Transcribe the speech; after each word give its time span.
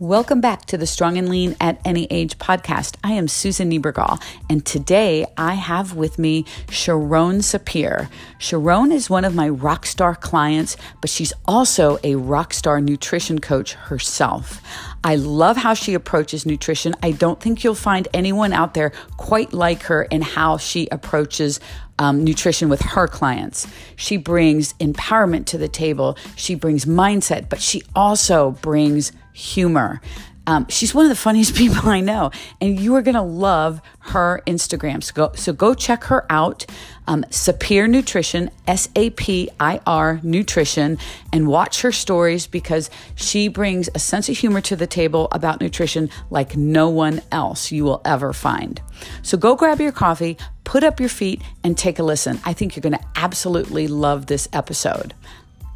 Welcome 0.00 0.40
back 0.40 0.64
to 0.66 0.76
the 0.76 0.88
Strong 0.88 1.18
and 1.18 1.28
Lean 1.28 1.54
at 1.60 1.80
Any 1.84 2.08
Age 2.10 2.36
podcast. 2.38 2.96
I 3.04 3.12
am 3.12 3.28
Susan 3.28 3.70
Niebergall, 3.70 4.20
and 4.50 4.66
today 4.66 5.24
I 5.38 5.54
have 5.54 5.94
with 5.94 6.18
me 6.18 6.42
Sharone 6.66 7.38
Sapir. 7.38 8.08
Sharone 8.40 8.92
is 8.92 9.08
one 9.08 9.24
of 9.24 9.36
my 9.36 9.48
rock 9.48 9.86
star 9.86 10.16
clients, 10.16 10.76
but 11.00 11.10
she's 11.10 11.32
also 11.46 11.98
a 12.02 12.16
rock 12.16 12.52
star 12.52 12.80
nutrition 12.80 13.38
coach 13.38 13.74
herself. 13.74 14.60
I 15.04 15.14
love 15.14 15.56
how 15.56 15.74
she 15.74 15.94
approaches 15.94 16.44
nutrition. 16.44 16.96
I 17.00 17.12
don't 17.12 17.40
think 17.40 17.62
you'll 17.62 17.76
find 17.76 18.08
anyone 18.12 18.52
out 18.52 18.74
there 18.74 18.90
quite 19.16 19.52
like 19.52 19.84
her 19.84 20.02
in 20.02 20.22
how 20.22 20.56
she 20.56 20.88
approaches 20.90 21.60
um, 21.98 22.24
nutrition 22.24 22.68
with 22.68 22.80
her 22.80 23.06
clients. 23.08 23.66
She 23.96 24.16
brings 24.16 24.72
empowerment 24.74 25.46
to 25.46 25.58
the 25.58 25.68
table, 25.68 26.16
she 26.36 26.54
brings 26.54 26.84
mindset, 26.84 27.48
but 27.48 27.60
she 27.60 27.82
also 27.94 28.52
brings 28.52 29.12
humor. 29.32 30.00
Um, 30.46 30.66
she's 30.68 30.94
one 30.94 31.06
of 31.06 31.08
the 31.08 31.16
funniest 31.16 31.54
people 31.56 31.88
I 31.88 32.00
know, 32.00 32.30
and 32.60 32.78
you 32.78 32.94
are 32.96 33.02
going 33.02 33.14
to 33.14 33.22
love 33.22 33.80
her 34.00 34.42
Instagram. 34.46 35.02
So 35.02 35.12
go, 35.14 35.32
so 35.34 35.52
go 35.52 35.74
check 35.74 36.04
her 36.04 36.30
out, 36.30 36.66
um, 37.06 37.24
Sapir 37.30 37.88
Nutrition, 37.88 38.50
S 38.66 38.88
A 38.94 39.10
P 39.10 39.48
I 39.58 39.80
R 39.86 40.20
Nutrition, 40.22 40.98
and 41.32 41.48
watch 41.48 41.82
her 41.82 41.92
stories 41.92 42.46
because 42.46 42.90
she 43.14 43.48
brings 43.48 43.88
a 43.94 43.98
sense 43.98 44.28
of 44.28 44.36
humor 44.36 44.60
to 44.62 44.76
the 44.76 44.86
table 44.86 45.28
about 45.32 45.60
nutrition 45.60 46.10
like 46.30 46.56
no 46.56 46.88
one 46.90 47.22
else 47.32 47.72
you 47.72 47.84
will 47.84 48.02
ever 48.04 48.32
find. 48.32 48.80
So 49.22 49.38
go 49.38 49.56
grab 49.56 49.80
your 49.80 49.92
coffee, 49.92 50.36
put 50.64 50.82
up 50.84 50.98
your 51.00 51.08
feet, 51.08 51.40
and 51.62 51.76
take 51.76 51.98
a 51.98 52.02
listen. 52.02 52.40
I 52.44 52.52
think 52.52 52.74
you're 52.74 52.82
going 52.82 52.94
to 52.98 53.04
absolutely 53.16 53.86
love 53.88 54.26
this 54.26 54.48
episode. 54.52 55.14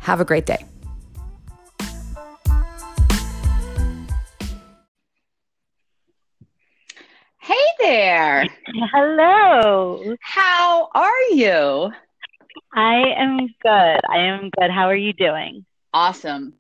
Have 0.01 0.20
a 0.20 0.24
great 0.24 0.47
day. 0.47 0.64
Hey 7.41 7.55
there. 7.78 8.47
Hello. 8.92 10.14
How 10.20 10.89
are 10.95 11.23
you? 11.30 11.91
I 12.75 12.95
am 13.17 13.39
good. 13.62 14.00
I 14.08 14.19
am 14.19 14.50
good. 14.58 14.70
How 14.70 14.86
are 14.89 14.97
you 14.97 15.12
doing? 15.12 15.64
Awesome. 15.95 16.55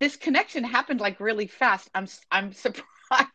This 0.00 0.16
connection 0.16 0.64
happened 0.64 1.00
like 1.00 1.20
really 1.20 1.46
fast. 1.46 1.88
I'm 1.94 2.06
I'm 2.30 2.52
surprised 2.64 2.82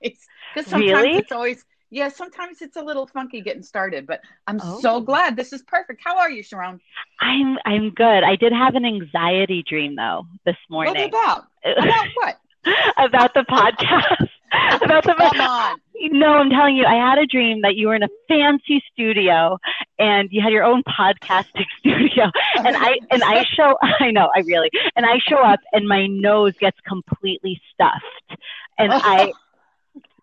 because 0.02 0.70
sometimes 0.70 0.92
Really? 0.92 1.18
it's 1.18 1.32
always 1.32 1.64
yeah. 1.94 2.10
Sometimes 2.10 2.62
it's 2.62 2.76
a 2.76 2.82
little 2.82 3.08
funky 3.08 3.42
getting 3.42 3.64
started, 3.64 4.08
but 4.08 4.22
I'm 4.48 4.60
Oh. 4.62 4.80
so 4.82 5.00
glad 5.02 5.36
this 5.36 5.54
is 5.54 5.62
perfect. 5.62 6.02
How 6.04 6.18
are 6.18 6.30
you, 6.30 6.44
Sharone? 6.44 6.80
I'm 7.22 7.58
I'm 7.66 7.92
good. 7.92 8.24
I 8.24 8.36
did 8.36 8.52
have 8.52 8.76
an 8.76 8.86
anxiety 8.86 9.64
dream 9.68 9.96
though 9.96 10.26
this 10.46 10.58
morning. 10.70 10.94
What 10.96 11.08
about 11.10 11.48
about 11.66 12.08
what? 12.16 12.40
about 12.98 13.34
the 13.34 13.42
podcast. 13.42 14.30
about 14.84 15.04
the 15.04 15.14
Come 15.14 15.42
on. 15.42 15.80
No, 16.12 16.34
I'm 16.34 16.50
telling 16.50 16.76
you, 16.76 16.86
I 16.86 16.96
had 16.96 17.18
a 17.18 17.26
dream 17.26 17.62
that 17.62 17.76
you 17.76 17.88
were 17.88 17.96
in 17.96 18.04
a 18.04 18.10
fancy 18.28 18.84
studio 18.92 19.58
and 20.00 20.30
you 20.32 20.42
had 20.42 20.52
your 20.52 20.64
own 20.64 20.84
podcasting 20.84 21.66
studio. 21.80 22.30
And 22.58 22.76
I 22.76 23.00
and 23.12 23.24
I 23.24 23.44
show 23.46 23.78
I 23.82 24.12
know, 24.12 24.30
I 24.36 24.40
really 24.42 24.70
and 24.96 25.06
I 25.06 25.20
show 25.20 25.38
up 25.38 25.60
and 25.72 25.88
my 25.88 26.08
nose 26.08 26.54
gets 26.60 26.78
completely 26.88 27.62
stuffed. 27.74 28.42
And 28.78 28.92
I 28.94 29.32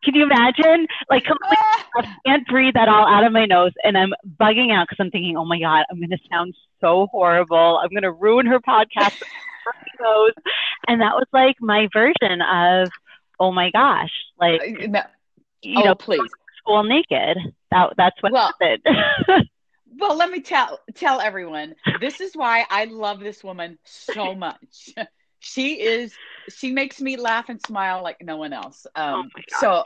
can 0.03 0.15
you 0.15 0.23
imagine? 0.25 0.87
Like 1.09 1.25
completely 1.25 1.57
I 1.97 2.15
can't 2.27 2.47
breathe 2.47 2.77
at 2.77 2.89
all 2.89 3.07
out 3.07 3.25
of 3.25 3.33
my 3.33 3.47
nose, 3.47 3.73
and 3.85 3.97
I'm 3.97 4.13
bugging 4.41 4.73
out 4.73 4.87
because 4.89 5.03
I'm 5.05 5.11
thinking, 5.11 5.37
oh 5.37 5.45
my 5.45 5.59
god, 5.59 5.85
I'm 5.91 5.99
going 5.99 6.11
to 6.11 6.19
sound 6.31 6.55
so 6.81 7.09
horrible. 7.11 7.79
I'm 7.83 7.91
going 7.91 8.03
to 8.03 8.13
ruin 8.13 8.47
her 8.47 8.61
podcast. 8.61 9.23
nose. 10.01 10.33
And 10.89 11.01
that 11.01 11.15
was 11.15 11.27
like 11.33 11.57
my 11.61 11.89
version 11.93 12.41
of, 12.43 12.89
oh 13.39 13.53
my 13.53 13.71
gosh, 13.71 14.11
like 14.39 14.61
uh, 14.63 14.87
No. 14.89 15.03
you 15.63 15.81
oh, 15.81 15.85
know, 15.85 15.95
please. 15.95 16.21
school 16.59 16.83
naked. 16.83 17.37
That 17.71 17.93
that's 17.97 18.17
what 18.23 18.33
Well, 18.33 18.53
happened. 18.61 19.49
Well, 19.99 20.17
let 20.17 20.31
me 20.31 20.41
tell 20.41 20.81
tell 20.95 21.21
everyone. 21.21 21.75
This 22.01 22.21
is 22.21 22.35
why 22.35 22.65
I 22.71 22.85
love 22.85 23.21
this 23.21 23.43
woman 23.45 23.77
so 23.85 24.35
much. 24.35 24.95
She 25.41 25.81
is 25.81 26.15
she 26.49 26.73
makes 26.73 27.01
me 27.01 27.17
laugh 27.17 27.49
and 27.49 27.61
smile 27.61 28.03
like 28.03 28.19
no 28.23 28.37
one 28.37 28.53
else. 28.53 28.87
Um 28.95 29.31
Oh 29.35 29.41
so 29.49 29.85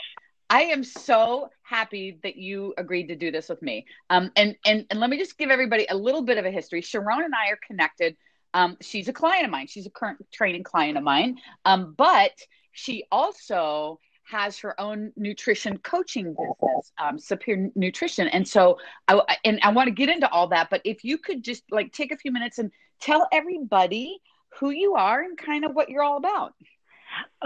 I 0.50 0.62
am 0.65 0.84
so 0.84 1.48
happy 1.62 2.19
that 2.22 2.37
you 2.37 2.75
agreed 2.76 3.09
to 3.09 3.16
do 3.16 3.31
this 3.31 3.48
with 3.48 3.62
me. 3.62 3.87
Um 4.10 4.31
and 4.37 4.56
and 4.66 4.84
and 4.91 5.00
let 5.00 5.10
me 5.10 5.19
just 5.19 5.38
give 5.38 5.50
everybody 5.50 5.87
a 5.88 5.97
little 5.97 6.22
bit 6.22 6.38
of 6.38 6.44
a 6.44 6.50
history. 6.50 6.82
Sharone 6.82 7.25
and 7.25 7.34
I 7.34 7.50
are 7.50 7.59
connected. 7.66 8.16
Um 8.53 8.76
she's 8.82 9.09
a 9.09 9.12
client 9.12 9.44
of 9.44 9.50
mine. 9.50 9.69
She's 9.69 9.87
a 9.87 9.91
current 9.91 10.19
training 10.32 10.65
client 10.65 10.98
of 10.98 11.04
mine. 11.04 11.38
Um 11.65 11.94
but 11.97 12.32
she 12.72 13.04
also 13.10 14.00
has 14.26 14.59
her 14.59 14.78
own 14.81 15.12
nutrition 15.16 15.78
coaching 15.78 16.34
business, 16.34 16.92
um, 16.98 17.19
Sapir 17.19 17.71
Nutrition, 17.76 18.26
and 18.28 18.47
so 18.48 18.78
I 19.06 19.36
and 19.44 19.60
I 19.62 19.71
want 19.71 19.88
to 19.88 19.94
get 19.94 20.09
into 20.09 20.28
all 20.31 20.48
that. 20.48 20.71
But 20.71 20.81
if 20.84 21.04
you 21.04 21.19
could 21.19 21.44
just 21.44 21.62
like 21.71 21.92
take 21.92 22.10
a 22.10 22.16
few 22.16 22.32
minutes 22.32 22.59
and 22.59 22.71
tell 23.00 23.28
everybody 23.32 24.21
who 24.59 24.70
you 24.70 24.94
are 24.94 25.22
and 25.22 25.37
kind 25.38 25.65
of 25.65 25.75
what 25.75 25.88
you're 25.88 26.03
all 26.03 26.16
about. 26.16 26.54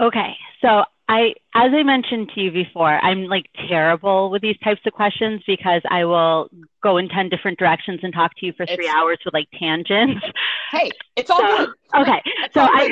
Okay, 0.01 0.35
so 0.61 0.83
I, 1.07 1.33
as 1.53 1.71
I 1.73 1.83
mentioned 1.83 2.31
to 2.35 2.41
you 2.41 2.51
before, 2.51 2.89
I'm 3.03 3.25
like 3.25 3.45
terrible 3.67 4.29
with 4.31 4.41
these 4.41 4.57
types 4.63 4.81
of 4.85 4.93
questions 4.93 5.41
because 5.45 5.81
I 5.89 6.05
will 6.05 6.49
go 6.81 6.97
in 6.97 7.07
10 7.09 7.29
different 7.29 7.59
directions 7.59 7.99
and 8.03 8.13
talk 8.13 8.31
to 8.37 8.45
you 8.45 8.53
for 8.53 8.65
three 8.65 8.85
It's- 8.85 8.93
hours 8.95 9.17
with 9.25 9.33
like 9.33 9.47
tangents. 9.59 10.23
Hey, 10.71 10.91
it's 11.15 11.31
all 11.31 11.39
So- 11.39 11.57
good. 11.65 11.69
Okay, 12.01 12.21
It's 12.43 12.53
so 12.53 12.61
I. 12.61 12.91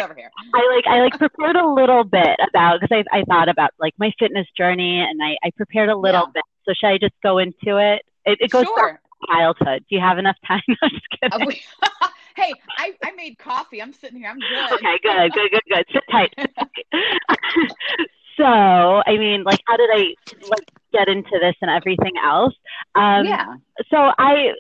I 0.56 0.74
like 0.76 0.88
I 0.88 1.00
like 1.02 1.16
prepared 1.20 1.56
a 1.56 1.68
little 1.68 2.04
bit 2.04 2.36
about 2.50 2.82
because 2.82 3.04
I 3.12 3.20
I 3.20 3.24
thought 3.26 3.50
about 3.50 3.70
like 3.80 3.94
my 4.00 4.12
fitness 4.18 4.48
journey 4.58 5.00
and 5.00 5.22
I 5.22 5.38
I 5.46 5.52
prepared 5.56 5.90
a 5.90 5.96
little 5.96 6.22
Yeah. 6.22 6.32
bit. 6.34 6.44
So 6.66 6.74
should 6.74 6.88
I 6.88 6.98
just 6.98 7.14
go 7.22 7.38
into 7.38 7.78
it? 7.78 8.02
It, 8.26 8.40
it 8.42 8.50
goes 8.50 8.64
back 8.66 8.74
sure. 8.78 9.00
to 9.22 9.28
childhood. 9.32 9.86
Do 9.88 9.96
you 9.96 10.02
have 10.02 10.18
enough 10.18 10.38
time? 10.48 10.64
I'm 10.82 10.90
just 10.90 11.06
uh, 11.22 11.38
kidding. 11.38 11.60
Hey, 12.38 12.54
I, 12.78 12.94
I 13.04 13.12
made 13.14 13.40
coffee. 13.40 13.82
I'm 13.82 13.94
sitting 13.94 14.20
here. 14.20 14.30
I'm 14.30 14.40
good. 14.40 14.74
Okay, 14.74 15.00
good, 15.02 15.34
good, 15.34 15.52
good, 15.52 15.62
good. 15.68 15.86
Sit 15.92 16.04
tight. 16.12 16.34
Sit 16.40 16.56
tight. 16.56 16.70
so, 18.38 18.44
I 18.46 19.18
mean, 19.18 19.44
like, 19.44 19.60
how 19.66 19.76
did 19.76 19.90
I 19.92 20.14
like 20.48 20.64
get 20.94 21.08
into 21.08 21.40
this 21.42 21.56
and 21.64 21.72
everything 21.72 22.14
else? 22.24 22.54
Um, 22.94 23.26
yeah. 23.26 23.56
So 23.90 24.12
I, 24.20 24.52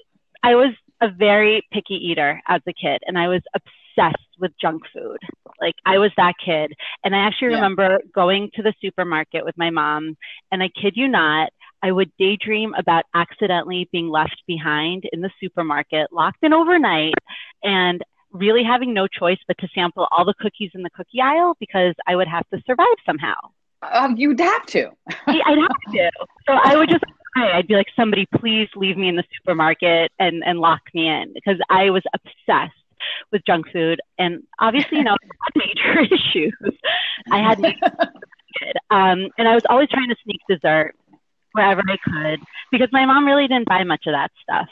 I 0.41 0.55
was 0.55 0.73
a 1.01 1.09
very 1.09 1.61
picky 1.71 1.93
eater 1.95 2.41
as 2.47 2.61
a 2.67 2.73
kid, 2.73 3.03
and 3.05 3.15
I 3.15 3.27
was 3.27 3.41
obsessed 3.53 4.17
with 4.39 4.51
junk 4.59 4.81
food. 4.91 5.19
Like, 5.61 5.75
I 5.85 5.99
was 5.99 6.11
that 6.17 6.33
kid, 6.43 6.73
and 7.03 7.15
I 7.15 7.19
actually 7.19 7.49
Yeah. 7.49 7.55
remember 7.57 7.99
going 8.13 8.49
to 8.55 8.63
the 8.63 8.73
supermarket 8.81 9.45
with 9.45 9.55
my 9.55 9.69
mom, 9.69 10.17
and 10.51 10.63
I 10.63 10.69
kid 10.69 10.93
you 10.95 11.07
not. 11.07 11.51
I 11.83 11.91
would 11.91 12.11
daydream 12.17 12.73
about 12.75 13.05
accidentally 13.13 13.87
being 13.91 14.09
left 14.09 14.41
behind 14.47 15.03
in 15.13 15.21
the 15.21 15.29
supermarket, 15.39 16.11
locked 16.11 16.39
in 16.41 16.51
overnight, 16.51 17.13
and 17.63 18.01
really 18.31 18.63
having 18.63 18.93
no 18.93 19.07
choice 19.07 19.37
but 19.47 19.57
to 19.59 19.67
sample 19.73 20.07
all 20.11 20.25
the 20.25 20.33
cookies 20.39 20.71
in 20.73 20.83
the 20.83 20.89
cookie 20.89 21.21
aisle 21.21 21.55
because 21.59 21.95
I 22.05 22.15
would 22.15 22.27
have 22.27 22.47
to 22.49 22.61
survive 22.65 22.87
somehow. 23.05 23.35
Um, 23.81 24.15
you'd 24.17 24.39
have 24.39 24.65
to. 24.67 24.89
I'd 25.27 25.57
have 25.57 25.93
to. 25.93 26.11
So 26.47 26.53
I 26.53 26.75
would 26.75 26.89
just 26.89 27.03
cry. 27.33 27.57
I'd 27.57 27.67
be 27.67 27.75
like, 27.75 27.87
somebody 27.95 28.27
please 28.39 28.67
leave 28.75 28.97
me 28.97 29.07
in 29.07 29.15
the 29.15 29.23
supermarket 29.37 30.11
and, 30.19 30.43
and 30.45 30.59
lock 30.59 30.81
me 30.93 31.07
in 31.07 31.33
because 31.33 31.59
I 31.69 31.89
was 31.89 32.03
obsessed 32.13 32.73
with 33.31 33.41
junk 33.45 33.67
food. 33.71 33.99
And 34.17 34.43
obviously, 34.59 34.99
you 34.99 35.03
know, 35.03 35.15
I 35.15 35.61
had 35.93 36.03
major 36.05 36.15
issues. 36.15 36.79
I 37.31 37.39
had 37.39 37.59
major 37.59 37.77
issues. 37.85 38.73
Um, 38.89 39.29
and 39.37 39.47
I 39.47 39.53
was 39.53 39.63
always 39.69 39.89
trying 39.89 40.09
to 40.09 40.15
sneak 40.23 40.41
dessert 40.49 40.95
wherever 41.57 41.83
I 41.89 41.97
could 41.97 42.39
because 42.71 42.89
my 42.93 43.05
mom 43.05 43.25
really 43.25 43.47
didn't 43.47 43.67
buy 43.67 43.83
much 43.83 44.07
of 44.07 44.13
that 44.13 44.31
stuff. 44.43 44.69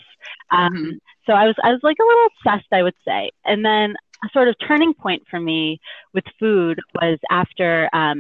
Um, 0.51 0.73
Mhm. 0.75 1.00
so 1.28 1.34
I 1.34 1.47
was 1.47 1.56
I 1.63 1.72
was 1.72 1.81
like 1.84 1.97
a 2.00 2.03
little 2.06 2.28
obsessed, 2.28 2.72
I 2.72 2.84
would 2.84 2.96
say. 3.05 3.32
And 3.46 3.66
then 3.66 3.96
a 4.26 4.29
sort 4.34 4.47
of 4.47 4.55
turning 4.67 4.93
point 4.93 5.23
for 5.29 5.40
me 5.40 5.79
with 6.14 6.26
food 6.40 6.79
was 7.02 7.20
after 7.32 7.90
um, 7.93 8.17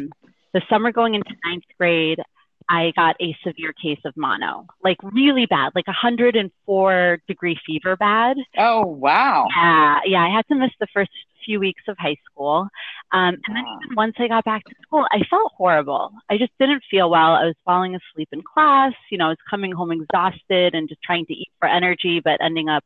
the 0.53 0.61
summer 0.69 0.91
going 0.91 1.15
into 1.15 1.33
ninth 1.45 1.65
grade. 1.79 2.21
I 2.69 2.93
got 2.95 3.15
a 3.21 3.37
severe 3.43 3.73
case 3.73 3.99
of 4.05 4.17
mono, 4.17 4.65
like 4.83 4.97
really 5.03 5.45
bad, 5.45 5.73
like 5.75 5.87
104 5.87 7.19
degree 7.27 7.57
fever 7.65 7.95
bad. 7.95 8.37
Oh 8.57 8.85
wow. 8.87 9.47
Yeah, 9.55 9.99
yeah. 10.05 10.23
I 10.23 10.29
had 10.29 10.47
to 10.47 10.55
miss 10.55 10.71
the 10.79 10.87
first 10.93 11.11
few 11.45 11.59
weeks 11.59 11.83
of 11.87 11.95
high 11.99 12.17
school. 12.31 12.67
Um, 13.11 13.35
and 13.47 13.55
then 13.55 13.63
even 13.63 13.95
once 13.95 14.15
I 14.19 14.27
got 14.27 14.43
back 14.43 14.63
to 14.65 14.75
school, 14.81 15.05
I 15.11 15.19
felt 15.29 15.51
horrible. 15.55 16.11
I 16.29 16.37
just 16.37 16.51
didn't 16.59 16.83
feel 16.89 17.09
well. 17.09 17.33
I 17.33 17.45
was 17.45 17.55
falling 17.63 17.95
asleep 17.95 18.29
in 18.31 18.41
class. 18.41 18.93
You 19.09 19.17
know, 19.17 19.27
I 19.27 19.29
was 19.29 19.37
coming 19.49 19.71
home 19.71 19.91
exhausted 19.91 20.75
and 20.75 20.89
just 20.89 21.01
trying 21.03 21.25
to 21.27 21.33
eat 21.33 21.49
for 21.59 21.67
energy, 21.69 22.19
but 22.23 22.41
ending 22.41 22.67
up 22.67 22.83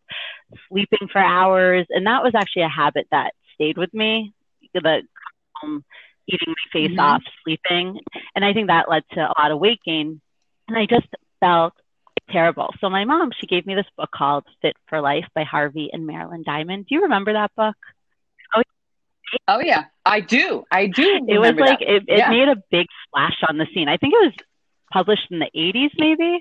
sleeping 0.69 1.07
for 1.11 1.19
hours. 1.19 1.87
And 1.89 2.05
that 2.05 2.21
was 2.21 2.33
actually 2.35 2.63
a 2.63 2.69
habit 2.69 3.07
that 3.11 3.33
stayed 3.55 3.77
with 3.77 3.93
me. 3.93 4.33
The 4.73 5.01
um, 5.63 5.83
eating 6.27 6.49
my 6.49 6.71
face 6.71 6.91
Mhm. 6.91 6.99
off, 6.99 7.23
sleeping. 7.43 7.99
And 8.35 8.45
I 8.45 8.53
think 8.53 8.67
that 8.67 8.89
led 8.89 9.03
to 9.13 9.21
a 9.21 9.33
lot 9.39 9.51
of 9.51 9.59
weight 9.59 9.79
gain. 9.83 10.21
And 10.67 10.77
I 10.77 10.85
just 10.85 11.07
felt 11.39 11.73
terrible. 12.29 12.73
So 12.79 12.89
my 12.89 13.05
mom, 13.05 13.31
she 13.39 13.47
gave 13.47 13.65
me 13.65 13.73
this 13.73 13.89
book 13.97 14.11
called 14.11 14.45
Fit 14.61 14.75
for 14.87 15.01
Life 15.01 15.25
by 15.33 15.43
Harvey 15.43 15.89
and 15.91 16.05
Marilyn 16.05 16.43
Diamond. 16.43 16.85
Do 16.87 16.95
you 16.95 17.01
remember 17.03 17.33
that 17.33 17.55
book? 17.55 17.75
Oh, 19.47 19.59
yeah, 19.59 19.85
I 20.05 20.21
do. 20.21 20.63
I 20.71 20.87
do. 20.87 21.25
It 21.27 21.39
was 21.39 21.53
like 21.55 21.79
that. 21.79 21.81
it, 21.81 22.03
it 22.07 22.17
yeah. 22.17 22.29
made 22.29 22.47
a 22.47 22.55
big 22.71 22.87
splash 23.05 23.37
on 23.47 23.57
the 23.57 23.67
scene. 23.73 23.87
I 23.87 23.97
think 23.97 24.13
it 24.13 24.25
was 24.25 24.33
published 24.91 25.27
in 25.31 25.39
the 25.39 25.49
80s, 25.55 25.91
maybe. 25.97 26.39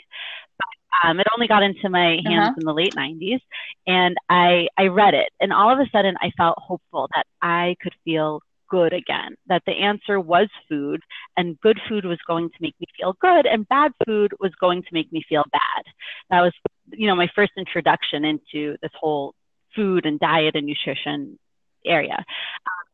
Um, 1.04 1.20
it 1.20 1.26
only 1.32 1.46
got 1.46 1.62
into 1.62 1.88
my 1.88 2.18
hands 2.24 2.48
uh-huh. 2.48 2.54
in 2.58 2.64
the 2.64 2.72
late 2.72 2.94
90s, 2.94 3.40
and 3.86 4.16
I 4.28 4.68
I 4.76 4.86
read 4.86 5.14
it, 5.14 5.28
and 5.38 5.52
all 5.52 5.70
of 5.70 5.78
a 5.78 5.88
sudden 5.90 6.16
I 6.20 6.30
felt 6.36 6.56
hopeful 6.58 7.08
that 7.14 7.24
I 7.40 7.76
could 7.80 7.92
feel 8.04 8.40
good 8.68 8.92
again. 8.92 9.36
That 9.46 9.62
the 9.66 9.72
answer 9.72 10.18
was 10.18 10.48
food, 10.68 11.02
and 11.36 11.60
good 11.60 11.78
food 11.88 12.04
was 12.04 12.18
going 12.26 12.48
to 12.48 12.56
make 12.60 12.74
me 12.80 12.86
feel 12.98 13.14
good, 13.20 13.46
and 13.46 13.68
bad 13.68 13.92
food 14.06 14.32
was 14.40 14.52
going 14.60 14.82
to 14.82 14.88
make 14.92 15.12
me 15.12 15.22
feel 15.28 15.44
bad. 15.52 15.84
That 16.30 16.40
was, 16.40 16.52
you 16.90 17.06
know, 17.06 17.14
my 17.14 17.28
first 17.34 17.52
introduction 17.56 18.24
into 18.24 18.76
this 18.82 18.92
whole 18.98 19.34
food 19.76 20.06
and 20.06 20.18
diet 20.18 20.56
and 20.56 20.66
nutrition 20.66 21.38
area. 21.84 22.24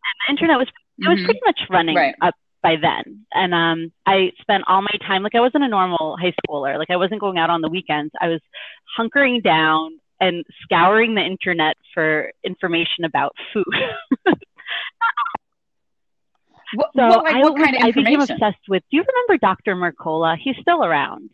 And 0.05 0.17
the 0.27 0.31
internet 0.33 0.59
was 0.59 0.69
it 0.99 1.09
was 1.09 1.19
mm-hmm. 1.19 1.25
pretty 1.25 1.41
much 1.45 1.61
running 1.71 1.97
right. 1.97 2.15
up 2.21 2.35
by 2.63 2.77
then. 2.81 3.27
And 3.33 3.55
um, 3.55 3.93
I 4.07 4.33
spent 4.41 4.65
all 4.67 4.81
my 4.81 4.97
time 5.07 5.23
like 5.23 5.35
I 5.35 5.41
wasn't 5.41 5.65
a 5.65 5.69
normal 5.69 6.17
high 6.21 6.35
schooler. 6.47 6.79
Like 6.79 6.91
I 6.91 6.97
wasn't 6.97 7.21
going 7.21 7.39
out 7.39 7.51
on 7.51 7.61
the 7.61 7.69
weekends. 7.69 8.13
I 8.21 8.29
was 8.29 8.41
hunkering 8.99 9.43
down 9.43 10.01
and 10.21 10.45
scouring 10.63 11.15
the 11.15 11.21
internet 11.21 11.77
for 11.93 12.33
information 12.45 13.05
about 13.05 13.35
food. 13.53 13.65
what, 16.75 16.91
so 16.97 17.07
what, 17.09 17.25
like, 17.25 17.43
what 17.43 17.61
I, 17.61 17.65
kind 17.65 17.77
of 17.77 17.83
I 17.83 17.91
became 17.91 18.21
obsessed 18.21 18.69
with. 18.69 18.83
Do 18.91 18.97
you 18.97 19.05
remember 19.05 19.39
Dr. 19.39 19.75
Mercola? 19.77 20.37
He's 20.43 20.57
still 20.61 20.85
around. 20.85 21.31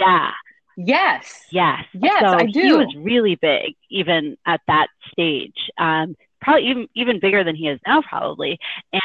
Yeah. 0.00 0.30
Yes. 0.76 1.44
Yes. 1.50 1.84
Yes, 1.92 2.20
so 2.20 2.36
I 2.36 2.46
do. 2.46 2.60
He 2.60 2.72
was 2.72 2.92
really 2.98 3.36
big 3.36 3.74
even 3.90 4.36
at 4.44 4.60
that 4.66 4.88
stage. 5.12 5.70
Um, 5.78 6.16
probably 6.44 6.68
even 6.68 6.88
even 6.94 7.18
bigger 7.20 7.42
than 7.42 7.56
he 7.56 7.68
is 7.68 7.80
now, 7.86 8.02
probably. 8.02 8.58
And 8.92 9.02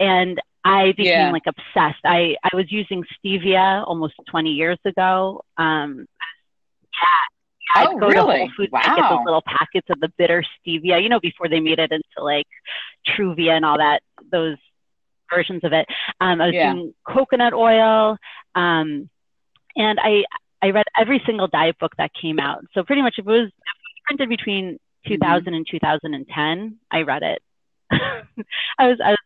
and 0.00 0.42
I 0.64 0.92
became 0.92 1.12
yeah. 1.12 1.30
like 1.30 1.46
obsessed. 1.46 2.00
I 2.04 2.36
I 2.42 2.56
was 2.56 2.72
using 2.72 3.04
stevia 3.14 3.86
almost 3.86 4.14
20 4.30 4.50
years 4.50 4.78
ago. 4.84 5.44
Um, 5.58 6.06
yeah. 6.94 7.22
I'd 7.74 7.88
oh, 7.88 7.98
go 7.98 8.08
really? 8.08 8.14
to 8.14 8.38
Whole 8.38 8.50
Foods 8.56 8.72
wow. 8.72 8.80
and 8.84 8.96
get 8.96 9.08
those 9.08 9.24
little 9.24 9.42
packets 9.46 9.88
of 9.90 10.00
the 10.00 10.12
bitter 10.18 10.44
stevia, 10.60 11.02
you 11.02 11.08
know, 11.08 11.20
before 11.20 11.48
they 11.48 11.60
made 11.60 11.78
it 11.78 11.90
into 11.90 12.04
like 12.18 12.46
Truvia 13.06 13.52
and 13.52 13.64
all 13.64 13.78
that, 13.78 14.02
those 14.30 14.56
versions 15.34 15.64
of 15.64 15.72
it. 15.72 15.86
Um, 16.20 16.40
I 16.40 16.46
was 16.46 16.54
yeah. 16.54 16.72
doing 16.72 16.94
coconut 17.06 17.54
oil. 17.54 18.18
Um, 18.54 19.08
and 19.74 19.98
I, 20.02 20.24
I 20.60 20.70
read 20.70 20.84
every 20.98 21.22
single 21.24 21.48
diet 21.48 21.78
book 21.78 21.92
that 21.96 22.10
came 22.12 22.38
out. 22.38 22.62
So 22.74 22.82
pretty 22.82 23.00
much 23.00 23.14
if 23.16 23.26
it 23.26 23.30
was, 23.30 23.46
if 23.46 23.48
it 23.48 23.54
was 23.54 24.02
printed 24.06 24.28
between 24.28 24.78
2000 25.06 25.44
mm-hmm. 25.44 25.54
and 25.54 25.66
2010, 25.70 26.78
I 26.90 27.02
read 27.02 27.22
it. 27.22 27.42
I 27.90 28.88
was, 28.88 28.98
I 29.04 29.10
was 29.10 29.18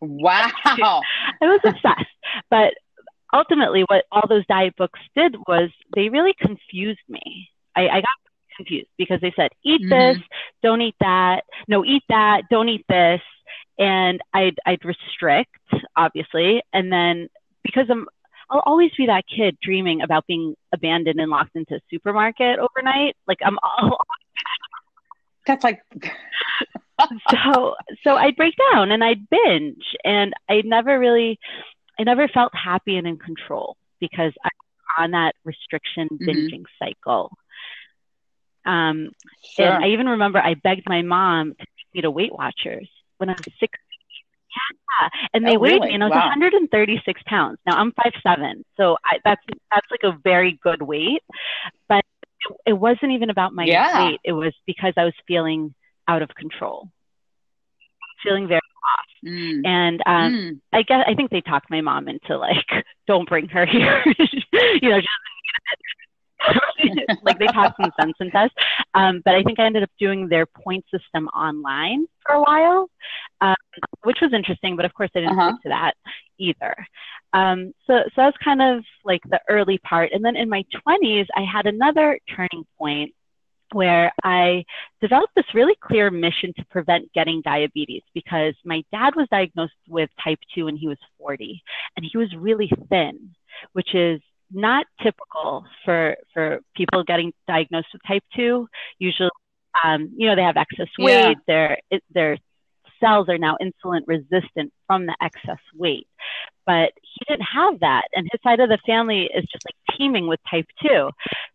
Wow. 0.00 0.50
I 0.64 1.02
was 1.42 1.60
obsessed. 1.64 2.06
But 2.50 2.74
ultimately, 3.32 3.82
what 3.88 4.04
all 4.12 4.26
those 4.28 4.46
diet 4.46 4.74
books 4.76 5.00
did 5.16 5.36
was 5.46 5.70
they 5.94 6.08
really 6.08 6.34
confused 6.38 7.00
me. 7.08 7.48
I, 7.74 7.88
I 7.88 8.00
got 8.00 8.08
confused 8.56 8.88
because 8.96 9.20
they 9.20 9.32
said, 9.36 9.50
eat 9.64 9.82
mm-hmm. 9.82 10.18
this, 10.18 10.18
don't 10.62 10.80
eat 10.80 10.96
that. 11.00 11.44
No, 11.68 11.84
eat 11.84 12.02
that, 12.08 12.42
don't 12.50 12.68
eat 12.68 12.84
this. 12.88 13.20
And 13.78 14.20
I'd, 14.32 14.56
I'd 14.64 14.84
restrict, 14.84 15.50
obviously. 15.96 16.62
And 16.72 16.90
then 16.90 17.28
because 17.62 17.86
I'm, 17.90 18.06
I'll 18.48 18.62
always 18.64 18.92
be 18.96 19.06
that 19.06 19.24
kid 19.26 19.58
dreaming 19.60 20.02
about 20.02 20.26
being 20.26 20.54
abandoned 20.72 21.20
and 21.20 21.30
locked 21.30 21.56
into 21.56 21.74
a 21.74 21.80
supermarket 21.90 22.58
overnight. 22.58 23.16
Like 23.26 23.38
I'm 23.44 23.58
all. 23.62 23.98
That's 25.46 25.64
like 25.64 25.80
so 27.30 27.74
so 28.02 28.16
I'd 28.16 28.36
break 28.36 28.54
down 28.72 28.90
and 28.90 29.04
I'd 29.04 29.28
binge 29.28 29.84
and 30.04 30.32
I 30.48 30.62
never 30.64 30.98
really 30.98 31.38
I 31.98 32.04
never 32.04 32.28
felt 32.28 32.52
happy 32.54 32.96
and 32.96 33.06
in 33.06 33.18
control 33.18 33.76
because 34.00 34.32
I'm 34.44 35.04
on 35.04 35.10
that 35.12 35.34
restriction 35.44 36.08
mm-hmm. 36.08 36.28
binging 36.28 36.62
mm-hmm. 36.62 36.84
cycle. 36.84 37.30
Um, 38.64 39.10
sure. 39.56 39.66
and 39.66 39.84
I 39.84 39.88
even 39.88 40.08
remember 40.08 40.38
I 40.38 40.54
begged 40.54 40.88
my 40.88 41.02
mom 41.02 41.52
to 41.52 41.58
take 41.58 41.94
me 41.94 42.00
to 42.02 42.10
Weight 42.10 42.32
Watchers 42.32 42.88
when 43.18 43.30
I 43.30 43.32
was 43.32 43.44
six. 43.60 43.78
Yeah, 45.00 45.08
and 45.34 45.46
they 45.46 45.56
oh, 45.56 45.60
weighed 45.60 45.74
really? 45.74 45.88
me, 45.88 45.94
and 45.94 46.02
I 46.02 46.06
was 46.06 46.14
wow. 46.14 46.28
136 46.28 47.22
pounds. 47.26 47.58
Now 47.66 47.76
I'm 47.76 47.92
five 47.92 48.12
seven, 48.22 48.64
so 48.78 48.96
I, 49.04 49.18
that's 49.22 49.42
that's 49.70 49.86
like 49.90 50.00
a 50.02 50.18
very 50.24 50.58
good 50.62 50.80
weight. 50.80 51.22
But 51.88 52.05
it, 52.48 52.70
it 52.70 52.72
wasn't 52.72 53.12
even 53.12 53.30
about 53.30 53.54
my 53.54 53.64
yeah. 53.64 54.04
weight; 54.04 54.20
it 54.24 54.32
was 54.32 54.52
because 54.66 54.92
I 54.96 55.04
was 55.04 55.14
feeling 55.26 55.74
out 56.08 56.22
of 56.22 56.34
control, 56.34 56.90
feeling 58.22 58.48
very 58.48 58.60
off. 58.60 59.30
Mm. 59.30 59.66
And 59.66 60.02
um, 60.06 60.32
mm. 60.32 60.60
I 60.72 60.82
guess 60.82 61.04
I 61.06 61.14
think 61.14 61.30
they 61.30 61.40
talked 61.40 61.70
my 61.70 61.80
mom 61.80 62.08
into 62.08 62.38
like, 62.38 62.66
don't 63.06 63.28
bring 63.28 63.48
her 63.48 63.66
here. 63.66 64.04
you 64.80 64.90
know, 64.90 65.00
like 67.22 67.38
they 67.38 67.46
talked 67.46 67.80
some 67.80 67.92
sense 68.00 68.34
us. 68.34 68.50
Um, 68.94 69.22
but 69.24 69.34
I 69.34 69.42
think 69.42 69.58
I 69.58 69.66
ended 69.66 69.82
up 69.82 69.90
doing 69.98 70.28
their 70.28 70.46
point 70.46 70.84
system 70.90 71.28
online 71.28 72.06
for 72.24 72.34
a 72.34 72.42
while, 72.42 72.88
um, 73.40 73.54
which 74.04 74.18
was 74.20 74.32
interesting. 74.32 74.76
But 74.76 74.84
of 74.84 74.94
course, 74.94 75.10
I 75.14 75.20
didn't 75.20 75.38
uh-huh. 75.38 75.56
to 75.62 75.68
that 75.68 75.94
either. 76.38 76.74
Um, 77.32 77.72
so, 77.86 78.00
so 78.04 78.10
that 78.16 78.26
was 78.26 78.34
kind 78.42 78.62
of 78.62 78.84
like 79.04 79.22
the 79.28 79.40
early 79.48 79.78
part. 79.78 80.12
And 80.12 80.24
then 80.24 80.36
in 80.36 80.48
my 80.48 80.64
20s, 80.86 81.26
I 81.36 81.42
had 81.42 81.66
another 81.66 82.18
turning 82.34 82.64
point 82.78 83.12
where 83.72 84.12
I 84.22 84.64
developed 85.00 85.34
this 85.34 85.44
really 85.52 85.74
clear 85.82 86.10
mission 86.10 86.52
to 86.56 86.64
prevent 86.66 87.12
getting 87.12 87.42
diabetes 87.42 88.02
because 88.14 88.54
my 88.64 88.82
dad 88.92 89.14
was 89.16 89.26
diagnosed 89.30 89.72
with 89.88 90.08
type 90.22 90.38
2 90.54 90.66
when 90.66 90.76
he 90.76 90.86
was 90.86 90.98
40 91.18 91.60
and 91.96 92.06
he 92.10 92.16
was 92.16 92.32
really 92.36 92.70
thin, 92.88 93.34
which 93.72 93.94
is 93.94 94.20
not 94.50 94.86
typical 95.02 95.64
for 95.84 96.16
for 96.32 96.60
people 96.76 97.02
getting 97.04 97.32
diagnosed 97.46 97.88
with 97.92 98.02
type 98.06 98.22
2. 98.36 98.66
Usually 98.98 99.30
um, 99.84 100.12
you 100.16 100.28
know 100.28 100.36
they 100.36 100.42
have 100.42 100.56
excess 100.56 100.88
weight, 100.98 101.36
yeah. 101.48 101.78
their 101.90 102.00
their 102.14 102.38
cells 103.00 103.28
are 103.28 103.38
now 103.38 103.56
insulin 103.60 104.00
resistant 104.06 104.72
from 104.86 105.06
the 105.06 105.16
excess 105.20 105.60
weight. 105.74 106.06
But 106.64 106.92
he 107.02 107.24
didn't 107.28 107.46
have 107.52 107.80
that. 107.80 108.04
And 108.14 108.28
his 108.30 108.40
side 108.42 108.60
of 108.60 108.68
the 108.68 108.78
family 108.86 109.24
is 109.24 109.44
just 109.44 109.64
like 109.64 109.98
teeming 109.98 110.26
with 110.26 110.40
type 110.50 110.66
2. 110.82 111.10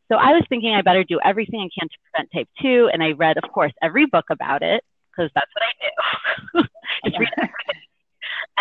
So 0.10 0.18
I 0.18 0.34
was 0.34 0.44
thinking 0.50 0.74
I 0.74 0.82
better 0.82 1.04
do 1.04 1.20
everything 1.24 1.60
I 1.60 1.70
can 1.78 1.90
to 1.90 1.96
prevent 2.12 2.32
type 2.32 2.48
2. 2.62 2.90
And 2.94 3.04
I 3.04 3.12
read, 3.12 3.38
of 3.38 3.50
course, 3.52 3.74
every 3.82 4.06
book 4.06 4.26
about 4.30 4.64
it 4.64 4.84
because 5.12 5.30
that's 5.36 5.52
what 5.54 5.64
I 5.64 6.62
do. 6.62 6.64
just 7.06 7.20
read 7.20 7.30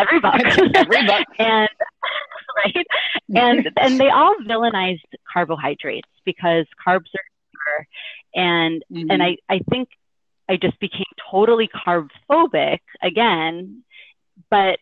every 0.00 0.20
book. 0.20 0.34
every 0.74 1.06
book. 1.06 1.26
and 1.38 1.68
right. 2.64 2.86
And 3.34 3.70
and 3.76 4.00
they 4.00 4.08
all 4.08 4.34
villainized 4.46 5.00
carbohydrates 5.32 6.08
because 6.24 6.66
carbs 6.86 7.08
are. 7.14 7.86
And 8.34 8.82
mm-hmm. 8.92 9.10
and 9.10 9.22
I, 9.22 9.36
I 9.48 9.60
think 9.70 9.88
I 10.48 10.56
just 10.56 10.78
became 10.80 11.04
totally 11.30 11.68
carb 11.68 12.08
phobic 12.28 12.80
again. 13.02 13.84
But 14.50 14.78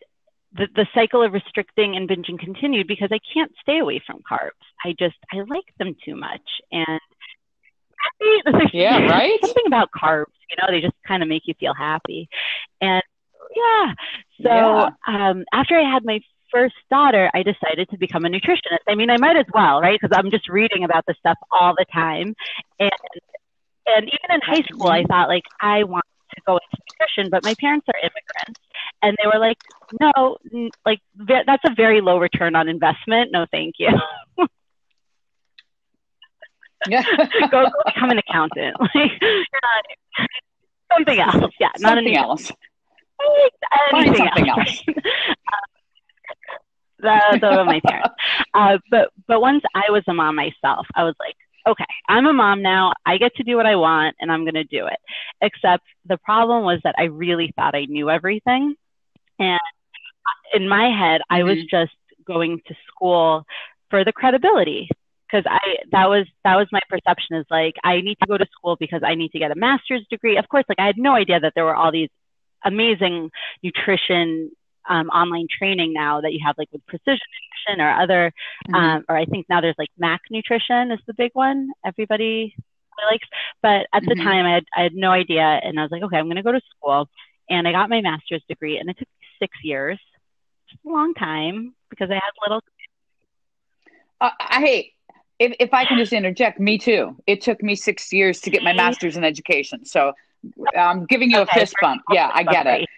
the, 0.53 0.67
the 0.75 0.87
cycle 0.95 1.21
of 1.21 1.33
restricting 1.33 1.95
and 1.95 2.09
binging 2.09 2.39
continued 2.39 2.87
because 2.87 3.09
I 3.11 3.19
can't 3.33 3.51
stay 3.61 3.79
away 3.79 4.01
from 4.05 4.21
carbs. 4.29 4.49
I 4.83 4.95
just, 4.97 5.17
I 5.31 5.41
like 5.47 5.65
them 5.77 5.95
too 6.03 6.15
much. 6.15 6.41
And 6.71 6.99
yeah, 8.73 8.99
right. 9.05 9.39
Something 9.41 9.65
about 9.67 9.89
carbs, 9.91 10.33
you 10.49 10.57
know, 10.57 10.67
they 10.69 10.81
just 10.81 10.95
kind 11.07 11.21
of 11.21 11.29
make 11.29 11.43
you 11.45 11.53
feel 11.59 11.73
happy. 11.73 12.29
And 12.81 13.03
yeah, 13.55 13.93
so 14.41 14.49
yeah. 14.49 14.89
Um, 15.07 15.43
after 15.53 15.77
I 15.77 15.89
had 15.89 16.05
my 16.05 16.21
first 16.51 16.75
daughter, 16.89 17.29
I 17.33 17.43
decided 17.43 17.89
to 17.89 17.97
become 17.97 18.25
a 18.25 18.29
nutritionist. 18.29 18.85
I 18.87 18.95
mean, 18.95 19.09
I 19.09 19.17
might 19.17 19.37
as 19.37 19.45
well, 19.53 19.81
right? 19.81 19.99
Because 19.99 20.15
I'm 20.17 20.31
just 20.31 20.49
reading 20.49 20.83
about 20.83 21.05
this 21.07 21.17
stuff 21.19 21.37
all 21.51 21.73
the 21.77 21.85
time. 21.91 22.35
And 22.79 22.91
and 23.85 24.05
even 24.05 24.35
in 24.35 24.41
high 24.41 24.63
school, 24.71 24.87
I 24.87 25.03
thought 25.03 25.27
like 25.27 25.45
I 25.61 25.83
want 25.83 26.05
to 26.35 26.41
go 26.45 26.53
into 26.53 26.83
nutrition, 26.91 27.29
but 27.31 27.43
my 27.43 27.53
parents 27.59 27.87
are 27.87 27.99
immigrants, 27.99 28.59
and 29.01 29.17
they 29.21 29.27
were 29.27 29.39
like, 29.39 29.57
"No, 29.99 30.37
like 30.85 30.99
that's 31.15 31.63
a 31.65 31.73
very 31.75 32.01
low 32.01 32.17
return 32.19 32.55
on 32.55 32.67
investment. 32.67 33.31
No, 33.31 33.45
thank 33.51 33.75
you." 33.79 33.89
yeah. 36.87 37.03
go, 37.51 37.65
go 37.65 37.69
become 37.85 38.11
an 38.11 38.19
accountant. 38.19 38.75
Like 38.95 39.11
you're 39.21 39.61
not 39.61 39.85
something 40.95 41.19
else. 41.19 41.53
Yeah, 41.59 41.69
not 41.79 41.95
something 41.95 42.15
else. 42.15 42.51
Anything 43.21 43.51
Find 43.91 44.17
something 44.17 44.49
else. 44.49 44.83
those 47.41 47.57
are 47.57 47.65
my 47.65 47.79
parents. 47.85 48.15
Uh, 48.53 48.77
but 48.89 49.09
but 49.27 49.41
once 49.41 49.63
I 49.75 49.91
was 49.91 50.03
a 50.07 50.13
mom 50.13 50.35
myself, 50.35 50.87
I 50.95 51.03
was 51.03 51.15
like, 51.19 51.35
okay, 51.67 51.85
I'm 52.07 52.25
a 52.25 52.33
mom 52.33 52.61
now. 52.61 52.93
I 53.05 53.17
get 53.17 53.35
to 53.35 53.43
do 53.43 53.55
what 53.55 53.65
I 53.65 53.75
want 53.75 54.15
and 54.19 54.31
I'm 54.31 54.43
going 54.43 54.55
to 54.55 54.63
do 54.63 54.87
it. 54.87 54.99
Except 55.41 55.83
the 56.05 56.17
problem 56.17 56.63
was 56.63 56.79
that 56.83 56.95
I 56.97 57.03
really 57.03 57.53
thought 57.55 57.75
I 57.75 57.85
knew 57.85 58.09
everything. 58.09 58.75
And 59.37 59.59
in 60.53 60.67
my 60.67 60.89
head, 60.89 61.21
mm-hmm. 61.21 61.35
I 61.35 61.43
was 61.43 61.57
mm-hmm. 61.57 61.77
just 61.83 61.95
going 62.25 62.61
to 62.67 62.75
school 62.87 63.43
for 63.89 64.03
the 64.03 64.13
credibility. 64.13 64.89
because 65.29 65.45
I 65.49 65.77
that 65.91 66.09
was 66.09 66.25
that 66.43 66.55
was 66.55 66.67
my 66.71 66.81
perception 66.89 67.37
is 67.37 67.45
like 67.49 67.75
I 67.83 68.01
need 68.01 68.17
to 68.21 68.27
go 68.27 68.37
to 68.37 68.47
school 68.51 68.77
because 68.79 69.01
I 69.03 69.15
need 69.15 69.31
to 69.31 69.39
get 69.39 69.51
a 69.51 69.55
master's 69.55 70.05
degree. 70.09 70.37
Of 70.37 70.47
course, 70.49 70.65
like 70.69 70.79
I 70.79 70.85
had 70.85 70.97
no 70.97 71.13
idea 71.15 71.39
that 71.39 71.53
there 71.55 71.65
were 71.65 71.75
all 71.75 71.91
these 71.91 72.09
amazing 72.63 73.31
nutrition 73.63 74.51
um, 74.87 75.09
online 75.09 75.47
training 75.49 75.93
now 75.93 76.21
that 76.21 76.33
you 76.33 76.39
have 76.43 76.55
like 76.57 76.69
with 76.71 76.85
precision 76.87 77.19
nutrition 77.67 77.81
or 77.81 77.91
other 77.91 78.33
mm-hmm. 78.67 78.75
um, 78.75 79.05
or 79.07 79.15
I 79.15 79.25
think 79.25 79.45
now 79.49 79.61
there's 79.61 79.75
like 79.77 79.89
Mac 79.97 80.21
Nutrition 80.29 80.91
is 80.91 80.99
the 81.05 81.13
big 81.13 81.31
one 81.33 81.69
everybody 81.85 82.55
likes. 83.11 83.27
But 83.61 83.87
at 83.93 84.03
the 84.03 84.15
mm-hmm. 84.15 84.23
time 84.23 84.45
I 84.45 84.53
had 84.55 84.65
I 84.75 84.83
had 84.83 84.93
no 84.93 85.11
idea 85.11 85.43
and 85.43 85.79
I 85.79 85.83
was 85.83 85.91
like, 85.91 86.03
okay, 86.03 86.17
I'm 86.17 86.27
gonna 86.27 86.43
go 86.43 86.51
to 86.51 86.61
school 86.77 87.09
and 87.49 87.67
I 87.67 87.71
got 87.71 87.89
my 87.89 88.01
master's 88.01 88.43
degree 88.47 88.77
and 88.77 88.89
it 88.89 88.97
took 88.97 89.07
six 89.39 89.57
years. 89.63 89.99
It's 90.71 90.81
a 90.85 90.89
long 90.89 91.13
time 91.13 91.75
because 91.89 92.09
I 92.09 92.15
had 92.15 92.31
little 92.45 92.61
uh, 94.21 94.31
I 94.39 94.91
if, 95.39 95.55
if 95.59 95.73
I 95.73 95.85
can 95.85 95.97
just 95.97 96.11
interject, 96.11 96.59
me 96.59 96.77
too. 96.77 97.15
It 97.25 97.41
took 97.41 97.63
me 97.63 97.75
six 97.75 98.11
years 98.11 98.41
to 98.41 98.49
get 98.49 98.61
my 98.61 98.73
master's 98.73 99.15
in 99.15 99.23
education. 99.23 99.85
So 99.85 100.11
I'm 100.77 101.05
giving 101.05 101.31
you 101.31 101.39
okay, 101.39 101.59
a 101.59 101.59
fist 101.61 101.75
bump. 101.81 102.01
Yeah, 102.11 102.29
I 102.33 102.43
get 102.43 102.65
it. 102.67 102.89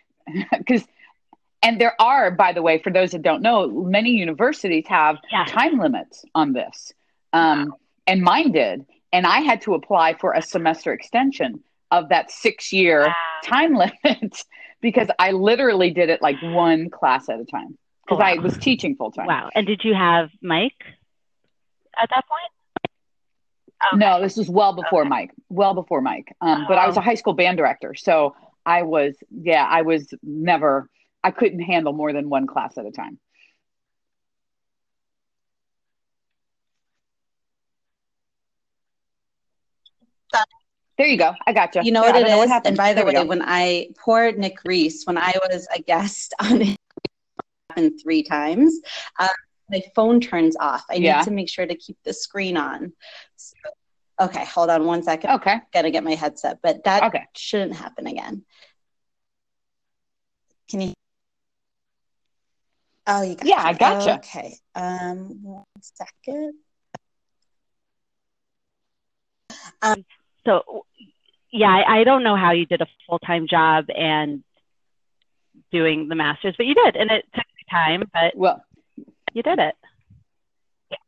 Because, 0.57 0.83
and 1.63 1.79
there 1.79 1.99
are, 1.99 2.31
by 2.31 2.53
the 2.53 2.61
way, 2.61 2.79
for 2.79 2.91
those 2.91 3.11
that 3.11 3.21
don't 3.21 3.41
know, 3.41 3.67
many 3.69 4.11
universities 4.11 4.85
have 4.87 5.17
yeah. 5.31 5.45
time 5.45 5.79
limits 5.79 6.23
on 6.35 6.53
this. 6.53 6.93
Um, 7.33 7.69
wow. 7.69 7.77
And 8.07 8.21
mine 8.21 8.51
did. 8.51 8.85
And 9.13 9.25
I 9.25 9.39
had 9.39 9.61
to 9.63 9.73
apply 9.73 10.15
for 10.15 10.33
a 10.33 10.41
semester 10.41 10.93
extension 10.93 11.63
of 11.91 12.09
that 12.09 12.31
six 12.31 12.71
year 12.71 13.07
wow. 13.07 13.13
time 13.43 13.75
limit 14.05 14.43
because 14.81 15.09
I 15.19 15.31
literally 15.31 15.91
did 15.91 16.09
it 16.09 16.21
like 16.21 16.37
one 16.41 16.89
class 16.89 17.29
at 17.29 17.39
a 17.39 17.45
time 17.45 17.77
because 18.05 18.17
oh, 18.21 18.23
wow. 18.23 18.25
I 18.25 18.35
was 18.35 18.57
teaching 18.57 18.95
full 18.95 19.11
time. 19.11 19.27
Wow. 19.27 19.49
And 19.53 19.67
did 19.67 19.83
you 19.83 19.93
have 19.93 20.29
Mike? 20.41 20.83
at 21.99 22.09
that 22.09 22.27
point? 22.27 22.51
Okay. 23.87 23.97
No, 23.97 24.21
this 24.21 24.37
was 24.37 24.49
well 24.49 24.73
before 24.73 25.01
okay. 25.01 25.09
Mike. 25.09 25.31
Well 25.49 25.73
before 25.73 26.01
Mike. 26.01 26.35
Um, 26.41 26.61
oh. 26.61 26.65
But 26.67 26.77
I 26.77 26.87
was 26.87 26.97
a 26.97 26.99
oh. 26.99 27.03
high 27.03 27.15
school 27.15 27.33
band 27.33 27.57
director, 27.57 27.95
so 27.95 28.35
I 28.65 28.83
was 28.83 29.15
yeah, 29.29 29.65
I 29.65 29.81
was 29.81 30.13
never. 30.23 30.89
I 31.23 31.31
couldn't 31.31 31.59
handle 31.59 31.93
more 31.93 32.13
than 32.13 32.29
one 32.29 32.47
class 32.47 32.77
at 32.77 32.85
a 32.85 32.91
time. 32.91 33.19
There 40.97 41.07
you 41.07 41.17
go. 41.17 41.33
I 41.47 41.53
got 41.53 41.73
you. 41.73 41.81
You 41.83 41.91
know 41.91 42.05
yeah, 42.05 42.11
what 42.11 42.21
it 42.21 42.27
is. 42.27 42.37
What 42.37 42.67
and 42.67 42.77
by 42.77 42.93
the 42.93 43.03
way, 43.03 43.23
when 43.23 43.41
I 43.41 43.87
poor 43.97 44.31
Nick 44.33 44.57
Reese, 44.65 45.03
when 45.05 45.17
I 45.17 45.33
was 45.49 45.67
a 45.75 45.81
guest 45.81 46.33
on 46.39 46.61
it, 46.61 46.77
happened 47.71 47.99
three 48.01 48.23
times. 48.23 48.79
Uh, 49.17 49.27
my 49.71 49.81
phone 49.95 50.19
turns 50.19 50.55
off. 50.59 50.83
I 50.89 50.95
yeah. 50.95 51.17
need 51.17 51.25
to 51.25 51.31
make 51.31 51.49
sure 51.49 51.65
to 51.65 51.75
keep 51.75 51.97
the 52.03 52.13
screen 52.13 52.57
on. 52.57 52.93
So, 53.37 53.55
okay, 54.21 54.45
hold 54.45 54.69
on 54.69 54.85
one 54.85 55.01
second. 55.01 55.31
Okay. 55.31 55.57
Gotta 55.73 55.91
get 55.91 56.03
my 56.03 56.15
headset, 56.15 56.59
but 56.61 56.83
that 56.83 57.03
okay. 57.03 57.25
shouldn't 57.35 57.75
happen 57.75 58.07
again. 58.07 58.43
Can 60.69 60.81
you? 60.81 60.93
Oh, 63.07 63.23
you 63.23 63.35
got 63.35 63.45
Yeah, 63.45 63.63
I 63.63 63.73
gotcha. 63.73 64.15
Okay. 64.15 64.55
Um, 64.75 65.39
one 65.41 65.65
second. 65.81 66.53
Um, 69.81 70.05
so, 70.45 70.85
yeah, 71.51 71.69
I, 71.69 71.99
I 71.99 72.03
don't 72.03 72.23
know 72.23 72.35
how 72.35 72.51
you 72.51 72.65
did 72.65 72.81
a 72.81 72.87
full 73.07 73.19
time 73.19 73.47
job 73.47 73.85
and 73.95 74.43
doing 75.71 76.07
the 76.07 76.15
masters, 76.15 76.55
but 76.57 76.65
you 76.65 76.75
did, 76.75 76.95
and 76.95 77.11
it 77.11 77.25
took 77.33 77.43
time. 77.71 78.03
But 78.13 78.35
well, 78.35 78.63
you 79.33 79.43
did 79.43 79.59
it. 79.59 79.75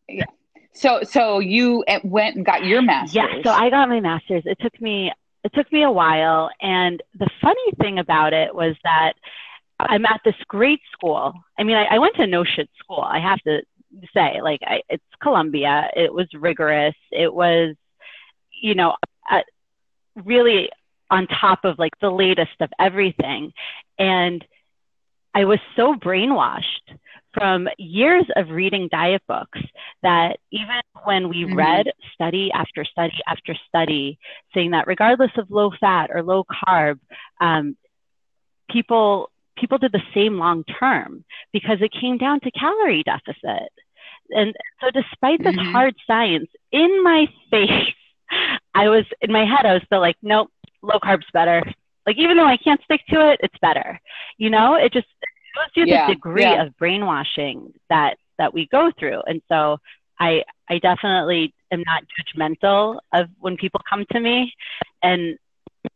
Yeah. 0.08 0.26
So 0.74 1.04
so 1.04 1.40
you 1.40 1.84
went 2.04 2.36
and 2.36 2.46
got 2.46 2.66
your 2.66 2.82
master's. 2.82 3.16
Yeah. 3.16 3.44
So 3.44 3.52
I 3.52 3.70
got 3.70 3.90
my 3.90 4.00
master's. 4.00 4.44
It 4.46 4.58
took 4.60 4.80
me 4.82 5.12
it 5.44 5.54
took 5.54 5.72
me 5.72 5.84
a 5.84 5.92
while, 5.92 6.50
and 6.62 7.02
the 7.20 7.30
funny 7.42 7.72
thing 7.82 8.00
about 8.00 8.34
it 8.34 8.56
was 8.56 8.76
that 8.84 9.14
I'm 9.80 10.06
at 10.06 10.22
this 10.24 10.36
great 10.48 10.80
school. 10.94 11.34
I 11.58 11.64
mean, 11.64 11.76
I, 11.76 11.96
I 11.96 12.00
went 12.00 12.16
to 12.16 12.28
no 12.28 12.44
shit 12.44 12.70
school. 12.80 13.02
I 13.02 13.20
have 13.20 13.40
to 13.42 13.62
say, 14.14 14.42
like, 14.42 14.62
I, 14.66 14.82
it's 14.90 15.04
Columbia. 15.22 15.90
It 15.96 16.14
was 16.14 16.28
rigorous. 16.34 16.96
It 17.12 17.34
was, 17.34 17.76
you 18.62 18.74
know, 18.74 18.96
uh, 19.30 19.42
really 20.24 20.70
on 21.12 21.28
top 21.28 21.66
of 21.66 21.78
like 21.78 21.94
the 22.00 22.10
latest 22.10 22.60
of 22.62 22.70
everything, 22.80 23.52
and 24.00 24.44
I 25.36 25.46
was 25.46 25.60
so 25.76 25.96
brainwashed 25.96 26.98
from 27.34 27.68
years 27.78 28.26
of 28.36 28.50
reading 28.50 28.88
diet 28.92 29.22
books 29.28 29.60
that 30.04 30.38
even 30.52 30.82
when 31.04 31.30
we 31.30 31.44
mm-hmm. 31.44 31.58
read 31.58 31.88
study 32.14 32.52
after 32.54 32.86
study 32.86 33.14
after 33.28 33.56
study 33.68 34.20
saying 34.54 34.72
that 34.72 34.88
regardless 34.88 35.32
of 35.38 35.50
low 35.50 35.72
fat 35.80 36.10
or 36.14 36.22
low 36.22 36.44
carb, 36.44 37.00
um, 37.42 37.76
people 38.70 39.32
people 39.58 39.78
did 39.78 39.92
the 39.92 40.02
same 40.14 40.38
long 40.38 40.64
term 40.80 41.24
because 41.52 41.78
it 41.82 41.92
came 42.00 42.18
down 42.18 42.40
to 42.42 42.52
calorie 42.52 43.04
deficit. 43.04 43.70
And 44.30 44.54
so 44.82 44.90
despite 44.92 45.44
this 45.44 45.56
mm-hmm. 45.56 45.72
hard 45.72 45.96
science 46.08 46.50
in 46.72 47.04
my 47.04 47.28
face, 47.50 47.94
I 48.76 48.90
was 48.90 49.06
in 49.22 49.32
my 49.32 49.46
head, 49.46 49.66
I 49.66 49.74
was 49.74 49.84
still 49.86 50.00
like, 50.00 50.18
nope, 50.22 50.50
low 50.82 51.00
carb's 51.00 51.26
better. 51.34 51.64
Like 52.06 52.18
even 52.18 52.38
though 52.38 52.48
I 52.48 52.58
can't 52.58 52.82
stick 52.84 53.02
to 53.10 53.32
it, 53.32 53.40
it's 53.44 53.58
better. 53.62 54.00
You 54.38 54.50
know, 54.50 54.76
it 54.76 54.92
just 54.92 55.08
shows 55.56 55.70
you 55.76 55.86
yeah, 55.86 56.08
the 56.08 56.16
degree 56.16 56.44
yeah. 56.44 56.64
of 56.64 56.78
brainwashing 56.78 57.74
that 57.90 58.18
that 58.38 58.54
we 58.54 58.68
go 58.68 58.92
through. 58.98 59.22
And 59.26 59.42
so 59.50 59.78
I 60.20 60.44
I 60.70 60.80
definitely 60.80 61.54
am 61.72 61.84
not 61.86 62.04
judgmental 62.18 63.00
of 63.14 63.28
when 63.40 63.58
people 63.58 63.82
come 63.90 64.06
to 64.12 64.20
me 64.20 64.54
and 65.02 65.38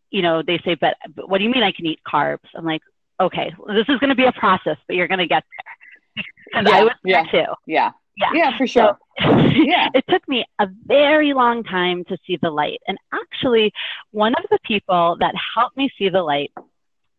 you 0.10 0.22
know 0.22 0.42
they 0.42 0.60
say 0.66 0.76
but, 0.76 0.96
but 1.16 1.30
what 1.30 1.40
do 1.40 1.44
you 1.44 1.50
mean 1.50 1.64
I 1.64 1.72
can 1.72 1.86
eat 1.86 2.00
carbs? 2.08 2.48
I'm 2.56 2.66
like 2.66 2.82
okay, 3.20 3.52
this 3.68 3.86
is 3.90 3.98
going 4.00 4.10
to 4.10 4.16
be 4.16 4.26
a 4.26 4.32
process, 4.32 4.78
but 4.88 4.96
you're 4.96 5.08
going 5.08 5.20
to 5.20 5.28
get 5.28 5.44
there. 5.44 6.24
Because 6.54 6.66
yeah, 6.70 6.78
I 6.78 6.84
was 6.84 6.94
yeah, 7.04 7.24
there 7.32 7.46
too. 7.46 7.52
Yeah. 7.66 7.92
Yeah. 8.18 8.30
Yeah, 8.34 8.58
for 8.58 8.66
sure. 8.66 8.98
So, 9.22 9.38
yeah. 9.50 9.90
It 9.94 10.06
took 10.10 10.28
me 10.28 10.46
a 10.60 10.68
very 10.86 11.34
long 11.34 11.64
time 11.64 12.04
to 12.06 12.18
see 12.26 12.38
the 12.42 12.50
light. 12.50 12.80
And 12.88 12.98
actually, 13.14 13.72
one 14.12 14.34
of 14.36 14.46
the 14.50 14.58
people 14.66 15.18
that 15.20 15.36
helped 15.56 15.78
me 15.78 15.92
see 15.98 16.10
the 16.10 16.24
light 16.24 16.52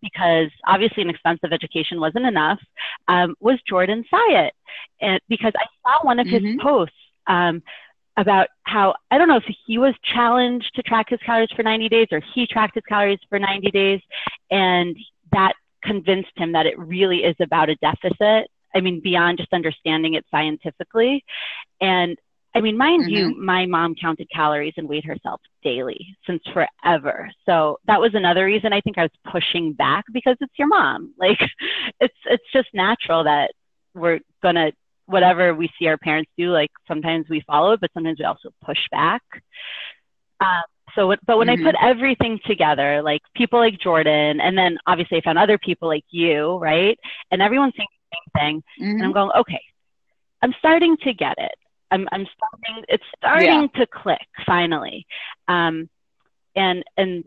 because 0.00 0.50
obviously 0.66 1.02
an 1.02 1.10
expensive 1.10 1.52
education 1.52 2.00
wasn't 2.00 2.26
enough, 2.26 2.60
um, 3.08 3.34
was 3.40 3.58
Jordan 3.68 4.04
Syatt. 4.12 4.52
And 5.00 5.20
because 5.28 5.52
I 5.56 5.66
saw 5.82 6.04
one 6.04 6.18
of 6.18 6.26
his 6.26 6.42
mm-hmm. 6.42 6.60
posts 6.60 6.94
um, 7.26 7.62
about 8.16 8.48
how, 8.64 8.94
I 9.10 9.18
don't 9.18 9.28
know 9.28 9.36
if 9.36 9.54
he 9.66 9.78
was 9.78 9.94
challenged 10.14 10.70
to 10.74 10.82
track 10.82 11.10
his 11.10 11.20
calories 11.24 11.50
for 11.54 11.62
90 11.62 11.88
days 11.88 12.08
or 12.10 12.20
he 12.34 12.46
tracked 12.46 12.74
his 12.74 12.84
calories 12.88 13.20
for 13.28 13.38
90 13.38 13.70
days. 13.70 14.00
And 14.50 14.96
that 15.32 15.54
convinced 15.82 16.32
him 16.36 16.52
that 16.52 16.66
it 16.66 16.78
really 16.78 17.24
is 17.24 17.36
about 17.40 17.70
a 17.70 17.76
deficit. 17.76 18.50
I 18.74 18.80
mean, 18.80 19.00
beyond 19.00 19.38
just 19.38 19.52
understanding 19.52 20.14
it 20.14 20.24
scientifically. 20.30 21.24
And 21.80 22.18
I 22.58 22.60
mean, 22.60 22.76
mind 22.76 23.04
mm-hmm. 23.04 23.14
you, 23.14 23.34
my 23.40 23.66
mom 23.66 23.94
counted 23.94 24.28
calories 24.34 24.74
and 24.76 24.88
weighed 24.88 25.04
herself 25.04 25.40
daily 25.62 26.16
since 26.26 26.42
forever. 26.52 27.30
So 27.46 27.78
that 27.86 28.00
was 28.00 28.14
another 28.14 28.44
reason 28.46 28.72
I 28.72 28.80
think 28.80 28.98
I 28.98 29.02
was 29.02 29.12
pushing 29.30 29.74
back 29.74 30.04
because 30.12 30.36
it's 30.40 30.58
your 30.58 30.68
mom. 30.68 31.14
Like 31.18 31.38
it's 32.00 32.16
it's 32.26 32.44
just 32.52 32.68
natural 32.72 33.24
that 33.24 33.50
we're 33.94 34.20
gonna 34.42 34.72
whatever 35.06 35.54
we 35.54 35.70
see 35.78 35.86
our 35.86 35.98
parents 35.98 36.30
do, 36.38 36.50
like 36.50 36.70
sometimes 36.86 37.26
we 37.28 37.42
follow 37.46 37.72
it, 37.72 37.80
but 37.80 37.90
sometimes 37.92 38.18
we 38.18 38.24
also 38.24 38.50
push 38.64 38.78
back. 38.90 39.22
Um, 40.40 40.62
so, 40.94 41.14
but 41.26 41.38
when 41.38 41.48
mm-hmm. 41.48 41.66
I 41.66 41.70
put 41.70 41.80
everything 41.80 42.40
together, 42.46 43.02
like 43.02 43.20
people 43.34 43.58
like 43.58 43.78
Jordan, 43.78 44.40
and 44.40 44.56
then 44.56 44.78
obviously 44.86 45.18
I 45.18 45.20
found 45.20 45.38
other 45.38 45.58
people 45.58 45.88
like 45.88 46.04
you, 46.10 46.56
right? 46.56 46.98
And 47.30 47.42
everyone's 47.42 47.74
saying 47.76 47.88
the 48.10 48.16
same 48.16 48.40
thing, 48.40 48.62
mm-hmm. 48.80 48.96
and 48.96 49.04
I'm 49.04 49.12
going, 49.12 49.30
okay, 49.36 49.60
I'm 50.42 50.54
starting 50.58 50.96
to 51.04 51.12
get 51.12 51.34
it. 51.38 51.54
I'm 51.90 52.08
I'm 52.12 52.26
starting 52.36 52.84
it's 52.88 53.04
starting 53.16 53.46
yeah. 53.74 53.80
to 53.80 53.86
click 53.86 54.26
finally. 54.46 55.06
Um, 55.48 55.88
and 56.56 56.84
and 56.96 57.24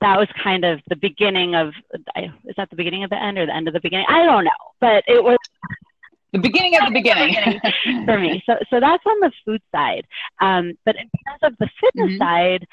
that 0.00 0.18
was 0.18 0.28
kind 0.42 0.64
of 0.64 0.80
the 0.88 0.96
beginning 0.96 1.54
of 1.54 1.72
is 2.16 2.54
that 2.56 2.70
the 2.70 2.76
beginning 2.76 3.04
of 3.04 3.10
the 3.10 3.22
end 3.22 3.38
or 3.38 3.46
the 3.46 3.54
end 3.54 3.68
of 3.68 3.74
the 3.74 3.80
beginning? 3.80 4.06
I 4.08 4.24
don't 4.24 4.44
know, 4.44 4.50
but 4.80 5.04
it 5.06 5.22
was 5.22 5.38
the 6.32 6.38
beginning 6.38 6.76
of 6.76 6.86
the 6.86 6.92
beginning, 6.92 7.60
for 8.04 8.18
me. 8.18 8.42
So 8.46 8.56
so 8.70 8.80
that's 8.80 9.04
on 9.06 9.20
the 9.20 9.32
food 9.44 9.62
side. 9.72 10.06
Um, 10.40 10.72
but 10.84 10.96
in 10.96 11.02
terms 11.02 11.40
of 11.42 11.54
the 11.58 11.68
fitness 11.80 12.10
mm-hmm. 12.10 12.18
side, 12.18 12.66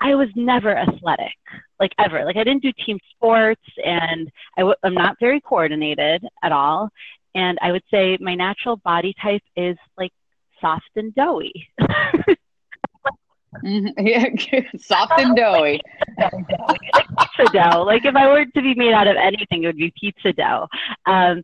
I 0.00 0.14
was 0.14 0.28
never 0.34 0.76
athletic, 0.76 1.36
like 1.78 1.92
ever. 1.98 2.24
Like 2.24 2.36
I 2.36 2.44
didn't 2.44 2.62
do 2.62 2.72
team 2.84 2.98
sports, 3.14 3.62
and 3.84 4.30
i 4.56 4.62
w- 4.62 4.76
I'm 4.82 4.94
not 4.94 5.16
very 5.20 5.40
coordinated 5.40 6.24
at 6.42 6.52
all. 6.52 6.90
And 7.34 7.58
I 7.62 7.72
would 7.72 7.84
say 7.90 8.18
my 8.20 8.34
natural 8.34 8.76
body 8.76 9.14
type 9.22 9.42
is 9.56 9.76
like 9.96 10.12
soft 10.62 10.88
and 10.96 11.14
doughy. 11.14 11.68
mm-hmm. 13.62 14.06
Yeah, 14.06 14.24
soft 14.78 15.12
and 15.18 15.36
doughy. 15.36 15.82
like 16.18 16.32
pizza 17.18 17.52
dough. 17.52 17.82
Like 17.82 18.06
if 18.06 18.16
I 18.16 18.28
were 18.28 18.46
to 18.46 18.62
be 18.62 18.74
made 18.74 18.94
out 18.94 19.08
of 19.08 19.16
anything, 19.16 19.64
it 19.64 19.66
would 19.66 19.76
be 19.76 19.92
pizza 20.00 20.32
dough. 20.32 20.68
Um, 21.04 21.42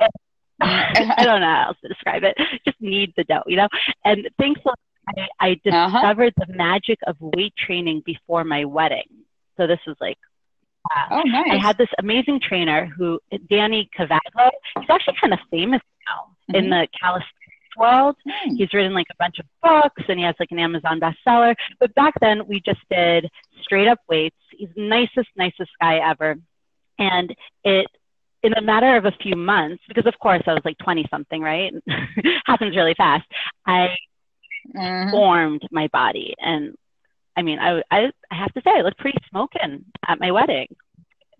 I 0.60 1.24
don't 1.24 1.40
know 1.40 1.46
how 1.46 1.64
else 1.68 1.78
to 1.82 1.88
describe 1.88 2.22
it. 2.22 2.36
Just 2.64 2.80
knead 2.80 3.12
the 3.16 3.24
dough, 3.24 3.42
you 3.46 3.56
know. 3.56 3.68
And 4.04 4.28
thankfully, 4.38 4.74
I, 5.08 5.26
I 5.40 5.50
uh-huh. 5.66 5.90
discovered 5.90 6.34
uh-huh. 6.36 6.46
the 6.46 6.54
magic 6.56 6.98
of 7.06 7.16
weight 7.20 7.54
training 7.56 8.02
before 8.04 8.44
my 8.44 8.64
wedding. 8.64 9.08
So 9.56 9.66
this 9.66 9.80
was 9.86 9.96
like 10.00 10.18
Oh, 11.10 11.22
nice. 11.24 11.48
I 11.50 11.56
had 11.56 11.76
this 11.78 11.88
amazing 11.98 12.40
trainer 12.40 12.86
who, 12.86 13.20
Danny 13.50 13.90
Kavadlo, 13.98 14.50
he's 14.78 14.88
actually 14.88 15.16
kind 15.20 15.32
of 15.32 15.38
famous 15.50 15.82
now 16.08 16.54
mm-hmm. 16.54 16.64
in 16.64 16.70
the 16.70 16.88
calisthenics 16.98 17.37
world. 17.78 18.16
Mm. 18.26 18.56
He's 18.56 18.72
written 18.72 18.94
like 18.94 19.06
a 19.10 19.16
bunch 19.18 19.38
of 19.38 19.46
books 19.62 20.02
and 20.08 20.18
he 20.18 20.24
has 20.24 20.34
like 20.38 20.50
an 20.50 20.58
Amazon 20.58 21.00
bestseller. 21.00 21.54
But 21.80 21.94
back 21.94 22.14
then 22.20 22.46
we 22.46 22.60
just 22.60 22.80
did 22.90 23.28
straight 23.62 23.88
up 23.88 24.00
weights. 24.08 24.36
He's 24.50 24.68
the 24.74 24.88
nicest, 24.88 25.28
nicest 25.36 25.70
guy 25.80 25.98
ever. 25.98 26.36
And 26.98 27.34
it, 27.64 27.86
in 28.42 28.54
a 28.54 28.62
matter 28.62 28.96
of 28.96 29.04
a 29.04 29.12
few 29.20 29.36
months, 29.36 29.82
because 29.88 30.06
of 30.06 30.18
course 30.18 30.42
I 30.46 30.54
was 30.54 30.62
like 30.64 30.78
20 30.78 31.06
something, 31.10 31.40
right? 31.40 31.72
Happens 32.46 32.76
really 32.76 32.94
fast. 32.94 33.26
I 33.66 33.94
mm-hmm. 34.74 35.10
formed 35.10 35.62
my 35.70 35.88
body 35.88 36.34
and 36.38 36.74
I 37.36 37.42
mean, 37.42 37.60
I, 37.60 37.82
I, 37.92 38.10
I 38.32 38.34
have 38.34 38.52
to 38.54 38.62
say, 38.62 38.72
I 38.74 38.80
looked 38.80 38.98
pretty 38.98 39.18
smoking 39.30 39.84
at 40.08 40.18
my 40.18 40.32
wedding. 40.32 40.74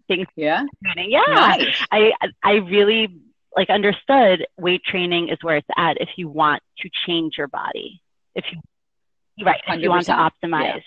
Things, 0.06 0.28
yeah. 0.36 0.62
Yeah. 0.96 1.24
Nice. 1.26 1.86
I, 1.90 2.12
I 2.44 2.52
really 2.54 3.08
like 3.56 3.70
understood 3.70 4.46
weight 4.56 4.82
training 4.84 5.28
is 5.28 5.38
where 5.42 5.56
it's 5.56 5.68
at 5.76 6.00
if 6.00 6.10
you 6.16 6.28
want 6.28 6.62
to 6.78 6.90
change 7.06 7.34
your 7.38 7.48
body. 7.48 8.00
If 8.34 8.44
you, 8.52 9.44
right, 9.44 9.60
if 9.66 9.80
you 9.80 9.90
want 9.90 10.06
to 10.06 10.12
optimize. 10.12 10.82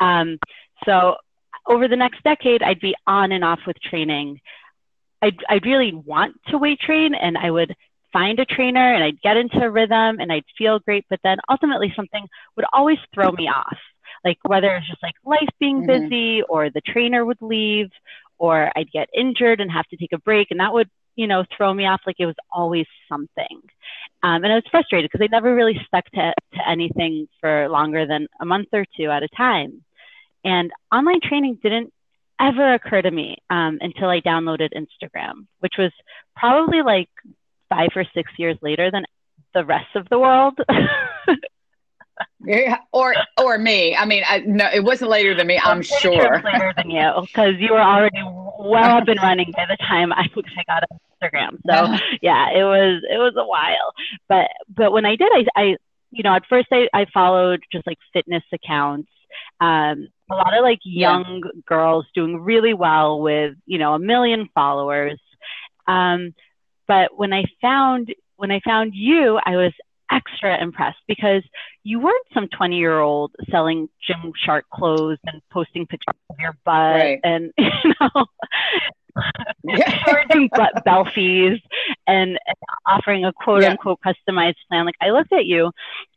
Yeah. 0.00 0.20
Um, 0.20 0.38
so 0.84 1.16
over 1.66 1.86
the 1.86 1.96
next 1.96 2.22
decade, 2.24 2.62
I'd 2.62 2.80
be 2.80 2.94
on 3.06 3.32
and 3.32 3.44
off 3.44 3.60
with 3.66 3.76
training. 3.80 4.40
I'd, 5.22 5.36
I'd 5.48 5.66
really 5.66 5.92
want 5.92 6.36
to 6.48 6.58
weight 6.58 6.80
train 6.80 7.14
and 7.14 7.36
I 7.36 7.50
would 7.50 7.74
find 8.12 8.38
a 8.40 8.44
trainer 8.44 8.94
and 8.94 9.04
I'd 9.04 9.20
get 9.20 9.36
into 9.36 9.60
a 9.60 9.70
rhythm 9.70 10.18
and 10.18 10.32
I'd 10.32 10.44
feel 10.56 10.78
great, 10.78 11.04
but 11.10 11.20
then 11.22 11.38
ultimately 11.48 11.92
something 11.94 12.26
would 12.56 12.66
always 12.72 12.98
throw 13.14 13.30
me 13.32 13.48
off 13.48 13.76
like 14.24 14.38
whether 14.44 14.74
it's 14.76 14.88
just 14.88 15.02
like 15.02 15.14
life 15.24 15.48
being 15.60 15.86
mm-hmm. 15.86 16.08
busy 16.08 16.42
or 16.42 16.70
the 16.70 16.80
trainer 16.80 17.24
would 17.24 17.40
leave 17.40 17.90
or 18.38 18.70
I'd 18.76 18.90
get 18.92 19.08
injured 19.14 19.60
and 19.60 19.70
have 19.70 19.86
to 19.88 19.96
take 19.96 20.12
a 20.12 20.18
break 20.18 20.48
and 20.50 20.60
that 20.60 20.72
would, 20.72 20.88
you 21.18 21.26
know, 21.26 21.44
throw 21.54 21.74
me 21.74 21.84
off 21.84 22.00
like 22.06 22.14
it 22.20 22.26
was 22.26 22.36
always 22.52 22.86
something. 23.08 23.60
Um, 24.22 24.44
and 24.44 24.52
I 24.52 24.54
was 24.54 24.64
frustrated 24.70 25.10
because 25.10 25.24
I 25.24 25.28
never 25.32 25.52
really 25.52 25.78
stuck 25.84 26.04
to, 26.12 26.32
to 26.54 26.68
anything 26.68 27.26
for 27.40 27.68
longer 27.68 28.06
than 28.06 28.28
a 28.40 28.46
month 28.46 28.68
or 28.72 28.86
two 28.96 29.10
at 29.10 29.24
a 29.24 29.28
time. 29.36 29.82
And 30.44 30.70
online 30.92 31.20
training 31.20 31.58
didn't 31.60 31.92
ever 32.40 32.74
occur 32.74 33.02
to 33.02 33.10
me 33.10 33.36
um, 33.50 33.78
until 33.80 34.08
I 34.08 34.20
downloaded 34.20 34.68
Instagram, 34.76 35.48
which 35.58 35.74
was 35.76 35.90
probably 36.36 36.82
like 36.82 37.08
five 37.68 37.88
or 37.96 38.04
six 38.14 38.30
years 38.38 38.56
later 38.62 38.92
than 38.92 39.04
the 39.54 39.64
rest 39.64 39.96
of 39.96 40.08
the 40.10 40.20
world. 40.20 40.56
Yeah, 42.44 42.78
or 42.92 43.14
or 43.40 43.58
me. 43.58 43.94
I 43.94 44.04
mean, 44.04 44.24
I, 44.26 44.38
no, 44.40 44.68
it 44.72 44.82
wasn't 44.82 45.10
later 45.10 45.36
than 45.36 45.46
me. 45.46 45.60
I'm 45.62 45.82
sure 45.82 46.42
later 46.44 46.72
than 46.76 46.90
you 46.90 47.12
because 47.20 47.54
you 47.58 47.72
were 47.72 47.80
already 47.80 48.20
well 48.24 48.98
up 48.98 49.08
and 49.08 49.20
running 49.22 49.52
by 49.54 49.66
the 49.68 49.76
time 49.76 50.12
I, 50.12 50.28
I 50.34 50.64
got 50.66 50.84
Instagram. 51.22 51.58
So 51.68 51.96
yeah, 52.22 52.50
it 52.50 52.64
was 52.64 53.02
it 53.10 53.18
was 53.18 53.34
a 53.36 53.46
while. 53.46 53.92
But 54.28 54.48
but 54.74 54.92
when 54.92 55.04
I 55.04 55.16
did, 55.16 55.30
I, 55.32 55.44
I 55.56 55.76
you 56.10 56.22
know 56.22 56.34
at 56.34 56.46
first 56.48 56.68
I, 56.72 56.88
I 56.94 57.06
followed 57.12 57.60
just 57.72 57.86
like 57.86 57.98
fitness 58.12 58.44
accounts. 58.52 59.10
Um, 59.60 60.08
a 60.30 60.34
lot 60.34 60.56
of 60.56 60.62
like 60.62 60.80
young 60.84 61.42
yeah. 61.44 61.60
girls 61.66 62.06
doing 62.14 62.40
really 62.40 62.74
well 62.74 63.20
with 63.20 63.54
you 63.66 63.78
know 63.78 63.94
a 63.94 63.98
million 63.98 64.48
followers. 64.54 65.20
Um, 65.86 66.34
but 66.86 67.16
when 67.16 67.32
I 67.32 67.44
found 67.60 68.14
when 68.36 68.50
I 68.50 68.60
found 68.64 68.92
you, 68.94 69.38
I 69.44 69.56
was 69.56 69.72
extra 70.10 70.60
impressed 70.60 70.98
because 71.06 71.42
you 71.84 72.00
weren't 72.00 72.26
some 72.32 72.48
20 72.48 72.76
year 72.76 73.00
old 73.00 73.32
selling 73.50 73.88
Gymshark 74.08 74.62
clothes 74.72 75.18
and 75.26 75.42
posting 75.50 75.86
pictures 75.86 76.14
of 76.30 76.36
your 76.38 76.56
butt 76.64 76.74
right. 76.74 77.20
and, 77.24 77.52
you 77.58 77.94
know, 78.00 78.26
yeah. 79.64 80.04
doing 80.28 80.38
and, 82.06 82.30
and 82.30 82.56
offering 82.86 83.24
a 83.24 83.32
quote 83.32 83.62
yeah. 83.62 83.70
unquote 83.70 83.98
customized 84.04 84.54
plan. 84.68 84.86
Like 84.86 84.94
I 85.00 85.10
looked 85.10 85.32
at 85.32 85.46
you 85.46 85.70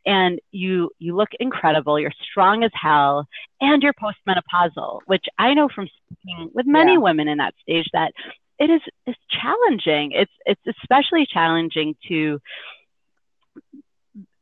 and 0.06 0.38
you, 0.50 0.90
you 0.98 1.16
look 1.16 1.30
incredible. 1.38 1.98
You're 1.98 2.12
strong 2.30 2.64
as 2.64 2.70
hell 2.74 3.26
and 3.60 3.82
you're 3.82 3.94
postmenopausal, 3.94 5.00
which 5.06 5.24
I 5.38 5.54
know 5.54 5.68
from 5.74 5.88
speaking 6.12 6.50
with 6.54 6.66
many 6.66 6.92
yeah. 6.92 6.98
women 6.98 7.28
in 7.28 7.38
that 7.38 7.54
stage 7.62 7.88
that 7.92 8.12
it 8.58 8.70
is, 8.70 8.80
it's 9.06 9.18
challenging. 9.28 10.12
It's, 10.12 10.32
it's 10.46 10.78
especially 10.82 11.26
challenging 11.26 11.96
to, 12.08 12.40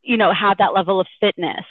you 0.03 0.17
know, 0.17 0.33
have 0.33 0.59
that 0.59 0.75
level 0.75 1.01
of 1.01 1.07
fitness 1.21 1.65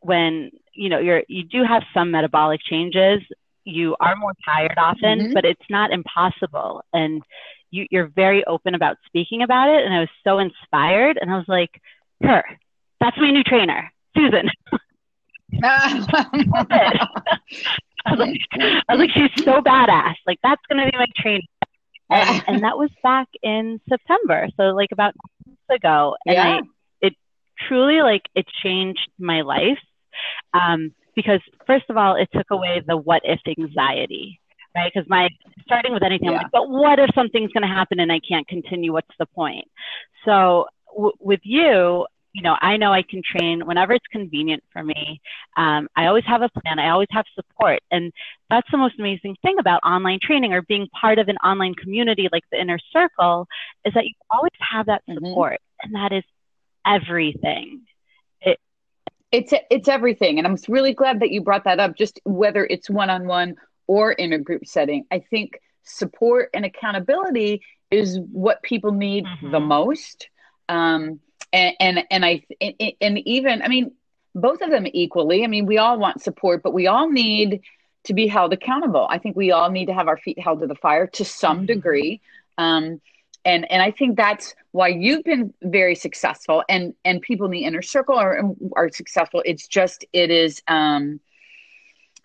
when, 0.00 0.50
you 0.74 0.88
know, 0.88 0.98
you're, 0.98 1.22
you 1.28 1.44
do 1.44 1.64
have 1.64 1.82
some 1.94 2.10
metabolic 2.10 2.60
changes. 2.62 3.20
You 3.68 3.96
are 4.00 4.16
more 4.16 4.32
tired 4.44 4.78
often, 4.78 5.18
mm-hmm. 5.18 5.32
but 5.34 5.44
it's 5.44 5.60
not 5.68 5.92
impossible. 5.92 6.82
And 6.92 7.22
you, 7.70 7.86
you're 7.90 8.06
very 8.08 8.44
open 8.46 8.74
about 8.74 8.96
speaking 9.06 9.42
about 9.42 9.68
it. 9.68 9.84
And 9.84 9.94
I 9.94 10.00
was 10.00 10.08
so 10.24 10.38
inspired. 10.38 11.18
And 11.20 11.30
I 11.30 11.36
was 11.36 11.48
like, 11.48 11.70
her, 12.22 12.42
that's 13.00 13.16
my 13.18 13.30
new 13.30 13.44
trainer, 13.44 13.92
Susan. 14.16 14.50
I, 15.62 16.06
was 18.10 18.18
like, 18.18 18.40
I 18.88 18.94
was 18.94 18.98
like, 19.00 19.10
she's 19.10 19.44
so 19.44 19.60
badass. 19.60 20.14
Like, 20.26 20.38
that's 20.42 20.62
going 20.70 20.84
to 20.84 20.90
be 20.90 20.96
my 20.96 21.06
trainer. 21.16 21.42
And, 22.10 22.44
and, 22.48 22.64
that 22.64 22.78
was 22.78 22.90
back 23.02 23.28
in 23.42 23.80
September. 23.88 24.48
So, 24.56 24.64
like, 24.70 24.92
about 24.92 25.14
months 25.46 25.60
ago. 25.70 26.16
And 26.26 26.34
yeah. 26.34 26.60
I, 26.60 27.06
it 27.06 27.14
truly 27.68 28.00
like 28.00 28.22
it 28.34 28.46
changed 28.62 29.10
my 29.18 29.42
life 29.42 29.78
um, 30.54 30.94
because 31.18 31.40
first 31.66 31.86
of 31.88 31.96
all 31.96 32.14
it 32.14 32.28
took 32.32 32.48
away 32.52 32.80
the 32.86 32.96
what 32.96 33.20
if 33.24 33.40
anxiety 33.58 34.40
right 34.76 34.92
because 34.94 35.08
my 35.08 35.28
starting 35.62 35.92
with 35.92 36.04
anything 36.04 36.26
yeah. 36.28 36.36
i'm 36.36 36.42
like 36.44 36.52
but 36.52 36.70
what 36.70 37.00
if 37.00 37.10
something's 37.12 37.50
going 37.50 37.62
to 37.62 37.74
happen 37.74 37.98
and 37.98 38.12
i 38.12 38.20
can't 38.20 38.46
continue 38.46 38.92
what's 38.92 39.08
the 39.18 39.26
point 39.26 39.66
so 40.24 40.66
w- 40.94 41.12
with 41.18 41.40
you 41.42 42.06
you 42.34 42.42
know 42.42 42.56
i 42.60 42.76
know 42.76 42.92
i 42.92 43.02
can 43.02 43.20
train 43.20 43.66
whenever 43.66 43.92
it's 43.92 44.06
convenient 44.12 44.62
for 44.72 44.84
me 44.84 45.20
um, 45.56 45.88
i 45.96 46.06
always 46.06 46.24
have 46.24 46.42
a 46.42 46.48
plan 46.60 46.78
i 46.78 46.90
always 46.90 47.08
have 47.10 47.24
support 47.34 47.80
and 47.90 48.12
that's 48.48 48.70
the 48.70 48.78
most 48.78 48.94
amazing 49.00 49.34
thing 49.42 49.56
about 49.58 49.82
online 49.82 50.20
training 50.22 50.52
or 50.52 50.62
being 50.62 50.86
part 51.00 51.18
of 51.18 51.26
an 51.26 51.36
online 51.38 51.74
community 51.74 52.28
like 52.30 52.44
the 52.52 52.60
inner 52.60 52.78
circle 52.92 53.48
is 53.84 53.92
that 53.94 54.04
you 54.04 54.12
always 54.30 54.52
have 54.60 54.86
that 54.86 55.02
mm-hmm. 55.08 55.26
support 55.26 55.54
mm-hmm. 55.54 55.94
and 55.94 55.94
that 55.96 56.16
is 56.16 56.22
everything. 56.88 57.82
It, 59.30 59.52
it's 59.52 59.64
it's 59.70 59.88
everything, 59.88 60.38
and 60.38 60.46
I'm 60.46 60.56
really 60.68 60.94
glad 60.94 61.20
that 61.20 61.30
you 61.30 61.40
brought 61.40 61.64
that 61.64 61.80
up. 61.80 61.96
Just 61.96 62.20
whether 62.24 62.64
it's 62.64 62.88
one 62.88 63.10
on 63.10 63.26
one 63.26 63.56
or 63.86 64.12
in 64.12 64.32
a 64.32 64.38
group 64.38 64.66
setting, 64.66 65.04
I 65.10 65.20
think 65.20 65.60
support 65.84 66.50
and 66.54 66.64
accountability 66.64 67.62
is 67.90 68.18
what 68.32 68.62
people 68.62 68.92
need 68.92 69.24
mm-hmm. 69.24 69.50
the 69.50 69.60
most. 69.60 70.28
Um, 70.68 71.20
and 71.52 71.74
and 71.80 72.04
and 72.10 72.24
I 72.24 72.42
and, 72.60 72.74
and 73.00 73.18
even 73.20 73.62
I 73.62 73.68
mean 73.68 73.92
both 74.34 74.60
of 74.60 74.70
them 74.70 74.86
equally. 74.92 75.44
I 75.44 75.46
mean, 75.46 75.66
we 75.66 75.78
all 75.78 75.98
want 75.98 76.22
support, 76.22 76.62
but 76.62 76.72
we 76.72 76.86
all 76.86 77.10
need 77.10 77.60
to 78.04 78.14
be 78.14 78.26
held 78.26 78.52
accountable. 78.52 79.06
I 79.10 79.18
think 79.18 79.36
we 79.36 79.50
all 79.50 79.70
need 79.70 79.86
to 79.86 79.94
have 79.94 80.08
our 80.08 80.16
feet 80.16 80.38
held 80.38 80.60
to 80.60 80.66
the 80.66 80.74
fire 80.74 81.06
to 81.08 81.24
some 81.24 81.58
mm-hmm. 81.58 81.66
degree. 81.66 82.20
Um, 82.56 83.00
and 83.48 83.70
and 83.72 83.82
I 83.82 83.90
think 83.90 84.16
that's 84.16 84.54
why 84.72 84.88
you've 84.88 85.24
been 85.24 85.54
very 85.62 85.94
successful, 85.94 86.62
and 86.68 86.92
and 87.06 87.22
people 87.22 87.46
in 87.46 87.52
the 87.52 87.64
inner 87.64 87.80
circle 87.80 88.14
are 88.16 88.42
are 88.76 88.90
successful. 88.90 89.42
It's 89.46 89.66
just 89.66 90.04
it 90.12 90.30
is 90.30 90.62
um, 90.68 91.18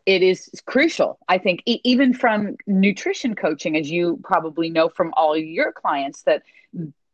it 0.05 0.21
is 0.21 0.49
crucial. 0.65 1.17
I 1.29 1.37
think 1.37 1.63
e- 1.65 1.79
even 1.85 2.13
from 2.13 2.57
nutrition 2.67 3.35
coaching, 3.35 3.77
as 3.77 3.89
you 3.89 4.19
probably 4.23 4.69
know 4.69 4.89
from 4.89 5.13
all 5.15 5.37
your 5.37 5.71
clients, 5.71 6.23
that 6.23 6.43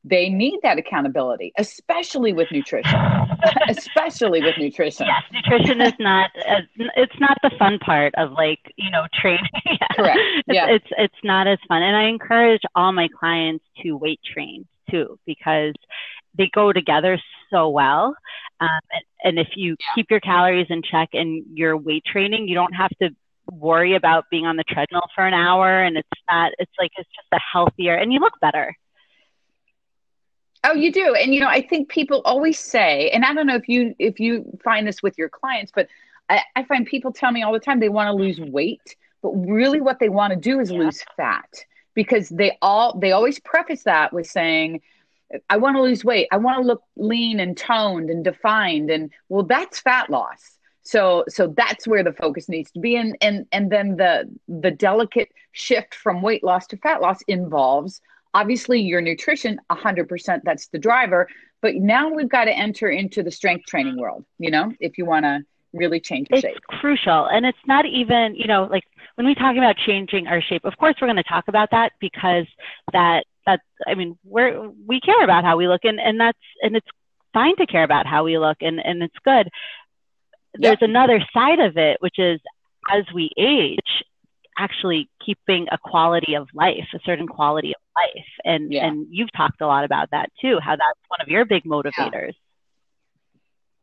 they 0.09 0.29
need 0.29 0.59
that 0.63 0.77
accountability, 0.77 1.53
especially 1.57 2.33
with 2.33 2.47
nutrition. 2.51 2.99
especially 3.69 4.41
with 4.41 4.57
nutrition. 4.57 5.05
Yes, 5.07 5.23
nutrition 5.31 5.81
is 5.81 5.93
not. 5.99 6.31
Uh, 6.47 6.61
it's 6.95 7.19
not 7.19 7.37
the 7.43 7.51
fun 7.59 7.79
part 7.79 8.13
of 8.15 8.31
like 8.31 8.59
you 8.75 8.89
know 8.89 9.05
training. 9.13 9.39
Correct. 9.95 10.19
Yeah. 10.47 10.67
It's, 10.69 10.85
it's 10.85 11.13
it's 11.13 11.23
not 11.23 11.47
as 11.47 11.59
fun, 11.67 11.83
and 11.83 11.95
I 11.95 12.03
encourage 12.03 12.61
all 12.75 12.91
my 12.91 13.07
clients 13.19 13.63
to 13.83 13.93
weight 13.93 14.19
train 14.33 14.67
too 14.89 15.19
because 15.25 15.73
they 16.37 16.49
go 16.53 16.73
together 16.73 17.19
so 17.51 17.69
well. 17.69 18.15
Um, 18.61 18.69
and, 18.91 19.03
and, 19.23 19.39
if 19.39 19.47
you 19.55 19.75
yeah. 19.79 19.85
keep 19.95 20.07
your 20.09 20.19
calories 20.19 20.67
in 20.69 20.81
check 20.81 21.09
and 21.13 21.45
you're 21.53 21.77
weight 21.77 22.03
training, 22.05 22.47
you 22.47 22.55
don't 22.55 22.73
have 22.73 22.91
to 23.01 23.09
worry 23.51 23.95
about 23.95 24.25
being 24.29 24.45
on 24.45 24.57
the 24.57 24.65
treadmill 24.65 25.07
for 25.15 25.25
an 25.25 25.33
hour. 25.33 25.81
And 25.81 25.97
it's 25.97 26.07
not. 26.29 26.51
It's 26.59 26.71
like 26.79 26.91
it's 26.97 27.09
just 27.15 27.27
a 27.31 27.39
healthier, 27.53 27.95
and 27.95 28.11
you 28.11 28.19
look 28.19 28.33
better. 28.41 28.75
Oh, 30.63 30.73
you 30.73 30.91
do. 30.91 31.15
And 31.15 31.33
you 31.33 31.39
know, 31.39 31.47
I 31.47 31.61
think 31.61 31.89
people 31.89 32.21
always 32.25 32.59
say, 32.59 33.09
and 33.11 33.23
I 33.23 33.33
don't 33.33 33.47
know 33.47 33.55
if 33.55 33.69
you 33.69 33.95
if 33.97 34.19
you 34.19 34.45
find 34.63 34.87
this 34.87 35.01
with 35.01 35.17
your 35.17 35.29
clients, 35.29 35.71
but 35.73 35.87
I, 36.29 36.41
I 36.55 36.63
find 36.63 36.85
people 36.85 37.11
tell 37.11 37.31
me 37.31 37.43
all 37.43 37.53
the 37.53 37.59
time 37.59 37.79
they 37.79 37.89
want 37.89 38.07
to 38.07 38.13
lose 38.13 38.39
weight, 38.39 38.95
but 39.21 39.29
really 39.29 39.81
what 39.81 39.99
they 39.99 40.09
want 40.09 40.31
to 40.31 40.39
do 40.39 40.59
is 40.59 40.69
yeah. 40.71 40.79
lose 40.79 41.03
fat 41.15 41.49
because 41.95 42.29
they 42.29 42.57
all 42.61 42.97
they 42.99 43.11
always 43.11 43.39
preface 43.39 43.83
that 43.83 44.11
with 44.11 44.27
saying, 44.27 44.81
I 45.49 45.57
want 45.57 45.75
to 45.77 45.81
lose 45.81 46.03
weight. 46.03 46.27
I 46.31 46.37
want 46.37 46.61
to 46.61 46.67
look 46.67 46.83
lean 46.95 47.39
and 47.39 47.57
toned 47.57 48.09
and 48.09 48.23
defined. 48.23 48.89
And 48.89 49.11
well, 49.29 49.43
that's 49.43 49.79
fat 49.79 50.09
loss. 50.09 50.57
So 50.83 51.23
so 51.29 51.53
that's 51.55 51.87
where 51.87 52.03
the 52.03 52.13
focus 52.13 52.49
needs 52.49 52.71
to 52.71 52.79
be. 52.79 52.95
And 52.95 53.17
and 53.21 53.45
and 53.51 53.71
then 53.71 53.95
the 53.95 54.29
the 54.47 54.71
delicate 54.71 55.29
shift 55.51 55.95
from 55.95 56.21
weight 56.21 56.43
loss 56.43 56.67
to 56.67 56.77
fat 56.77 57.01
loss 57.01 57.21
involves 57.27 58.01
obviously 58.33 58.81
your 58.81 59.01
nutrition 59.01 59.59
100% 59.71 60.41
that's 60.43 60.67
the 60.67 60.79
driver 60.79 61.27
but 61.61 61.75
now 61.75 62.09
we've 62.09 62.29
got 62.29 62.45
to 62.45 62.51
enter 62.51 62.89
into 62.89 63.23
the 63.23 63.31
strength 63.31 63.65
training 63.65 63.97
world 63.97 64.25
you 64.37 64.51
know 64.51 64.71
if 64.79 64.97
you 64.97 65.05
want 65.05 65.23
to 65.25 65.39
really 65.73 65.99
change 65.99 66.27
your 66.29 66.37
it's 66.37 66.47
shape. 66.47 66.61
crucial 66.63 67.27
and 67.27 67.45
it's 67.45 67.57
not 67.67 67.85
even 67.85 68.35
you 68.35 68.47
know 68.47 68.67
like 68.71 68.83
when 69.15 69.27
we 69.27 69.35
talk 69.35 69.55
about 69.55 69.75
changing 69.77 70.27
our 70.27 70.41
shape 70.41 70.65
of 70.65 70.75
course 70.77 70.95
we're 70.99 71.07
going 71.07 71.15
to 71.15 71.23
talk 71.23 71.47
about 71.47 71.69
that 71.71 71.91
because 71.99 72.45
that 72.91 73.23
that's 73.45 73.63
i 73.87 73.93
mean 73.93 74.17
we're 74.23 74.69
we 74.87 74.99
care 74.99 75.23
about 75.23 75.43
how 75.43 75.57
we 75.57 75.67
look 75.67 75.81
and 75.83 75.99
and 75.99 76.19
that's 76.19 76.37
and 76.63 76.75
it's 76.75 76.87
fine 77.33 77.55
to 77.57 77.65
care 77.65 77.83
about 77.83 78.05
how 78.05 78.23
we 78.23 78.37
look 78.37 78.57
and 78.61 78.79
and 78.83 79.03
it's 79.03 79.15
good. 79.23 79.49
There's 80.55 80.81
another 80.81 81.23
side 81.33 81.59
of 81.59 81.77
it 81.77 81.97
which 81.99 82.17
is 82.17 82.39
as 82.91 83.03
we 83.13 83.29
age 83.37 84.03
actually 84.59 85.09
keeping 85.25 85.67
a 85.71 85.77
quality 85.77 86.35
of 86.35 86.49
life 86.53 86.87
a 86.93 86.99
certain 87.05 87.27
quality 87.27 87.73
of 87.73 87.81
life. 87.95 88.25
And 88.43 88.71
yeah. 88.71 88.85
and 88.85 89.07
you've 89.09 89.31
talked 89.31 89.61
a 89.61 89.67
lot 89.67 89.85
about 89.85 90.11
that 90.11 90.29
too 90.41 90.59
how 90.61 90.75
that's 90.75 90.99
one 91.07 91.21
of 91.21 91.29
your 91.29 91.45
big 91.45 91.63
motivators. 91.63 92.33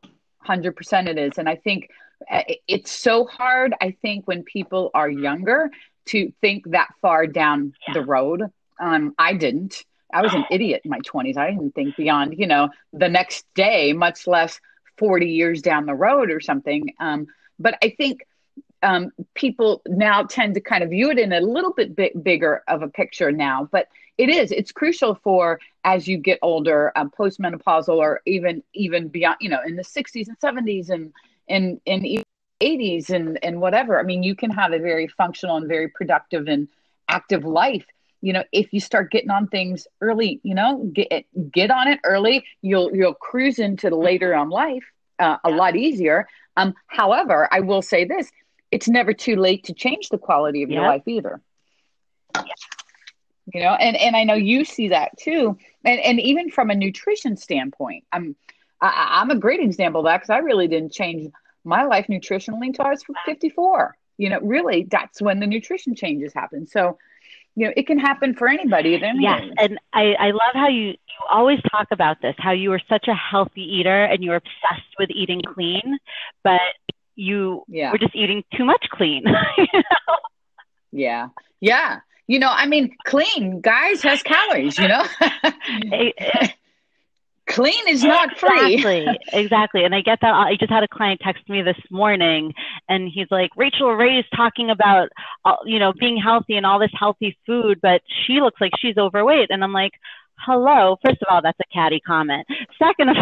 Yeah. 0.04 0.10
100% 0.46 1.08
it 1.08 1.18
is. 1.18 1.38
And 1.38 1.48
i 1.48 1.56
think 1.56 1.88
uh, 2.30 2.42
it's 2.68 2.90
so 2.90 3.24
hard 3.24 3.74
i 3.80 3.96
think 4.02 4.26
when 4.28 4.42
people 4.42 4.90
are 4.94 5.08
younger 5.08 5.70
to 6.06 6.32
think 6.40 6.70
that 6.70 6.88
far 7.02 7.26
down 7.26 7.72
yeah. 7.88 7.94
the 7.94 8.02
road. 8.04 8.42
Um, 8.78 9.14
i 9.18 9.32
didn't. 9.32 9.84
I 10.12 10.22
was 10.22 10.34
an 10.34 10.44
idiot 10.50 10.82
in 10.84 10.90
my 10.90 11.00
20s 11.00 11.36
i 11.38 11.50
didn't 11.50 11.74
think 11.74 11.96
beyond 11.96 12.34
you 12.38 12.46
know 12.46 12.68
the 12.92 13.08
next 13.08 13.46
day 13.54 13.92
much 13.92 14.26
less 14.26 14.60
40 14.98 15.26
years 15.26 15.62
down 15.62 15.86
the 15.86 15.94
road 15.94 16.30
or 16.30 16.40
something. 16.40 16.92
Um, 17.00 17.26
but 17.58 17.78
i 17.82 17.94
think 17.96 18.20
um, 18.86 19.10
people 19.34 19.82
now 19.86 20.22
tend 20.22 20.54
to 20.54 20.60
kind 20.60 20.82
of 20.84 20.90
view 20.90 21.10
it 21.10 21.18
in 21.18 21.32
a 21.32 21.40
little 21.40 21.72
bit 21.72 21.96
big, 21.96 22.22
bigger 22.22 22.62
of 22.68 22.82
a 22.82 22.88
picture 22.88 23.32
now 23.32 23.68
but 23.72 23.88
it 24.18 24.28
is 24.28 24.50
it's 24.52 24.72
crucial 24.72 25.14
for 25.14 25.60
as 25.84 26.08
you 26.08 26.16
get 26.16 26.38
older 26.42 26.92
um, 26.96 27.10
postmenopausal 27.10 27.96
or 27.96 28.20
even 28.26 28.62
even 28.74 29.08
beyond 29.08 29.36
you 29.40 29.48
know 29.48 29.60
in 29.66 29.76
the 29.76 29.82
60s 29.82 30.28
and 30.28 30.38
70s 30.38 30.90
and 30.90 31.12
in 31.48 31.80
in 31.84 32.22
80s 32.62 33.10
and 33.10 33.42
and 33.44 33.60
whatever. 33.60 33.98
I 33.98 34.02
mean 34.02 34.22
you 34.22 34.34
can 34.34 34.50
have 34.50 34.72
a 34.72 34.78
very 34.78 35.08
functional 35.08 35.56
and 35.56 35.68
very 35.68 35.88
productive 35.88 36.48
and 36.48 36.68
active 37.08 37.44
life. 37.44 37.84
You 38.22 38.32
know 38.32 38.44
if 38.52 38.72
you 38.72 38.80
start 38.80 39.10
getting 39.10 39.30
on 39.30 39.48
things 39.48 39.86
early 40.00 40.40
you 40.42 40.54
know 40.54 40.90
get 40.92 41.26
get 41.52 41.70
on 41.70 41.88
it 41.88 42.00
early 42.04 42.44
you'll 42.62 42.94
you'll 42.94 43.14
cruise 43.14 43.58
into 43.58 43.90
the 43.90 43.96
later 43.96 44.34
on 44.34 44.48
life 44.48 44.84
uh, 45.18 45.36
a 45.44 45.50
lot 45.50 45.76
easier. 45.76 46.26
Um 46.56 46.74
however 46.86 47.48
i 47.52 47.60
will 47.60 47.82
say 47.82 48.04
this 48.04 48.30
it's 48.70 48.88
never 48.88 49.12
too 49.12 49.36
late 49.36 49.64
to 49.64 49.74
change 49.74 50.08
the 50.08 50.18
quality 50.18 50.62
of 50.62 50.70
your 50.70 50.82
life 50.82 51.02
either. 51.06 51.40
You 53.52 53.62
know 53.62 53.74
and 53.74 53.96
and 53.96 54.16
i 54.16 54.24
know 54.24 54.34
you 54.34 54.64
see 54.64 54.88
that 54.88 55.16
too. 55.18 55.56
And 55.84 56.00
and 56.00 56.20
even 56.20 56.50
from 56.50 56.70
a 56.70 56.74
nutrition 56.74 57.36
standpoint 57.36 58.04
i'm 58.12 58.34
I, 58.80 59.20
i'm 59.20 59.30
a 59.30 59.36
great 59.36 59.60
example 59.60 60.00
of 60.00 60.06
that 60.06 60.16
because 60.16 60.30
i 60.30 60.38
really 60.38 60.66
didn't 60.66 60.92
change 60.92 61.32
my 61.64 61.84
life 61.84 62.06
nutritionally 62.08 62.66
until 62.66 62.86
i 62.86 62.90
was 62.90 63.04
54 63.24 63.96
you 64.18 64.30
know 64.30 64.40
really 64.40 64.86
that's 64.90 65.22
when 65.22 65.40
the 65.40 65.46
nutrition 65.46 65.94
changes 65.94 66.32
happen. 66.34 66.66
So 66.66 66.98
you 67.54 67.66
know 67.66 67.72
it 67.76 67.86
can 67.86 67.98
happen 67.98 68.34
for 68.34 68.48
anybody 68.48 68.94
at 68.94 69.02
any 69.02 69.22
yes 69.22 69.42
and 69.58 69.78
I, 69.92 70.14
I 70.18 70.30
love 70.30 70.54
how 70.54 70.68
you 70.68 70.88
you 70.88 71.26
always 71.30 71.58
talk 71.70 71.88
about 71.90 72.20
this 72.20 72.34
how 72.38 72.52
you 72.52 72.70
were 72.70 72.82
such 72.88 73.08
a 73.08 73.14
healthy 73.14 73.62
eater 73.62 74.04
and 74.04 74.22
you 74.22 74.30
were 74.30 74.36
obsessed 74.36 74.94
with 74.98 75.10
eating 75.10 75.40
clean 75.40 75.98
but 76.44 76.60
you 77.16 77.64
yeah. 77.68 77.90
were 77.90 77.98
just 77.98 78.14
eating 78.14 78.44
too 78.56 78.64
much 78.64 78.86
clean 78.92 79.24
you 79.58 79.66
know? 79.74 80.16
yeah 80.92 81.28
yeah 81.60 82.00
you 82.26 82.38
know, 82.40 82.50
I 82.50 82.66
mean, 82.66 82.94
clean, 83.04 83.60
guys, 83.60 84.02
has 84.02 84.22
calories, 84.22 84.78
you 84.78 84.88
know? 84.88 85.04
clean 87.46 87.88
is 87.88 88.02
not 88.02 88.36
free. 88.36 88.74
Exactly. 88.74 89.18
exactly. 89.32 89.84
And 89.84 89.94
I 89.94 90.00
get 90.00 90.18
that. 90.22 90.34
I 90.34 90.56
just 90.58 90.72
had 90.72 90.82
a 90.82 90.88
client 90.88 91.20
text 91.22 91.48
me 91.48 91.62
this 91.62 91.78
morning 91.90 92.52
and 92.88 93.08
he's 93.08 93.28
like, 93.30 93.50
Rachael 93.56 93.92
Ray 93.92 94.18
is 94.18 94.24
talking 94.34 94.70
about, 94.70 95.10
uh, 95.44 95.54
you 95.64 95.78
know, 95.78 95.92
being 95.92 96.16
healthy 96.16 96.56
and 96.56 96.66
all 96.66 96.80
this 96.80 96.90
healthy 96.98 97.38
food, 97.46 97.78
but 97.80 98.02
she 98.26 98.40
looks 98.40 98.60
like 98.60 98.72
she's 98.80 98.96
overweight. 98.98 99.50
And 99.50 99.62
I'm 99.62 99.72
like, 99.72 99.92
hello. 100.38 100.96
First 101.04 101.22
of 101.22 101.28
all, 101.30 101.42
that's 101.42 101.58
a 101.60 101.72
catty 101.72 102.00
comment. 102.00 102.46
Second 102.78 103.10
of 103.10 103.16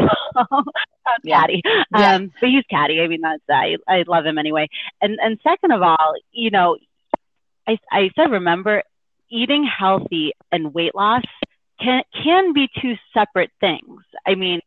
all, 0.50 0.64
yeah. 1.24 1.40
catty. 1.40 1.62
Yeah. 1.64 2.14
Um, 2.14 2.32
but 2.40 2.48
he's 2.48 2.64
catty. 2.70 3.00
I 3.00 3.08
mean, 3.08 3.20
that's, 3.22 3.42
I, 3.48 3.76
I 3.88 4.04
love 4.06 4.26
him 4.26 4.38
anyway. 4.38 4.68
And, 5.00 5.18
and 5.20 5.38
second 5.42 5.72
of 5.72 5.82
all, 5.82 6.14
you 6.32 6.50
know, 6.50 6.76
I, 7.66 7.78
I 7.90 8.10
said, 8.16 8.30
remember, 8.30 8.82
eating 9.30 9.64
healthy 9.64 10.32
and 10.52 10.74
weight 10.74 10.94
loss 10.94 11.24
can 11.80 12.02
can 12.22 12.52
be 12.52 12.68
two 12.80 12.94
separate 13.12 13.50
things. 13.60 14.02
I 14.26 14.34
mean, 14.34 14.60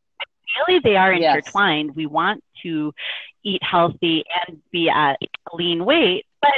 really 0.67 0.79
they 0.79 0.97
are 0.97 1.13
intertwined. 1.13 1.89
Yes. 1.89 1.95
We 1.95 2.05
want 2.05 2.43
to 2.63 2.93
eat 3.43 3.62
healthy 3.63 4.25
and 4.47 4.60
be 4.71 4.89
at 4.89 5.17
a 5.21 5.55
lean 5.55 5.86
weight, 5.86 6.25
but 6.41 6.51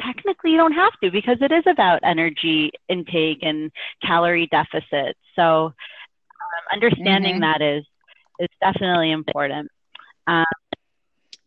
technically 0.00 0.52
you 0.52 0.56
don't 0.56 0.72
have 0.72 0.92
to 1.02 1.10
because 1.10 1.38
it 1.40 1.52
is 1.52 1.64
about 1.66 2.00
energy 2.02 2.70
intake 2.88 3.38
and 3.42 3.70
calorie 4.02 4.48
deficit. 4.50 5.16
So 5.36 5.66
um, 5.66 5.72
understanding 6.72 7.40
mm-hmm. 7.40 7.60
that 7.60 7.62
is 7.62 7.84
is 8.38 8.48
definitely 8.60 9.10
important. 9.10 9.70
Um, 10.26 10.44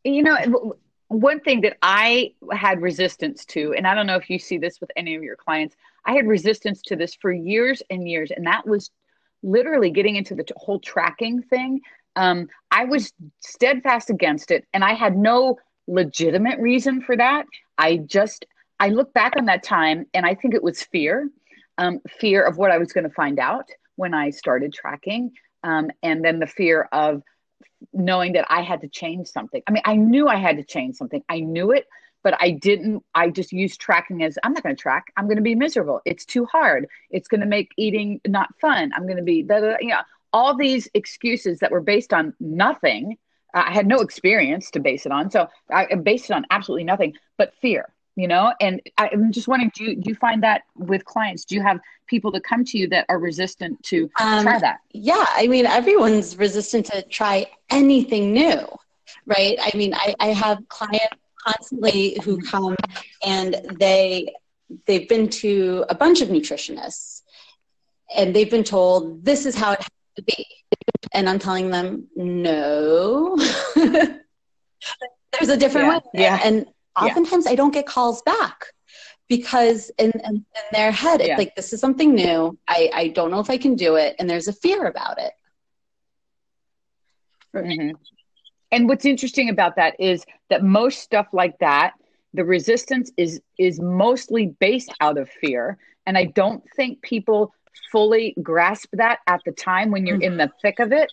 you 0.04 0.24
know, 0.24 0.76
one 1.08 1.40
thing 1.42 1.62
that 1.62 1.78
I 1.82 2.34
had 2.52 2.82
resistance 2.82 3.46
to, 3.46 3.74
and 3.74 3.86
I 3.86 3.94
don't 3.94 4.08
know 4.08 4.16
if 4.16 4.30
you 4.30 4.40
see 4.40 4.58
this 4.58 4.80
with 4.82 4.92
any 4.96 5.16
of 5.16 5.24
your 5.24 5.36
clients, 5.36 5.76
I 6.06 6.14
had 6.14 6.28
resistance 6.28 6.82
to 6.84 6.96
this 6.96 7.16
for 7.16 7.32
years 7.32 7.84
and 7.90 8.10
years, 8.10 8.32
and 8.32 8.46
that 8.48 8.68
was 8.68 8.90
literally 9.44 9.90
getting 9.90 10.16
into 10.16 10.36
the 10.36 10.46
whole 10.56 10.80
tracking 10.80 11.42
thing. 11.44 11.82
Um, 12.16 12.50
I 12.72 12.86
was 12.86 13.14
steadfast 13.40 14.10
against 14.10 14.52
it, 14.52 14.66
and 14.74 14.84
I 14.84 14.94
had 14.94 15.18
no 15.18 15.58
legitimate 15.88 16.60
reason 16.60 17.02
for 17.02 17.16
that. 17.18 17.46
I 17.78 17.98
just, 17.98 18.46
I 18.80 18.90
look 18.90 19.14
back 19.14 19.34
on 19.38 19.46
that 19.46 19.64
time, 19.64 20.06
and 20.14 20.26
I 20.26 20.36
think 20.36 20.54
it 20.54 20.64
was 20.64 20.82
fear 20.84 21.30
um, 21.78 22.00
fear 22.20 22.44
of 22.44 22.58
what 22.58 22.72
I 22.72 22.78
was 22.78 22.94
going 22.94 23.06
to 23.06 23.14
find 23.14 23.40
out 23.40 23.70
when 23.96 24.14
I 24.14 24.30
started 24.30 24.74
tracking, 24.74 25.32
um, 25.64 25.92
and 26.04 26.24
then 26.24 26.40
the 26.40 26.48
fear 26.48 26.88
of 26.92 27.24
knowing 27.94 28.34
that 28.34 28.46
I 28.50 28.62
had 28.62 28.82
to 28.82 28.88
change 28.88 29.28
something. 29.28 29.62
I 29.68 29.72
mean, 29.72 29.84
I 29.86 29.96
knew 29.96 30.28
I 30.28 30.36
had 30.36 30.58
to 30.58 30.64
change 30.64 30.96
something. 30.96 31.24
I 31.28 31.40
knew 31.40 31.72
it, 31.72 31.88
but 32.24 32.36
I 32.40 32.52
didn't. 32.52 33.04
I 33.16 33.30
just 33.30 33.52
used 33.52 33.80
tracking 33.80 34.24
as 34.24 34.38
I'm 34.44 34.54
not 34.54 34.64
going 34.64 34.76
to 34.76 34.82
track. 34.82 35.06
I'm 35.18 35.26
going 35.26 35.38
to 35.38 35.44
be 35.44 35.56
miserable. 35.56 36.02
It's 36.06 36.26
too 36.26 36.46
hard. 36.46 36.88
It's 37.10 37.28
going 37.28 37.42
to 37.42 37.48
make 37.48 37.72
eating 37.78 38.22
not 38.28 38.50
fun. 38.60 38.92
I'm 38.96 39.04
going 39.04 39.18
to 39.18 39.24
be, 39.24 39.42
blah, 39.42 39.76
you 39.80 39.90
know, 39.90 40.02
all 40.34 40.56
these 40.56 40.88
excuses 40.94 41.60
that 41.60 41.72
were 41.72 41.82
based 41.82 42.14
on 42.14 42.34
nothing. 42.40 43.18
I 43.54 43.72
had 43.72 43.88
no 43.88 44.00
experience 44.00 44.72
to 44.72 44.80
base 44.80 45.06
it 45.06 45.12
on. 45.12 45.30
So 45.32 45.48
I 45.70 45.96
based 45.96 46.30
it 46.30 46.34
on 46.34 46.46
absolutely 46.52 46.86
nothing 46.86 47.16
but 47.38 47.54
fear 47.62 47.94
you 48.16 48.28
know? 48.28 48.54
And 48.60 48.82
i'm 48.98 49.32
just 49.32 49.48
wondering 49.48 49.72
do 49.74 49.84
you, 49.84 49.96
do 49.96 50.10
you 50.10 50.16
find 50.16 50.44
that 50.44 50.64
with 50.76 51.06
clients? 51.06 51.46
Do 51.46 51.56
you 51.56 51.62
have 51.62 51.80
people 52.08 52.32
that 52.32 52.44
come 52.44 52.66
to 52.66 52.78
you 52.78 52.88
that 52.90 53.06
are 53.10 53.20
resistant 53.20 53.82
to 53.84 54.10
um, 54.20 54.44
try 54.44 54.60
that? 54.60 54.80
yeah 54.92 55.26
i 55.30 55.48
mean 55.48 55.66
everyone's 55.66 56.38
resistant 56.38 56.86
to 56.88 57.02
try 57.04 57.46
anything 57.70 58.34
new 58.34 58.60
right? 59.26 59.58
I 59.60 59.76
mean 59.76 59.94
i, 59.94 60.16
I 60.20 60.28
have 60.28 60.60
clients 60.68 61.18
constantly 61.46 62.20
who 62.24 62.42
come 62.42 62.76
and 63.26 63.60
they 63.80 64.34
they've 64.86 65.10
been 65.10 65.28
to 65.28 65.86
a 65.90 65.96
bunch 65.96 66.22
of 66.22 66.30
nutritionists 66.30 67.24
and 68.16 68.36
they've 68.36 68.52
been 68.52 68.64
told 68.64 69.26
this 69.26 69.46
is 69.46 69.56
how 69.56 69.72
it 69.72 69.80
has 69.80 69.90
to 70.18 70.24
be 70.24 70.46
and 71.14 71.30
i'm 71.30 71.40
telling 71.40 71.70
them 71.70 72.08
no 72.16 73.38
there's 73.76 75.50
a 75.50 75.58
different 75.58 75.88
yeah, 75.88 75.98
way 75.98 76.02
yeah 76.14 76.40
and 76.44 76.66
oftentimes 76.96 77.46
yeah. 77.46 77.52
I 77.52 77.56
don't 77.56 77.74
get 77.74 77.86
calls 77.86 78.22
back 78.24 78.66
because 79.28 79.92
in, 79.98 80.12
in, 80.26 80.36
in 80.36 80.44
their 80.74 80.92
head, 80.92 81.22
it's 81.22 81.30
yeah. 81.30 81.38
like, 81.38 81.56
this 81.56 81.72
is 81.72 81.80
something 81.80 82.14
new. 82.14 82.58
I, 82.68 82.90
I 82.94 83.08
don't 83.10 83.32
know 83.32 83.40
if 83.40 83.50
I 83.50 83.58
can 83.58 83.76
do 83.76 83.96
it. 83.96 84.16
And 84.20 84.30
there's 84.30 84.50
a 84.50 84.54
fear 84.54 84.88
about 84.88 85.20
it. 85.20 85.32
Mm-hmm. 87.56 87.96
And 88.74 88.90
what's 88.90 89.06
interesting 89.06 89.50
about 89.50 89.78
that 89.78 89.98
is 90.00 90.26
that 90.50 90.64
most 90.64 91.00
stuff 91.00 91.28
like 91.32 91.58
that, 91.60 91.94
the 92.34 92.44
resistance 92.46 93.12
is 93.18 93.42
is 93.58 93.80
mostly 93.82 94.48
based 94.60 94.94
out 95.02 95.18
of 95.18 95.30
fear. 95.30 95.78
And 96.06 96.18
I 96.18 96.26
don't 96.26 96.64
think 96.76 97.02
people 97.02 97.54
fully 97.92 98.36
grasp 98.42 98.90
that 98.94 99.20
at 99.28 99.42
the 99.46 99.52
time 99.52 99.92
when 99.92 100.06
you're 100.06 100.18
mm-hmm. 100.18 100.34
in 100.34 100.38
the 100.38 100.52
thick 100.62 100.80
of 100.80 100.92
it 100.92 101.12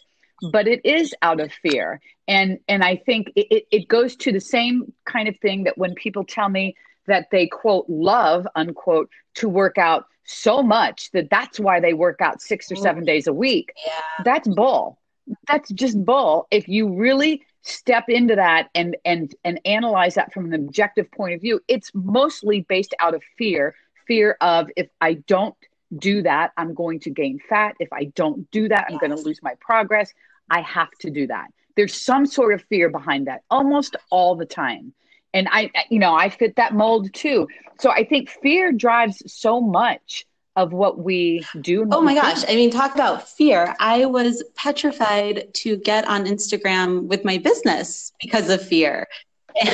but 0.53 0.69
it 0.69 0.81
is 0.85 1.15
out 1.23 1.41
of 1.41 1.53
fear 1.53 2.01
and 2.29 2.59
and 2.69 2.85
i 2.85 2.95
think 2.95 3.33
it, 3.35 3.67
it 3.71 3.89
goes 3.89 4.15
to 4.17 4.33
the 4.33 4.41
same 4.41 4.93
kind 5.05 5.29
of 5.29 5.37
thing 5.39 5.65
that 5.65 5.77
when 5.77 5.95
people 5.95 6.25
tell 6.25 6.49
me 6.49 6.77
that 7.07 7.29
they 7.33 7.47
quote 7.47 7.87
love 7.89 8.47
unquote 8.55 9.11
to 9.35 9.49
work 9.49 9.79
out 9.79 10.05
so 10.29 10.63
much 10.63 11.11
that 11.13 11.31
that's 11.31 11.59
why 11.59 11.81
they 11.81 11.95
work 11.95 12.21
out 12.21 12.41
six 12.41 12.71
or 12.71 12.77
seven 12.77 13.05
days 13.05 13.27
a 13.27 13.33
week. 13.33 13.73
Yeah. 13.85 14.25
That's 14.25 14.47
bull. 14.47 14.99
That's 15.47 15.71
just 15.71 16.05
bull. 16.05 16.47
If 16.51 16.69
you 16.69 16.95
really 16.95 17.47
step 17.63 18.05
into 18.09 18.37
that 18.37 18.69
and 18.75 18.97
and 19.05 19.35
and 19.43 19.61
analyze 19.65 20.15
that 20.15 20.33
from 20.33 20.47
an 20.47 20.55
objective 20.55 21.11
point 21.11 21.35
of 21.35 21.41
view, 21.41 21.61
it's 21.67 21.91
mostly 21.95 22.61
based 22.69 22.95
out 23.01 23.15
of 23.15 23.23
fear, 23.39 23.75
fear 24.07 24.37
of 24.41 24.71
if 24.77 24.89
I 25.01 25.15
don't 25.15 25.55
do 25.97 26.23
that, 26.23 26.53
I'm 26.57 26.75
going 26.75 27.01
to 27.01 27.11
gain 27.11 27.39
fat. 27.49 27.75
If 27.79 27.93
I 27.93 28.05
don't 28.05 28.51
do 28.51 28.69
that, 28.69 28.87
I'm 28.91 28.99
going 28.99 29.11
to 29.11 29.21
lose 29.21 29.41
my 29.43 29.55
progress. 29.61 30.13
I 30.51 30.61
have 30.63 30.91
to 31.01 31.11
do 31.11 31.27
that. 31.29 31.49
There's 31.77 31.95
some 31.95 32.27
sort 32.27 32.55
of 32.55 32.63
fear 32.65 32.89
behind 32.89 33.27
that 33.29 33.43
almost 33.51 33.97
all 34.11 34.35
the 34.35 34.47
time 34.47 34.93
and 35.35 35.49
I, 35.51 35.71
you 35.91 35.99
know, 35.99 36.15
I 36.15 36.31
fit 36.31 36.57
that 36.57 36.75
mold 36.75 37.13
too. 37.13 37.49
So 37.81 37.91
I 37.91 38.05
think 38.05 38.31
fear 38.31 38.73
drives 38.73 39.23
so 39.27 39.61
much 39.61 40.27
of 40.57 40.73
what 40.73 40.99
we 40.99 41.45
do. 41.61 41.87
Oh 41.93 42.01
my 42.01 42.15
gosh. 42.15 42.45
I 42.49 42.57
mean, 42.57 42.71
talk 42.71 42.95
about 42.95 43.29
fear. 43.29 43.77
I 43.79 44.07
was 44.07 44.43
petrified 44.57 45.55
to 45.55 45.77
get 45.77 46.09
on 46.09 46.25
Instagram 46.25 47.05
with 47.07 47.25
my 47.25 47.39
business 47.39 48.13
because 48.21 48.51
of 48.51 48.61
fear. 48.61 49.07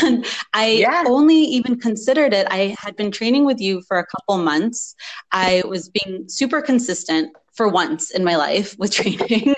And 0.02 0.26
I 0.52 0.68
yeah. 0.68 1.04
only 1.06 1.36
even 1.36 1.78
considered 1.78 2.32
it. 2.32 2.46
I 2.50 2.74
had 2.78 2.96
been 2.96 3.10
training 3.10 3.44
with 3.44 3.60
you 3.60 3.82
for 3.82 3.98
a 3.98 4.06
couple 4.06 4.38
months. 4.38 4.94
I 5.32 5.62
was 5.66 5.88
being 5.88 6.28
super 6.28 6.62
consistent 6.62 7.36
for 7.54 7.68
once 7.68 8.10
in 8.10 8.24
my 8.24 8.36
life 8.36 8.76
with 8.78 8.92
training. 9.00 9.54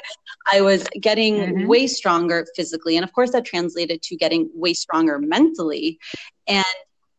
I 0.51 0.61
was 0.61 0.87
getting 1.01 1.35
mm-hmm. 1.35 1.67
way 1.67 1.87
stronger 1.87 2.47
physically. 2.55 2.97
And 2.97 3.05
of 3.05 3.13
course, 3.13 3.33
that 3.33 3.45
translated 3.45 4.03
to 4.03 4.17
getting 4.17 4.51
way 4.55 4.75
stronger 4.75 5.19
mentally. 5.19 5.99
And 6.47 6.65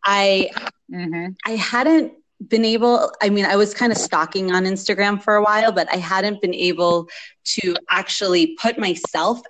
I, 0.04 0.50
mm-hmm. 0.92 1.34
I 1.46 1.56
hadn't 1.56 2.14
been 2.48 2.66
able, 2.66 3.12
I 3.22 3.30
mean, 3.30 3.46
I 3.46 3.56
was 3.56 3.74
kind 3.74 3.92
of 3.92 3.98
stalking 3.98 4.52
on 4.52 4.66
Instagram 4.66 5.22
for 5.22 5.36
a 5.36 5.44
while, 5.44 5.72
but 5.72 5.92
I 5.92 5.98
hadn't 5.98 6.42
been 6.42 6.54
able 6.54 7.10
to 7.56 7.76
actually 7.90 8.56
put 8.62 8.78
myself 8.78 9.42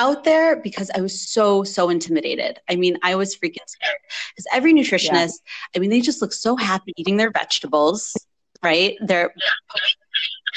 out 0.00 0.24
there 0.24 0.56
because 0.56 0.90
I 0.96 1.02
was 1.02 1.20
so, 1.20 1.62
so 1.62 1.90
intimidated. 1.90 2.58
I 2.70 2.76
mean, 2.76 2.98
I 3.02 3.14
was 3.14 3.36
freaking 3.36 3.66
scared 3.66 4.00
because 4.30 4.46
every 4.50 4.72
nutritionist, 4.72 5.34
yeah. 5.44 5.76
I 5.76 5.78
mean, 5.78 5.90
they 5.90 6.00
just 6.00 6.22
look 6.22 6.32
so 6.32 6.56
happy 6.56 6.94
eating 6.96 7.18
their 7.18 7.30
vegetables, 7.30 8.16
right? 8.62 8.96
They're 9.02 9.30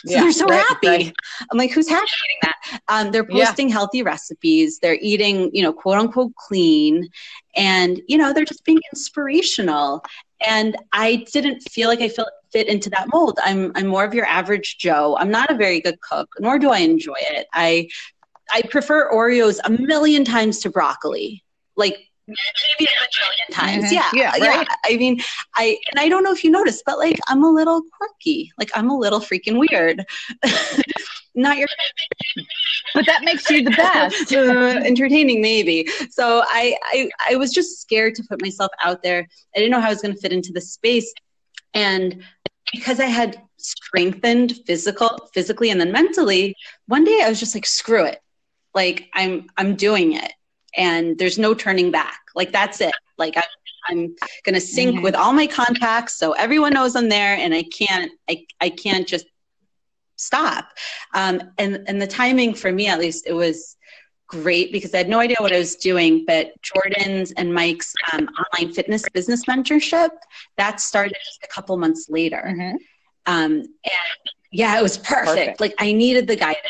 so 0.06 0.12
yeah, 0.12 0.22
they're 0.22 0.32
so 0.32 0.46
right, 0.46 0.66
happy. 0.68 0.88
Right. 0.88 1.14
I'm 1.52 1.58
like, 1.58 1.72
who's 1.72 1.88
happy 1.88 2.08
eating 2.26 2.40
that? 2.42 2.80
Um, 2.88 3.12
they're 3.12 3.26
posting 3.26 3.70
yeah. 3.70 3.74
healthy 3.74 4.02
recipes. 4.02 4.80
They're 4.80 4.98
eating, 5.02 5.50
you 5.54 5.62
know, 5.62 5.72
quote 5.72 5.98
unquote 5.98 6.34
clean. 6.36 7.08
And, 7.56 8.02
you 8.08 8.18
know, 8.18 8.34
they're 8.34 8.46
just 8.46 8.66
being 8.66 8.82
inspirational. 8.92 10.04
And 10.46 10.76
I 10.92 11.26
didn't 11.32 11.62
feel 11.62 11.88
like 11.88 12.02
I 12.02 12.10
fit 12.52 12.68
into 12.68 12.90
that 12.90 13.08
mold. 13.14 13.40
I'm, 13.44 13.72
I'm 13.76 13.88
more 13.88 14.04
of 14.04 14.14
your 14.14 14.26
average 14.26 14.78
Joe. 14.78 15.16
I'm 15.18 15.32
not 15.32 15.50
a 15.50 15.56
very 15.56 15.80
good 15.80 16.00
cook, 16.02 16.30
nor 16.40 16.60
do 16.60 16.70
I 16.70 16.80
enjoy 16.80 17.20
it. 17.32 17.48
I, 17.54 17.88
I 18.54 18.62
prefer 18.62 19.12
Oreos 19.12 19.60
a 19.66 19.70
million 19.70 20.24
times 20.24 20.60
to 20.60 20.70
broccoli. 20.70 21.44
Like 21.76 21.98
maybe 22.28 22.90
a 22.90 23.08
trillion 23.12 23.52
times. 23.52 23.86
Mm-hmm. 23.86 24.16
Yeah. 24.16 24.32
Yeah. 24.38 24.48
Right? 24.48 24.68
yeah. 24.68 24.76
I 24.86 24.98
mean, 24.98 25.22
I, 25.56 25.78
and 25.92 26.00
I 26.00 26.10
don't 26.10 26.24
know 26.24 26.32
if 26.32 26.44
you 26.44 26.52
noticed, 26.52 26.84
but 26.86 26.98
like, 26.98 27.20
I'm 27.28 27.44
a 27.44 27.50
little 27.50 27.82
quirky. 27.98 28.52
Like, 28.58 28.72
I'm 28.76 28.90
a 28.90 28.98
little 28.98 29.20
freaking 29.20 29.60
weird. 29.60 30.06
Not 31.36 31.58
your, 31.58 31.68
but 32.94 33.08
that 33.08 33.24
makes 33.24 33.50
you 33.50 33.64
the 33.64 33.72
best. 33.72 34.32
uh, 34.34 34.82
entertaining, 34.86 35.42
maybe. 35.42 35.88
So 36.12 36.44
I, 36.46 36.78
I, 36.84 37.10
I 37.32 37.36
was 37.38 37.52
just 37.52 37.82
scared 37.82 38.14
to 38.16 38.24
put 38.24 38.42
myself 38.42 38.72
out 38.84 39.02
there. 39.02 39.28
I 39.56 39.60
didn't 39.60 39.72
know 39.72 39.82
how 39.82 39.88
I 39.88 39.92
was 39.92 40.02
going 40.02 40.14
to 40.14 40.22
fit 40.22 40.32
into 40.32 40.54
the 40.54 40.62
space. 40.62 41.12
And 41.74 42.24
because 42.72 43.00
I 43.00 43.06
had 43.06 43.42
strengthened 43.58 44.60
physical, 44.68 45.30
physically, 45.34 45.72
and 45.72 45.82
then 45.82 45.92
mentally, 45.92 46.56
one 46.88 47.04
day 47.04 47.22
I 47.24 47.30
was 47.30 47.40
just 47.40 47.56
like, 47.56 47.66
screw 47.66 48.06
it. 48.06 48.20
Like 48.74 49.10
I'm, 49.14 49.48
I'm 49.58 49.76
doing 49.76 50.14
it 50.14 50.34
and 50.76 51.18
there's 51.18 51.38
no 51.38 51.54
turning 51.54 51.92
back. 51.92 52.20
Like 52.36 52.52
that's 52.52 52.82
it. 52.82 52.94
Like 53.18 53.38
I, 53.38 53.44
I'm 53.90 54.16
going 54.44 54.56
to 54.56 54.62
sync 54.62 54.96
mm-hmm. 54.96 55.04
with 55.04 55.16
all 55.16 55.34
my 55.34 55.48
contacts 55.48 56.16
so 56.18 56.34
everyone 56.34 56.74
knows 56.74 56.96
I'm 56.96 57.10
there, 57.10 57.36
and 57.36 57.54
I 57.54 57.64
can't 57.64 58.12
I 58.30 58.46
I 58.62 58.70
can't 58.70 59.08
just 59.08 59.26
stop. 60.16 60.70
Um, 61.14 61.42
and 61.58 61.84
and 61.88 62.02
the 62.02 62.08
timing 62.08 62.54
for 62.54 62.72
me 62.72 62.88
at 62.88 63.00
least 63.00 63.28
it 63.28 63.34
was 63.34 63.76
great 64.28 64.72
because 64.72 64.94
I 64.94 64.98
had 64.98 65.10
no 65.10 65.20
idea 65.20 65.38
what 65.40 65.54
I 65.54 65.60
was 65.60 65.76
doing. 65.76 66.26
But 66.26 66.54
Jordan's 66.62 67.32
and 67.34 67.54
Mike's 67.54 67.94
um, 68.14 68.28
online 68.28 68.74
fitness 68.74 69.04
business 69.14 69.46
mentorship 69.46 70.10
that 70.58 70.80
started 70.80 71.16
just 71.24 71.44
a 71.44 71.48
couple 71.48 71.78
months 71.78 72.10
later. 72.10 72.44
Mm-hmm. 72.48 72.78
Um, 73.26 73.52
and 73.52 74.33
yeah, 74.54 74.80
it 74.80 74.84
was 74.84 74.98
perfect. 75.00 75.26
perfect. 75.26 75.60
Like 75.60 75.74
I 75.80 75.92
needed 75.92 76.28
the 76.28 76.36
guidance. 76.36 76.64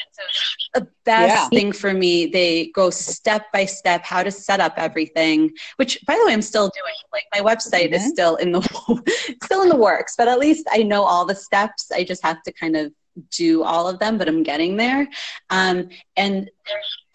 the 0.74 0.88
best 1.04 1.36
yeah. 1.36 1.50
thing 1.50 1.74
for 1.74 1.94
me. 1.94 2.28
They 2.28 2.68
go 2.68 2.90
step 2.90 3.52
by 3.52 3.66
step 3.66 4.04
how 4.06 4.24
to 4.24 4.32
set 4.32 4.62
up 4.62 4.74
everything. 4.78 5.52
Which, 5.76 6.00
by 6.08 6.16
the 6.16 6.26
way, 6.26 6.34
I'm 6.34 6.42
still 6.42 6.70
doing. 6.70 6.94
Like 7.12 7.26
my 7.34 7.42
website 7.42 7.88
mm-hmm. 7.88 7.96
is 7.96 8.08
still 8.08 8.38
in 8.38 8.54
the 8.54 8.62
still 9.44 9.64
in 9.64 9.70
the 9.70 9.76
works, 9.76 10.16
but 10.18 10.30
at 10.30 10.40
least 10.40 10.66
I 10.72 10.84
know 10.84 11.04
all 11.04 11.26
the 11.26 11.36
steps. 11.36 11.92
I 11.92 12.06
just 12.06 12.24
have 12.24 12.42
to 12.44 12.54
kind 12.54 12.78
of 12.78 12.94
do 13.30 13.64
all 13.64 13.88
of 13.88 14.00
them, 14.00 14.18
but 14.18 14.28
I'm 14.28 14.44
getting 14.44 14.78
there. 14.78 15.08
Um, 15.50 15.90
and 16.16 16.50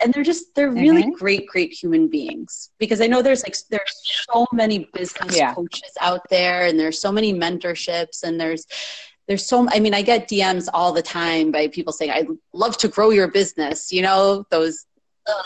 and 0.01 0.13
they're 0.13 0.23
just 0.23 0.55
they're 0.55 0.71
really 0.71 1.03
mm-hmm. 1.03 1.13
great, 1.13 1.47
great 1.47 1.73
human 1.73 2.09
beings 2.09 2.71
because 2.79 3.01
I 3.01 3.07
know 3.07 3.23
there's 3.23 3.43
like 3.43 3.57
there's 3.71 4.27
so 4.31 4.47
many 4.53 4.89
business 4.93 5.37
yeah. 5.37 5.55
coaches 5.55 5.93
out 6.01 6.21
there, 6.29 6.67
and 6.67 6.79
there's 6.79 7.01
so 7.01 7.11
many 7.11 7.33
mentorships, 7.33 8.23
and 8.23 8.39
there's 8.39 8.67
there's 9.29 9.47
so 9.47 9.69
i 9.71 9.79
mean 9.79 9.95
i 9.95 10.03
get 10.03 10.29
dms 10.29 10.69
all 10.73 10.93
the 10.93 11.03
time 11.03 11.53
by 11.53 11.69
people 11.69 11.93
saying 11.93 12.11
i'd 12.11 12.27
love 12.53 12.77
to 12.77 12.89
grow 12.89 13.11
your 13.11 13.29
business 13.29 13.93
you 13.93 14.03
know 14.03 14.45
those 14.51 14.87
ugh. 15.29 15.45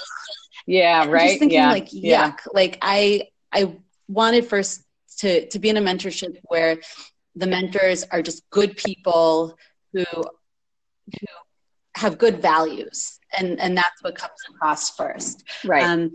yeah 0.67 1.05
right 1.07 1.31
just 1.31 1.41
thinking 1.41 1.59
yeah. 1.59 1.71
like 1.71 1.91
yuck 1.91 2.03
yeah. 2.03 2.33
like 2.55 2.79
i 2.81 3.23
i 3.53 3.77
wanted 4.09 4.47
first 4.47 4.85
to 5.19 5.47
to 5.49 5.59
be 5.59 5.69
in 5.69 5.77
a 5.77 5.81
mentorship 5.81 6.39
where 6.45 6.79
the 7.37 7.47
mentors 7.47 8.05
are 8.11 8.23
just 8.23 8.49
good 8.51 8.77
people 8.77 9.57
who 9.93 10.05
who 10.15 11.27
have 11.97 12.17
good 12.17 12.41
values 12.41 13.19
and 13.37 13.61
and 13.61 13.77
that's 13.77 14.03
what 14.03 14.15
comes 14.15 14.39
across 14.51 14.91
first 14.91 15.45
right 15.65 15.85
um, 15.85 16.13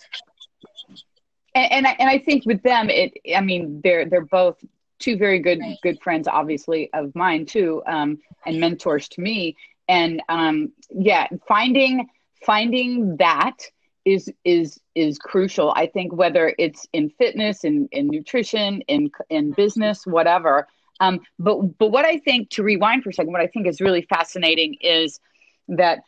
and, 1.56 1.72
and 1.72 1.88
I, 1.88 1.96
and 2.00 2.10
I 2.10 2.20
think 2.20 2.46
with 2.46 2.62
them 2.64 2.90
it 2.90 3.14
i 3.36 3.42
mean 3.42 3.82
they're 3.84 4.06
they're 4.06 4.26
both 4.26 4.58
two 5.00 5.18
very 5.18 5.40
good 5.40 5.60
right. 5.60 5.78
good 5.82 6.02
friends, 6.02 6.28
obviously 6.28 6.90
of 6.94 7.14
mine 7.16 7.46
too, 7.46 7.82
um, 7.88 8.20
and 8.46 8.60
mentors 8.60 9.08
to 9.10 9.22
me. 9.22 9.56
And 9.88 10.22
um, 10.30 10.72
yeah, 10.90 11.28
finding 11.48 12.08
finding 12.46 13.18
that 13.18 13.58
is 14.06 14.32
is 14.44 14.80
is 14.96 15.20
crucial. 15.20 15.74
I 15.76 15.88
think 15.88 16.14
whether 16.14 16.54
it's 16.58 16.88
in 16.94 17.10
fitness, 17.10 17.64
in 17.64 17.88
in 17.92 18.08
nutrition, 18.08 18.82
in 18.82 19.12
in 19.30 19.52
business, 19.52 20.06
whatever. 20.06 20.68
Um, 21.00 21.20
but 21.38 21.78
but 21.78 21.92
what 21.92 22.06
I 22.06 22.18
think 22.20 22.50
to 22.52 22.64
rewind 22.64 23.04
for 23.04 23.10
a 23.10 23.14
second, 23.14 23.32
what 23.32 23.42
I 23.42 23.48
think 23.48 23.68
is 23.68 23.82
really 23.82 24.04
fascinating 24.04 24.76
is 24.82 25.20
that 25.68 26.00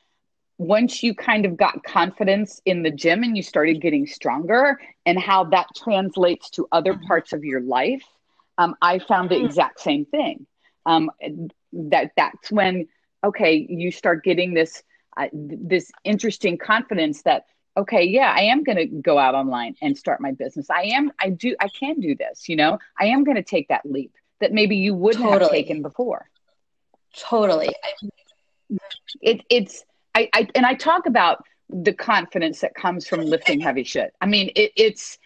once 0.58 1.04
you 1.04 1.16
kind 1.16 1.46
of 1.46 1.56
got 1.56 1.84
confidence 1.84 2.62
in 2.66 2.84
the 2.84 2.92
gym 2.92 3.24
and 3.24 3.36
you 3.36 3.42
started 3.42 3.82
getting 3.82 4.06
stronger 4.06 4.80
and 5.06 5.18
how 5.18 5.46
that 5.46 5.68
translates 5.76 6.50
to 6.50 6.68
other 6.72 6.94
mm-hmm. 6.94 7.06
parts 7.06 7.32
of 7.32 7.46
your 7.46 7.62
life 7.62 8.04
um, 8.60 8.76
I 8.82 9.00
found 9.00 9.30
the 9.30 9.36
mm. 9.36 9.46
exact 9.46 9.80
same 9.80 10.06
thing. 10.06 10.46
Um, 10.86 11.10
that 11.72 12.12
that's 12.16 12.52
when 12.52 12.88
okay, 13.24 13.66
you 13.70 13.92
start 13.92 14.24
getting 14.24 14.54
this 14.54 14.84
uh, 15.18 15.28
this 15.34 15.92
interesting 16.04 16.58
confidence 16.58 17.24
that 17.24 17.46
okay, 17.78 18.04
yeah, 18.04 18.34
I 18.36 18.42
am 18.42 18.64
going 18.64 18.78
to 18.78 18.86
go 18.86 19.18
out 19.18 19.36
online 19.36 19.76
and 19.82 19.98
start 19.98 20.20
my 20.20 20.34
business. 20.34 20.70
I 20.70 20.82
am, 20.96 21.14
I 21.18 21.30
do, 21.30 21.56
I 21.62 21.70
can 21.70 22.02
do 22.02 22.14
this. 22.14 22.50
You 22.50 22.58
know, 22.58 22.78
I 23.00 23.06
am 23.06 23.24
going 23.24 23.38
to 23.38 23.44
take 23.44 23.70
that 23.70 23.86
leap 23.86 24.14
that 24.42 24.52
maybe 24.52 24.76
you 24.76 24.94
wouldn't 24.94 25.24
totally. 25.24 25.42
have 25.44 25.52
taken 25.52 25.82
before. 25.82 26.30
Totally. 27.18 27.74
It, 29.22 29.42
it's 29.50 29.84
I, 30.14 30.30
I 30.34 30.48
and 30.56 30.66
I 30.66 30.74
talk 30.74 31.06
about 31.06 31.44
the 31.70 31.94
confidence 31.94 32.60
that 32.62 32.76
comes 32.76 33.08
from 33.08 33.22
lifting 33.22 33.62
heavy 33.62 33.84
shit. 33.84 34.14
I 34.20 34.26
mean, 34.26 34.52
it, 34.56 34.72
it's 34.76 35.18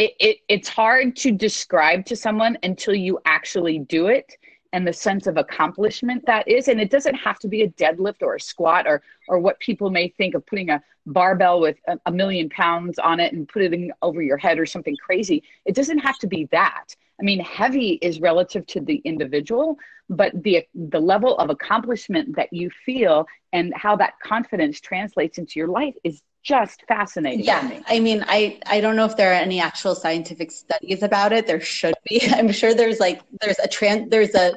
it, 0.00 0.14
it 0.18 0.36
it's 0.48 0.68
hard 0.68 1.14
to 1.16 1.30
describe 1.30 2.06
to 2.06 2.16
someone 2.16 2.56
until 2.62 2.94
you 2.94 3.20
actually 3.26 3.80
do 3.80 4.06
it 4.06 4.34
and 4.72 4.86
the 4.86 4.92
sense 4.92 5.26
of 5.26 5.36
accomplishment 5.36 6.24
that 6.26 6.48
is. 6.48 6.68
And 6.68 6.80
it 6.80 6.90
doesn't 6.90 7.16
have 7.16 7.38
to 7.40 7.48
be 7.48 7.62
a 7.62 7.68
deadlift 7.68 8.22
or 8.22 8.36
a 8.36 8.40
squat 8.40 8.86
or 8.86 9.02
or 9.28 9.38
what 9.38 9.60
people 9.60 9.90
may 9.90 10.08
think 10.08 10.34
of 10.34 10.46
putting 10.46 10.70
a 10.70 10.82
barbell 11.04 11.60
with 11.60 11.76
a, 11.86 11.98
a 12.06 12.12
million 12.12 12.48
pounds 12.48 12.98
on 12.98 13.20
it 13.20 13.34
and 13.34 13.46
put 13.46 13.60
it 13.62 13.90
over 14.00 14.22
your 14.22 14.38
head 14.38 14.58
or 14.58 14.64
something 14.64 14.96
crazy. 15.04 15.42
It 15.66 15.74
doesn't 15.74 15.98
have 15.98 16.18
to 16.20 16.26
be 16.26 16.48
that. 16.50 16.86
I 17.20 17.22
mean 17.22 17.40
heavy 17.40 17.98
is 18.00 18.20
relative 18.20 18.66
to 18.68 18.80
the 18.80 19.02
individual 19.04 19.76
but 20.08 20.32
the 20.42 20.66
the 20.74 20.98
level 20.98 21.36
of 21.36 21.50
accomplishment 21.50 22.34
that 22.36 22.52
you 22.52 22.70
feel 22.86 23.26
and 23.52 23.72
how 23.76 23.96
that 23.96 24.14
confidence 24.22 24.80
translates 24.80 25.36
into 25.36 25.58
your 25.58 25.68
life 25.68 25.94
is 26.04 26.22
just 26.42 26.82
fascinating 26.88 27.44
yeah 27.44 27.68
me. 27.68 27.82
i 27.86 28.00
mean 28.00 28.24
i 28.26 28.58
i 28.66 28.80
don't 28.80 28.96
know 28.96 29.04
if 29.04 29.16
there 29.16 29.30
are 29.30 29.34
any 29.34 29.60
actual 29.60 29.94
scientific 29.94 30.50
studies 30.50 31.02
about 31.02 31.32
it 31.32 31.46
there 31.46 31.60
should 31.60 31.94
be 32.08 32.20
i'm 32.32 32.50
sure 32.50 32.72
there's 32.74 32.98
like 32.98 33.20
there's 33.40 33.58
a 33.58 33.68
trans 33.68 34.08
there's 34.10 34.34
a 34.34 34.52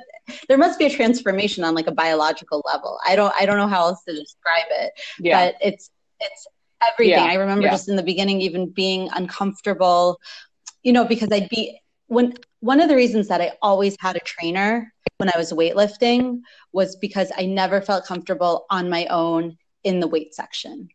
there 0.47 0.57
must 0.57 0.79
be 0.79 0.85
a 0.85 0.89
transformation 0.89 1.63
on 1.63 1.75
like 1.75 1.87
a 1.87 1.91
biological 1.91 2.61
level 2.71 2.97
i 3.05 3.15
don't 3.15 3.33
i 3.39 3.45
don't 3.45 3.57
know 3.57 3.67
how 3.67 3.87
else 3.87 4.03
to 4.05 4.13
describe 4.13 4.65
it 4.71 4.93
yeah. 5.19 5.47
but 5.47 5.55
it's 5.61 5.89
it's 6.21 6.47
everything 6.89 7.15
yeah. 7.15 7.31
i 7.31 7.35
remember 7.35 7.65
yeah. 7.65 7.71
just 7.71 7.89
in 7.89 7.95
the 7.95 8.03
beginning 8.03 8.39
even 8.39 8.69
being 8.69 9.09
uncomfortable 9.13 10.19
you 10.83 10.93
know 10.93 11.03
because 11.03 11.29
i'd 11.31 11.49
be 11.49 11.77
when 12.07 12.33
one 12.61 12.79
of 12.79 12.87
the 12.87 12.95
reasons 12.95 13.27
that 13.27 13.41
i 13.41 13.51
always 13.61 13.97
had 13.99 14.15
a 14.15 14.19
trainer 14.19 14.93
when 15.17 15.29
i 15.33 15.37
was 15.37 15.51
weightlifting 15.51 16.39
was 16.71 16.95
because 16.95 17.29
i 17.37 17.45
never 17.45 17.81
felt 17.81 18.05
comfortable 18.05 18.65
on 18.69 18.89
my 18.89 19.05
own 19.07 19.57
in 19.83 19.99
the 19.99 20.07
weight 20.07 20.33
section 20.33 20.87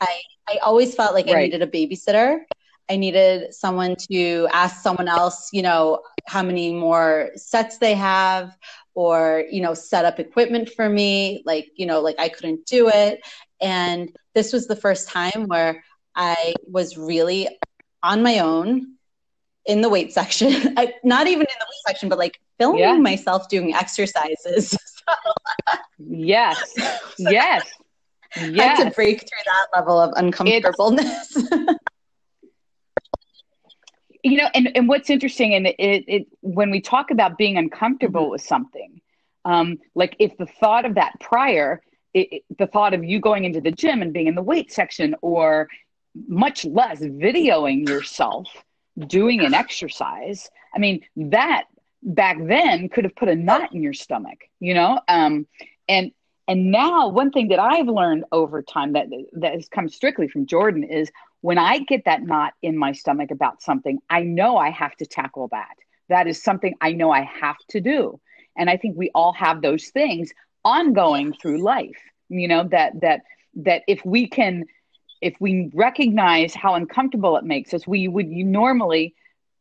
I, 0.00 0.20
I 0.48 0.58
always 0.58 0.94
felt 0.94 1.14
like 1.14 1.26
right. 1.26 1.36
I 1.36 1.42
needed 1.42 1.62
a 1.62 1.66
babysitter. 1.66 2.40
I 2.88 2.96
needed 2.96 3.52
someone 3.52 3.96
to 4.12 4.48
ask 4.52 4.82
someone 4.82 5.08
else, 5.08 5.48
you 5.52 5.62
know, 5.62 6.02
how 6.26 6.42
many 6.42 6.72
more 6.72 7.30
sets 7.34 7.78
they 7.78 7.94
have 7.94 8.56
or, 8.94 9.44
you 9.50 9.60
know, 9.60 9.74
set 9.74 10.04
up 10.04 10.20
equipment 10.20 10.70
for 10.70 10.88
me. 10.88 11.42
Like, 11.44 11.68
you 11.74 11.86
know, 11.86 12.00
like 12.00 12.16
I 12.18 12.28
couldn't 12.28 12.66
do 12.66 12.88
it. 12.88 13.20
And 13.60 14.14
this 14.34 14.52
was 14.52 14.66
the 14.66 14.76
first 14.76 15.08
time 15.08 15.46
where 15.46 15.82
I 16.14 16.54
was 16.68 16.96
really 16.96 17.48
on 18.02 18.22
my 18.22 18.38
own 18.38 18.94
in 19.66 19.80
the 19.80 19.88
weight 19.88 20.12
section, 20.12 20.74
I, 20.76 20.94
not 21.02 21.26
even 21.26 21.42
in 21.42 21.58
the 21.58 21.66
weight 21.66 21.86
section, 21.88 22.08
but 22.08 22.18
like 22.18 22.40
filming 22.58 22.80
yeah. 22.80 22.96
myself 22.96 23.48
doing 23.48 23.74
exercises. 23.74 24.76
yes. 25.98 26.74
so 27.16 27.30
yes 27.30 27.68
yes. 28.40 28.82
to 28.82 28.90
break 28.90 29.20
through 29.20 29.44
that 29.44 29.66
level 29.74 29.98
of 30.00 30.12
uncomfortableness. 30.16 31.36
you 34.22 34.36
know, 34.38 34.48
and, 34.54 34.76
and 34.76 34.88
what's 34.88 35.10
interesting, 35.10 35.54
and 35.54 35.66
it, 35.66 35.74
it 35.78 36.26
when 36.40 36.70
we 36.70 36.80
talk 36.80 37.10
about 37.10 37.38
being 37.38 37.56
uncomfortable 37.56 38.22
mm-hmm. 38.22 38.32
with 38.32 38.42
something, 38.42 39.00
um, 39.44 39.78
like 39.94 40.16
if 40.18 40.36
the 40.36 40.46
thought 40.46 40.84
of 40.84 40.96
that 40.96 41.12
prior, 41.20 41.80
it, 42.14 42.28
it, 42.32 42.42
the 42.58 42.66
thought 42.66 42.94
of 42.94 43.04
you 43.04 43.20
going 43.20 43.44
into 43.44 43.60
the 43.60 43.70
gym 43.70 44.02
and 44.02 44.12
being 44.12 44.26
in 44.26 44.34
the 44.34 44.42
weight 44.42 44.72
section, 44.72 45.14
or 45.22 45.68
much 46.26 46.64
less 46.64 47.00
videoing 47.00 47.88
yourself 47.88 48.48
doing 49.06 49.44
an 49.44 49.54
exercise, 49.54 50.50
I 50.74 50.78
mean, 50.78 51.02
that 51.16 51.64
back 52.02 52.38
then 52.40 52.88
could 52.88 53.04
have 53.04 53.14
put 53.14 53.28
a 53.28 53.34
knot 53.34 53.74
in 53.74 53.82
your 53.82 53.92
stomach, 53.92 54.38
you 54.60 54.74
know? 54.74 55.00
Um, 55.08 55.46
and 55.88 56.12
and 56.48 56.70
now, 56.70 57.08
one 57.08 57.32
thing 57.32 57.48
that 57.48 57.58
I've 57.58 57.88
learned 57.88 58.24
over 58.30 58.62
time 58.62 58.92
that 58.92 59.06
that 59.32 59.54
has 59.54 59.68
come 59.68 59.88
strictly 59.88 60.28
from 60.28 60.46
Jordan 60.46 60.84
is 60.84 61.10
when 61.40 61.58
I 61.58 61.80
get 61.80 62.04
that 62.04 62.22
knot 62.22 62.52
in 62.62 62.76
my 62.76 62.92
stomach 62.92 63.32
about 63.32 63.62
something, 63.62 63.98
I 64.08 64.22
know 64.22 64.56
I 64.56 64.70
have 64.70 64.94
to 64.96 65.06
tackle 65.06 65.48
that. 65.48 65.74
That 66.08 66.28
is 66.28 66.42
something 66.42 66.74
I 66.80 66.92
know 66.92 67.10
I 67.10 67.22
have 67.22 67.58
to 67.70 67.80
do. 67.80 68.20
And 68.56 68.70
I 68.70 68.76
think 68.76 68.96
we 68.96 69.10
all 69.12 69.32
have 69.32 69.60
those 69.60 69.88
things 69.88 70.32
ongoing 70.64 71.32
through 71.32 71.62
life. 71.62 72.00
You 72.28 72.46
know 72.46 72.64
that 72.68 73.00
that 73.00 73.22
that 73.56 73.82
if 73.88 74.04
we 74.04 74.28
can 74.28 74.64
if 75.20 75.34
we 75.40 75.70
recognize 75.74 76.54
how 76.54 76.74
uncomfortable 76.74 77.36
it 77.36 77.44
makes 77.44 77.74
us, 77.74 77.86
we 77.88 78.06
would 78.06 78.28
normally 78.28 79.14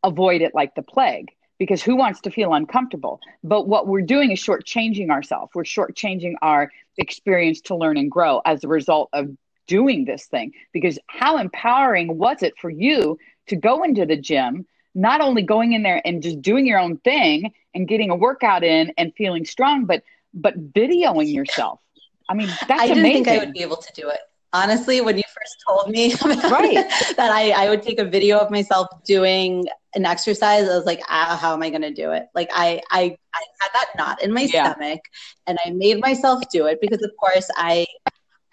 avoid 0.03 0.41
it 0.41 0.53
like 0.53 0.75
the 0.75 0.83
plague 0.83 1.34
because 1.57 1.81
who 1.81 1.95
wants 1.95 2.21
to 2.21 2.31
feel 2.31 2.53
uncomfortable? 2.53 3.19
But 3.43 3.67
what 3.67 3.87
we're 3.87 4.01
doing 4.01 4.31
is 4.31 4.39
shortchanging 4.39 5.09
ourselves. 5.09 5.51
We're 5.53 5.63
shortchanging 5.63 6.35
our 6.41 6.71
experience 6.97 7.61
to 7.61 7.75
learn 7.75 7.97
and 7.97 8.09
grow 8.11 8.41
as 8.45 8.63
a 8.63 8.67
result 8.67 9.09
of 9.13 9.29
doing 9.67 10.05
this 10.05 10.25
thing. 10.25 10.53
Because 10.73 10.99
how 11.07 11.37
empowering 11.37 12.17
was 12.17 12.43
it 12.43 12.53
for 12.57 12.69
you 12.69 13.17
to 13.47 13.55
go 13.55 13.83
into 13.83 14.05
the 14.05 14.17
gym, 14.17 14.65
not 14.93 15.21
only 15.21 15.41
going 15.41 15.73
in 15.73 15.83
there 15.83 16.01
and 16.05 16.21
just 16.21 16.41
doing 16.41 16.65
your 16.65 16.79
own 16.79 16.97
thing 16.97 17.53
and 17.73 17.87
getting 17.87 18.09
a 18.09 18.15
workout 18.15 18.63
in 18.63 18.93
and 18.97 19.13
feeling 19.15 19.45
strong, 19.45 19.85
but 19.85 20.03
but 20.33 20.73
videoing 20.73 21.33
yourself. 21.33 21.79
I 22.27 22.33
mean, 22.33 22.49
that's 22.67 22.81
I 22.81 22.87
didn't 22.87 22.99
amazing. 22.99 23.25
think 23.25 23.41
I 23.41 23.45
would 23.45 23.53
be 23.53 23.61
able 23.61 23.77
to 23.77 23.93
do 23.93 24.09
it 24.09 24.19
honestly 24.55 25.01
when 25.01 25.17
you 25.17 25.23
first 25.37 25.55
told 25.67 25.89
me 25.89 26.13
right. 26.49 26.85
that 27.17 27.31
I, 27.31 27.51
I 27.51 27.69
would 27.69 27.83
take 27.83 27.99
a 27.99 28.05
video 28.05 28.37
of 28.37 28.49
myself 28.49 28.87
doing 29.03 29.67
an 29.95 30.05
exercise 30.05 30.67
i 30.67 30.75
was 30.75 30.85
like 30.85 31.01
ah, 31.09 31.37
how 31.41 31.53
am 31.53 31.61
i 31.61 31.69
going 31.69 31.81
to 31.81 31.93
do 31.93 32.11
it? 32.11 32.25
Like 32.33 32.49
I, 32.53 32.81
I 32.91 33.17
i 33.33 33.43
had 33.59 33.69
that 33.73 33.89
knot 33.97 34.23
in 34.23 34.33
my 34.33 34.41
yeah. 34.41 34.71
stomach 34.71 35.01
and 35.47 35.57
i 35.65 35.69
made 35.71 35.99
myself 35.99 36.43
do 36.51 36.65
it 36.67 36.79
because 36.81 37.01
of 37.03 37.11
course 37.19 37.49
i 37.57 37.85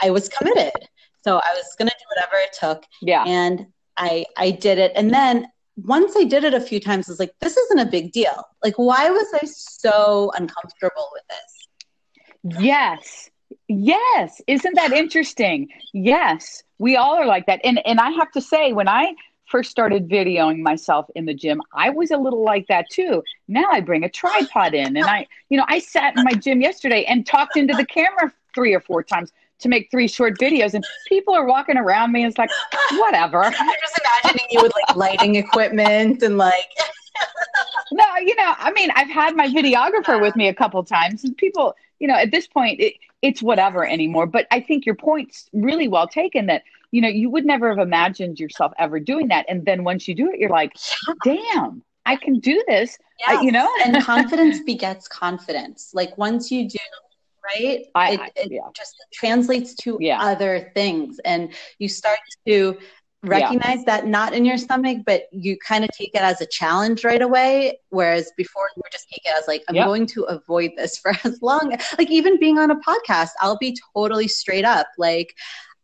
i 0.01 0.11
was 0.11 0.29
committed. 0.29 0.73
So 1.25 1.37
i 1.37 1.51
was 1.55 1.75
going 1.79 1.89
to 1.89 1.97
do 1.99 2.07
whatever 2.13 2.37
it 2.47 2.53
took 2.59 2.85
yeah. 3.01 3.25
and 3.27 3.67
i 3.97 4.25
i 4.37 4.51
did 4.51 4.79
it. 4.79 4.93
And 4.97 5.11
then 5.13 5.47
once 5.77 6.15
i 6.17 6.25
did 6.25 6.45
it 6.45 6.55
a 6.55 6.61
few 6.61 6.81
times 6.81 7.09
i 7.09 7.13
was 7.13 7.21
like 7.21 7.35
this 7.41 7.57
isn't 7.57 7.79
a 7.79 7.87
big 7.87 8.13
deal. 8.13 8.39
Like 8.65 8.75
why 8.77 9.11
was 9.11 9.29
i 9.41 9.47
so 9.47 10.33
uncomfortable 10.35 11.09
with 11.13 11.25
this? 11.29 12.61
Yes 12.61 13.31
Yes. 13.81 14.41
Isn't 14.47 14.75
that 14.75 14.93
interesting? 14.93 15.69
Yes. 15.93 16.63
We 16.79 16.97
all 16.97 17.15
are 17.17 17.27
like 17.27 17.47
that. 17.47 17.61
And 17.65 17.85
and 17.87 18.01
I 18.01 18.11
have 18.11 18.31
to 18.33 18.41
say 18.41 18.73
when 18.73 18.89
I 18.89 19.15
first 19.47 19.71
started 19.71 20.09
videoing 20.09 20.61
myself 20.61 21.07
in 21.15 21.27
the 21.27 21.35
gym, 21.35 21.61
I 21.75 21.91
was 21.91 22.11
a 22.11 22.17
little 22.17 22.45
like 22.45 22.67
that 22.69 22.91
too. 22.91 23.23
Now 23.49 23.69
I 23.71 23.81
bring 23.81 24.05
a 24.05 24.09
tripod 24.09 24.75
in 24.75 24.97
and 24.97 25.07
I, 25.07 25.27
you 25.49 25.59
know, 25.59 25.65
I 25.69 25.79
sat 25.79 26.17
in 26.17 26.25
my 26.25 26.33
gym 26.33 26.61
yesterday 26.61 27.05
and 27.05 27.27
talked 27.27 27.57
into 27.57 27.75
the 27.75 27.87
camera 27.87 28.33
three 28.55 28.75
or 28.75 28.81
four 28.81 29.03
times 29.03 29.33
to 29.61 29.69
make 29.69 29.91
three 29.91 30.09
short 30.09 30.39
videos 30.39 30.75
and 30.75 30.85
people 31.07 31.35
are 31.35 31.47
walking 31.47 31.77
around 31.77 32.13
me 32.13 32.25
and 32.25 32.31
it's 32.31 32.39
like 32.39 32.51
whatever. 32.93 33.45
I'm 33.45 33.53
just 33.53 34.01
imagining 34.25 34.47
you 34.51 34.63
with 34.63 34.73
like 34.75 34.97
lighting 34.97 35.37
equipment 35.37 36.23
and 36.23 36.37
like 36.37 36.55
No, 37.93 38.05
you 38.17 38.35
know, 38.37 38.55
I 38.59 38.73
mean, 38.73 38.91
I've 38.95 39.11
had 39.11 39.37
my 39.37 39.49
videographer 39.49 40.21
with 40.21 40.35
me 40.35 40.49
a 40.49 40.55
couple 40.55 40.83
times 40.83 41.25
and 41.25 41.37
people, 41.37 41.77
you 42.01 42.09
know, 42.09 42.15
at 42.15 42.31
this 42.31 42.47
point 42.47 42.81
it, 42.81 42.95
it's 43.23 43.43
whatever 43.43 43.87
anymore. 43.87 44.27
But 44.27 44.47
I 44.51 44.61
think 44.61 44.85
your 44.85 44.97
point's 44.97 45.49
really 45.53 45.89
well 45.89 46.09
taken 46.09 46.47
that, 46.47 46.65
you 46.91 47.01
know, 47.01 47.09
you 47.09 47.31
would 47.31 47.47
never 47.47 47.71
have 47.71 47.79
imagined 47.79 48.39
yourself 48.39 48.73
ever 48.79 49.01
doing 49.01 49.29
that. 49.29 49.47
And 49.49 49.65
then 49.65 49.85
once 49.85 50.07
you 50.07 50.15
do 50.15 50.31
it, 50.31 50.39
you're 50.39 50.51
like, 50.51 50.73
damn, 51.25 51.83
I 52.05 52.17
can 52.17 52.41
do 52.41 52.63
this. 52.67 52.99
Yes. 53.21 53.39
I, 53.39 53.43
you 53.43 53.53
know? 53.53 53.69
and 53.85 54.03
confidence 54.05 54.61
begets 54.61 55.09
confidence. 55.09 55.93
Like 55.95 56.19
once 56.19 56.51
you 56.51 56.69
do 56.69 56.79
right 57.45 57.87
I, 57.97 58.13
it, 58.13 58.21
it 58.37 58.53
yeah. 58.53 58.61
just 58.73 58.95
translates 59.13 59.75
to 59.75 59.99
yeah. 60.01 60.21
other 60.21 60.71
things 60.75 61.19
and 61.25 61.53
you 61.79 61.89
start 61.89 62.21
to 62.47 62.79
recognize 63.23 63.79
yeah. 63.79 63.85
that 63.87 64.07
knot 64.07 64.33
in 64.33 64.45
your 64.45 64.59
stomach, 64.59 64.99
but 65.07 65.25
you 65.33 65.57
kind 65.59 65.85
of 65.85 65.91
take 65.91 66.15
it 66.15 66.23
as 66.23 66.41
a 66.41 66.47
challenge 66.47 67.05
right 67.05 67.23
away. 67.23 67.79
Whereas 67.91 68.33
before 68.37 68.69
you 68.77 68.83
just 68.91 69.09
take 69.09 69.23
it 69.25 69.33
as 69.39 69.47
like, 69.47 69.63
I'm 69.69 69.77
yep. 69.77 69.87
going 69.87 70.07
to 70.09 70.23
avoid 70.25 70.73
this 70.77 70.99
for 71.03 71.13
as 71.25 71.41
long. 71.43 71.77
Like 71.99 72.11
even 72.11 72.39
being 72.39 72.59
on 72.59 72.71
a 72.71 72.77
podcast, 72.77 73.31
I'll 73.41 73.59
be 73.59 73.77
totally 73.95 74.29
straight 74.29 74.65
up. 74.65 74.87
Like 74.99 75.35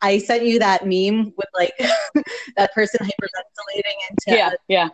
I 0.01 0.19
sent 0.19 0.45
you 0.45 0.59
that 0.61 0.87
meme 0.87 1.33
with 1.37 1.49
like 1.55 1.73
that 2.57 2.73
person 2.73 3.01
hyperventilating 3.03 3.97
into 4.11 4.39
yeah 4.39 4.51
yeah 4.69 4.89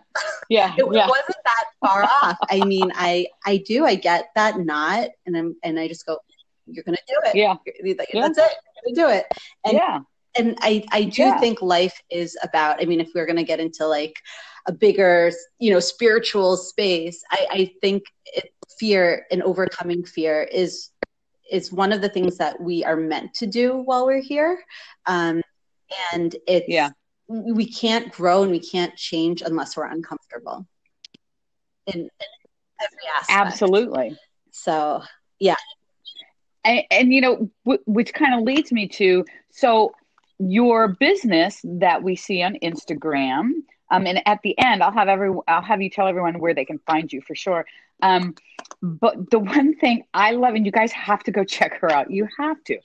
yeah 0.49 0.75
it 0.79 0.87
yeah. 0.93 1.07
wasn't 1.07 1.37
that 1.45 1.65
far 1.81 2.05
off. 2.05 2.39
I 2.49 2.65
mean, 2.65 2.91
I 2.95 3.27
I 3.45 3.59
do 3.59 3.85
I 3.85 3.97
get 3.97 4.31
that 4.35 4.59
knot, 4.59 5.11
and 5.27 5.37
I'm 5.37 5.57
and 5.63 5.79
I 5.79 5.89
just 5.89 6.07
go, 6.07 6.19
you're 6.67 6.85
gonna 6.85 6.97
do 7.07 7.15
it. 7.27 7.35
Yeah, 7.35 7.57
that's 7.67 8.09
yeah. 8.15 8.27
it. 8.27 8.53
You're 8.87 8.95
gonna 8.95 9.11
do 9.11 9.15
it. 9.15 9.27
And 9.65 9.75
yeah 9.75 10.01
and 10.37 10.57
I, 10.61 10.85
I 10.93 11.05
do 11.05 11.23
yeah. 11.23 11.39
think 11.39 11.63
life 11.63 12.01
is 12.11 12.37
about, 12.43 12.81
I 12.81 12.87
mean, 12.87 13.01
if 13.01 13.11
we're 13.15 13.27
going 13.27 13.37
to 13.37 13.45
get 13.45 13.61
into 13.61 13.87
like 13.87 14.17
a 14.67 14.73
bigger, 14.73 15.31
you 15.59 15.73
know, 15.73 15.81
spiritual 15.81 16.57
space, 16.57 17.23
I, 17.31 17.47
I 17.51 17.73
think 17.81 18.05
it, 18.25 18.53
fear 18.79 19.27
and 19.31 19.43
overcoming 19.43 20.05
fear 20.05 20.43
is, 20.43 20.91
is 21.51 21.71
one 21.73 21.93
of 21.93 22.01
the 22.01 22.09
things 22.09 22.39
that 22.39 22.61
we 22.61 22.85
are 22.85 22.97
meant 22.97 23.35
to 23.35 23.47
do 23.47 23.77
while 23.77 24.07
we're 24.07 24.23
here. 24.23 24.63
Um, 25.07 25.43
and 26.13 26.35
it, 26.49 26.65
yeah. 26.67 26.91
we 27.29 27.67
can't 27.67 28.11
grow 28.11 28.43
and 28.43 28.51
we 28.51 28.61
can't 28.61 28.97
change 28.97 29.43
unless 29.43 29.77
we're 29.77 29.87
uncomfortable 29.87 30.67
in, 31.87 32.01
in 32.01 32.09
every 32.83 32.99
aspect. 33.19 33.39
Absolutely. 33.39 34.19
So, 34.51 35.03
yeah. 35.39 35.57
And, 36.65 36.83
and, 36.91 37.13
you 37.13 37.21
know, 37.21 37.51
w- 37.65 37.83
which 37.87 38.15
kind 38.15 38.35
of 38.35 38.41
leads 38.41 38.73
me 38.73 38.89
to 38.89 39.25
so 39.51 39.93
your 40.39 40.89
business 40.89 41.61
that 41.65 42.03
we 42.03 42.17
see 42.17 42.43
on 42.43 42.57
Instagram. 42.63 43.53
Um, 43.91 44.07
and 44.07 44.27
at 44.27 44.41
the 44.43 44.59
end, 44.59 44.83
I'll 44.83 44.93
have 44.93 45.09
every 45.09 45.35
I'll 45.47 45.63
have 45.63 45.81
you 45.81 45.91
tell 45.91 46.07
everyone 46.07 46.39
where 46.39 46.55
they 46.55 46.65
can 46.65 46.79
find 46.87 47.13
you 47.13 47.21
for 47.21 47.35
sure. 47.35 47.67
Um, 48.03 48.35
but 48.83 49.31
the 49.31 49.39
one 49.39 49.77
thing 49.77 50.05
I 50.15 50.33
love, 50.33 50.55
and 50.55 50.67
you 50.67 50.73
guys 50.73 50.93
have 50.93 51.23
to 51.25 51.33
go 51.33 51.45
check 51.57 51.81
her 51.81 51.91
out. 51.91 52.11
You 52.11 52.29
have 52.39 52.63
to. 52.65 52.79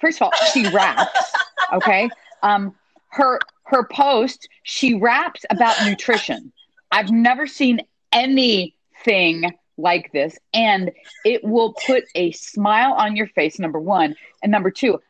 First 0.00 0.20
of 0.20 0.26
all, 0.26 0.32
she 0.52 0.68
raps. 0.68 1.10
Okay. 1.72 2.10
Um, 2.42 2.74
her 3.08 3.40
her 3.64 3.84
post, 3.90 4.48
she 4.62 4.94
raps 4.94 5.44
about 5.50 5.74
nutrition. 5.86 6.52
I've 6.92 7.10
never 7.10 7.46
seen 7.46 7.80
anything 8.12 9.50
like 9.76 10.12
this, 10.12 10.38
and 10.52 10.92
it 11.24 11.42
will 11.42 11.74
put 11.86 12.04
a 12.14 12.32
smile 12.32 12.92
on 12.92 13.16
your 13.16 13.26
face. 13.28 13.58
Number 13.58 13.80
one, 13.80 14.14
and 14.42 14.52
number 14.52 14.70
two, 14.70 15.00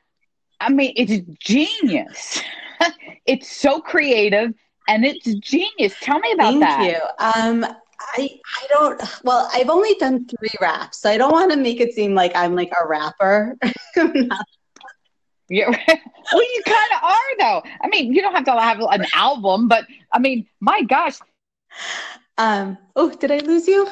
I 0.65 0.71
mean, 0.71 0.93
it's 0.97 1.27
genius. 1.39 2.41
it's 3.27 3.55
so 3.55 3.81
creative 3.81 4.55
and 4.89 5.05
it's 5.05 5.33
genius. 5.35 5.95
Tell 6.01 6.19
me 6.19 6.33
about 6.33 6.51
Thank 6.53 6.61
that. 6.61 6.79
Thank 6.79 6.93
you. 6.93 7.63
Um, 7.65 7.77
I 8.01 8.29
I 8.57 8.67
don't. 8.71 9.03
Well, 9.25 9.49
I've 9.53 9.71
only 9.71 9.95
done 9.95 10.27
three 10.27 10.55
raps, 10.61 10.99
so 10.99 11.11
I 11.11 11.17
don't 11.17 11.33
want 11.33 11.51
to 11.53 11.57
make 11.57 11.81
it 11.81 11.93
seem 11.93 12.15
like 12.15 12.35
I'm 12.35 12.55
like 12.55 12.73
a 12.73 12.87
rapper. 12.87 13.57
yeah, 13.97 15.71
well, 15.71 16.43
you 16.43 16.63
kind 16.67 16.91
of 16.93 17.03
are 17.03 17.39
though. 17.39 17.63
I 17.83 17.89
mean, 17.89 18.13
you 18.13 18.21
don't 18.21 18.35
have 18.35 18.45
to 18.45 18.53
have 18.53 18.81
an 18.81 19.07
album, 19.15 19.69
but 19.69 19.87
I 20.13 20.19
mean, 20.19 20.47
my 20.61 20.83
gosh. 20.83 21.19
Um. 22.39 22.79
Oh, 22.97 23.11
did 23.11 23.31
I 23.31 23.39
lose 23.39 23.69
you? 23.69 23.89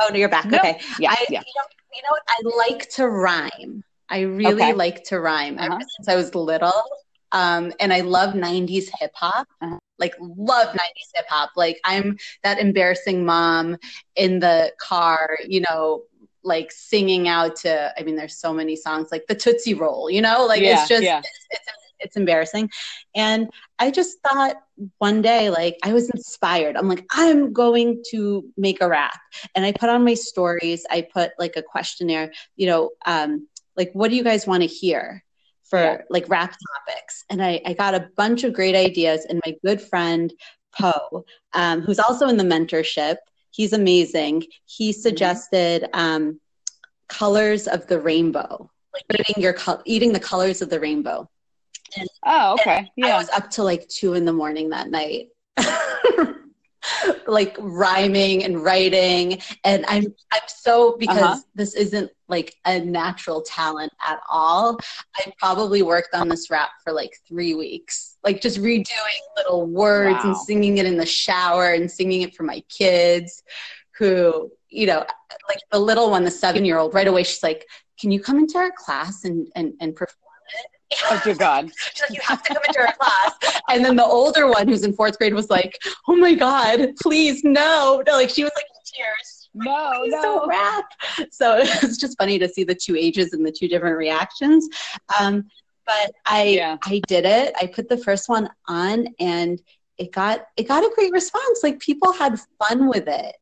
Oh 0.00 0.08
no, 0.10 0.16
you're 0.16 0.28
back. 0.28 0.46
No. 0.46 0.58
Okay. 0.58 0.80
Yeah. 0.98 1.12
I, 1.12 1.26
yeah. 1.30 1.40
You 1.40 1.52
know, 1.56 1.64
you 1.94 2.02
know 2.02 2.10
what? 2.10 2.22
I 2.28 2.68
like 2.68 2.90
to 2.90 3.08
rhyme. 3.08 3.84
I 4.14 4.20
really 4.20 4.62
okay. 4.62 4.72
like 4.72 5.02
to 5.04 5.18
rhyme 5.18 5.58
uh-huh. 5.58 5.74
ever 5.74 5.84
since 5.96 6.06
I 6.08 6.14
was 6.14 6.32
little. 6.36 6.84
Um, 7.32 7.72
and 7.80 7.92
I 7.92 8.02
love 8.02 8.34
90s 8.34 8.88
hip 9.00 9.10
hop. 9.14 9.48
Uh-huh. 9.60 9.78
Like, 9.98 10.14
love 10.20 10.68
90s 10.68 11.10
hip 11.16 11.26
hop. 11.28 11.50
Like, 11.56 11.80
I'm 11.84 12.16
that 12.44 12.60
embarrassing 12.60 13.24
mom 13.24 13.76
in 14.14 14.38
the 14.38 14.72
car, 14.80 15.36
you 15.48 15.62
know, 15.62 16.04
like 16.44 16.70
singing 16.70 17.26
out 17.26 17.56
to, 17.56 17.92
I 17.98 18.04
mean, 18.04 18.14
there's 18.14 18.38
so 18.38 18.52
many 18.52 18.76
songs 18.76 19.08
like 19.10 19.26
the 19.26 19.34
Tootsie 19.34 19.74
Roll, 19.74 20.08
you 20.08 20.22
know, 20.22 20.46
like 20.46 20.62
yeah, 20.62 20.80
it's 20.80 20.88
just, 20.88 21.02
yeah. 21.02 21.18
it's, 21.18 21.46
it's, 21.50 21.68
it's 21.98 22.16
embarrassing. 22.16 22.70
And 23.16 23.50
I 23.80 23.90
just 23.90 24.18
thought 24.20 24.56
one 24.98 25.22
day, 25.22 25.50
like, 25.50 25.76
I 25.82 25.92
was 25.92 26.08
inspired. 26.10 26.76
I'm 26.76 26.88
like, 26.88 27.04
I'm 27.10 27.52
going 27.52 28.02
to 28.10 28.44
make 28.56 28.80
a 28.80 28.88
rap. 28.88 29.18
And 29.56 29.64
I 29.64 29.72
put 29.72 29.88
on 29.88 30.04
my 30.04 30.14
stories, 30.14 30.86
I 30.88 31.02
put 31.02 31.32
like 31.36 31.56
a 31.56 31.62
questionnaire, 31.62 32.30
you 32.54 32.66
know, 32.66 32.90
um, 33.06 33.48
like, 33.76 33.90
what 33.92 34.10
do 34.10 34.16
you 34.16 34.24
guys 34.24 34.46
want 34.46 34.62
to 34.62 34.68
hear? 34.68 35.24
for 35.64 35.78
yeah. 35.78 36.02
like 36.10 36.28
rap 36.28 36.54
topics. 36.86 37.24
And 37.30 37.42
I, 37.42 37.60
I 37.64 37.72
got 37.72 37.94
a 37.94 38.08
bunch 38.16 38.44
of 38.44 38.52
great 38.52 38.74
ideas. 38.74 39.26
And 39.28 39.40
my 39.44 39.56
good 39.64 39.80
friend, 39.80 40.32
Poe, 40.78 41.24
um, 41.52 41.80
who's 41.80 41.98
also 41.98 42.28
in 42.28 42.36
the 42.36 42.44
mentorship, 42.44 43.16
he's 43.50 43.72
amazing. 43.72 44.44
He 44.66 44.90
mm-hmm. 44.90 45.00
suggested 45.00 45.88
um, 45.92 46.40
colors 47.08 47.66
of 47.66 47.86
the 47.86 48.00
rainbow, 48.00 48.70
like 48.92 49.20
eating 49.20 49.42
your 49.42 49.56
eating 49.84 50.12
the 50.12 50.20
colors 50.20 50.62
of 50.62 50.70
the 50.70 50.80
rainbow. 50.80 51.28
And, 51.96 52.08
oh, 52.26 52.54
okay. 52.54 52.90
Yeah. 52.96 53.14
I 53.14 53.18
was 53.18 53.30
up 53.30 53.50
till 53.50 53.64
like 53.64 53.88
two 53.88 54.14
in 54.14 54.24
the 54.24 54.32
morning 54.32 54.70
that 54.70 54.90
night. 54.90 55.28
like 57.26 57.56
rhyming 57.58 58.44
and 58.44 58.62
writing 58.62 59.40
and 59.64 59.84
i'm 59.86 60.04
i'm 60.32 60.42
so 60.46 60.96
because 60.98 61.18
uh-huh. 61.18 61.40
this 61.54 61.74
isn't 61.74 62.10
like 62.28 62.54
a 62.66 62.80
natural 62.80 63.42
talent 63.42 63.92
at 64.06 64.20
all 64.30 64.78
i 65.16 65.32
probably 65.38 65.82
worked 65.82 66.14
on 66.14 66.28
this 66.28 66.50
rap 66.50 66.70
for 66.82 66.92
like 66.92 67.16
three 67.26 67.54
weeks 67.54 68.16
like 68.24 68.40
just 68.40 68.58
redoing 68.60 69.20
little 69.36 69.66
words 69.66 70.18
wow. 70.24 70.30
and 70.30 70.36
singing 70.36 70.78
it 70.78 70.86
in 70.86 70.96
the 70.96 71.06
shower 71.06 71.72
and 71.72 71.90
singing 71.90 72.22
it 72.22 72.34
for 72.34 72.42
my 72.42 72.60
kids 72.68 73.42
who 73.98 74.50
you 74.68 74.86
know 74.86 75.04
like 75.48 75.60
the 75.70 75.78
little 75.78 76.10
one 76.10 76.24
the 76.24 76.30
seven 76.30 76.64
year 76.64 76.78
old 76.78 76.94
right 76.94 77.06
away 77.08 77.22
she's 77.22 77.42
like 77.42 77.66
can 78.00 78.10
you 78.10 78.20
come 78.20 78.38
into 78.38 78.58
our 78.58 78.72
class 78.76 79.24
and 79.24 79.48
and, 79.54 79.72
and 79.80 79.94
perform 79.94 80.23
Oh 81.04 81.20
dear 81.24 81.34
God. 81.34 81.70
She's 81.94 82.02
like, 82.02 82.10
you 82.10 82.20
have 82.22 82.42
to 82.42 82.54
come 82.54 82.62
into 82.66 82.80
our 82.80 82.92
class. 82.94 83.62
And 83.68 83.84
then 83.84 83.96
the 83.96 84.04
older 84.04 84.48
one 84.48 84.68
who's 84.68 84.84
in 84.84 84.92
fourth 84.92 85.18
grade 85.18 85.34
was 85.34 85.50
like, 85.50 85.78
oh 86.08 86.16
my 86.16 86.34
God, 86.34 86.94
please, 87.00 87.42
no. 87.44 88.02
No, 88.06 88.12
like 88.14 88.30
she 88.30 88.44
was 88.44 88.52
like 88.54 88.66
tears. 88.84 89.48
No, 89.54 90.04
no. 90.06 90.22
Don't 90.22 90.48
rap. 90.48 90.84
So 91.30 91.58
it's 91.62 91.96
just 91.96 92.18
funny 92.18 92.38
to 92.38 92.48
see 92.48 92.64
the 92.64 92.74
two 92.74 92.96
ages 92.96 93.32
and 93.32 93.46
the 93.46 93.52
two 93.52 93.68
different 93.68 93.96
reactions. 93.96 94.68
Um, 95.18 95.44
but 95.86 96.12
I 96.26 96.44
yeah. 96.44 96.76
I 96.82 97.00
did 97.06 97.24
it. 97.24 97.54
I 97.60 97.66
put 97.66 97.88
the 97.88 97.98
first 97.98 98.28
one 98.28 98.48
on 98.68 99.06
and 99.20 99.60
it 99.98 100.12
got 100.12 100.46
it 100.56 100.66
got 100.66 100.82
a 100.82 100.92
great 100.94 101.12
response. 101.12 101.60
Like 101.62 101.78
people 101.78 102.12
had 102.12 102.40
fun 102.58 102.88
with 102.88 103.06
it. 103.06 103.36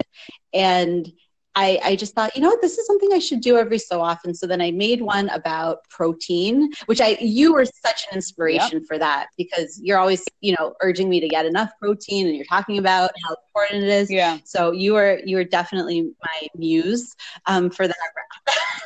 And 0.52 1.10
I, 1.54 1.78
I 1.84 1.96
just 1.96 2.14
thought, 2.14 2.34
you 2.34 2.42
know 2.42 2.48
what, 2.48 2.62
this 2.62 2.78
is 2.78 2.86
something 2.86 3.10
I 3.12 3.18
should 3.18 3.40
do 3.40 3.58
every 3.58 3.78
so 3.78 4.00
often. 4.00 4.34
So 4.34 4.46
then 4.46 4.60
I 4.60 4.70
made 4.70 5.02
one 5.02 5.28
about 5.30 5.88
protein, 5.90 6.70
which 6.86 7.00
I 7.00 7.18
you 7.20 7.52
were 7.52 7.66
such 7.66 8.06
an 8.10 8.16
inspiration 8.16 8.78
yep. 8.78 8.82
for 8.88 8.98
that 8.98 9.28
because 9.36 9.78
you're 9.82 9.98
always, 9.98 10.24
you 10.40 10.54
know, 10.58 10.74
urging 10.80 11.10
me 11.10 11.20
to 11.20 11.28
get 11.28 11.44
enough 11.44 11.70
protein 11.78 12.26
and 12.26 12.36
you're 12.36 12.46
talking 12.46 12.78
about 12.78 13.10
how 13.24 13.36
important 13.46 13.84
it 13.84 13.90
is. 13.90 14.10
Yeah. 14.10 14.38
So 14.44 14.72
you 14.72 14.94
were 14.94 15.20
you 15.24 15.36
were 15.36 15.44
definitely 15.44 16.02
my 16.02 16.48
muse 16.56 17.14
um, 17.46 17.70
for 17.70 17.86
that. 17.86 17.96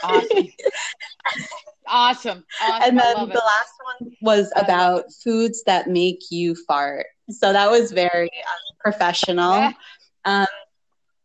Awesome. 0.03 0.29
awesome. 1.89 2.45
awesome. 2.61 2.83
And 2.83 2.99
then 2.99 3.15
the 3.29 3.43
last 3.45 3.73
one 4.01 4.13
was 4.21 4.53
about 4.57 5.05
foods 5.13 5.63
that 5.65 5.89
make 5.89 6.31
you 6.31 6.57
fart. 6.67 7.07
So 7.31 7.53
that 7.53 7.71
was 7.71 7.93
very 7.93 8.29
uh, 8.29 8.75
professional. 8.81 9.57
Yeah. 9.57 9.73
Um, 10.25 10.47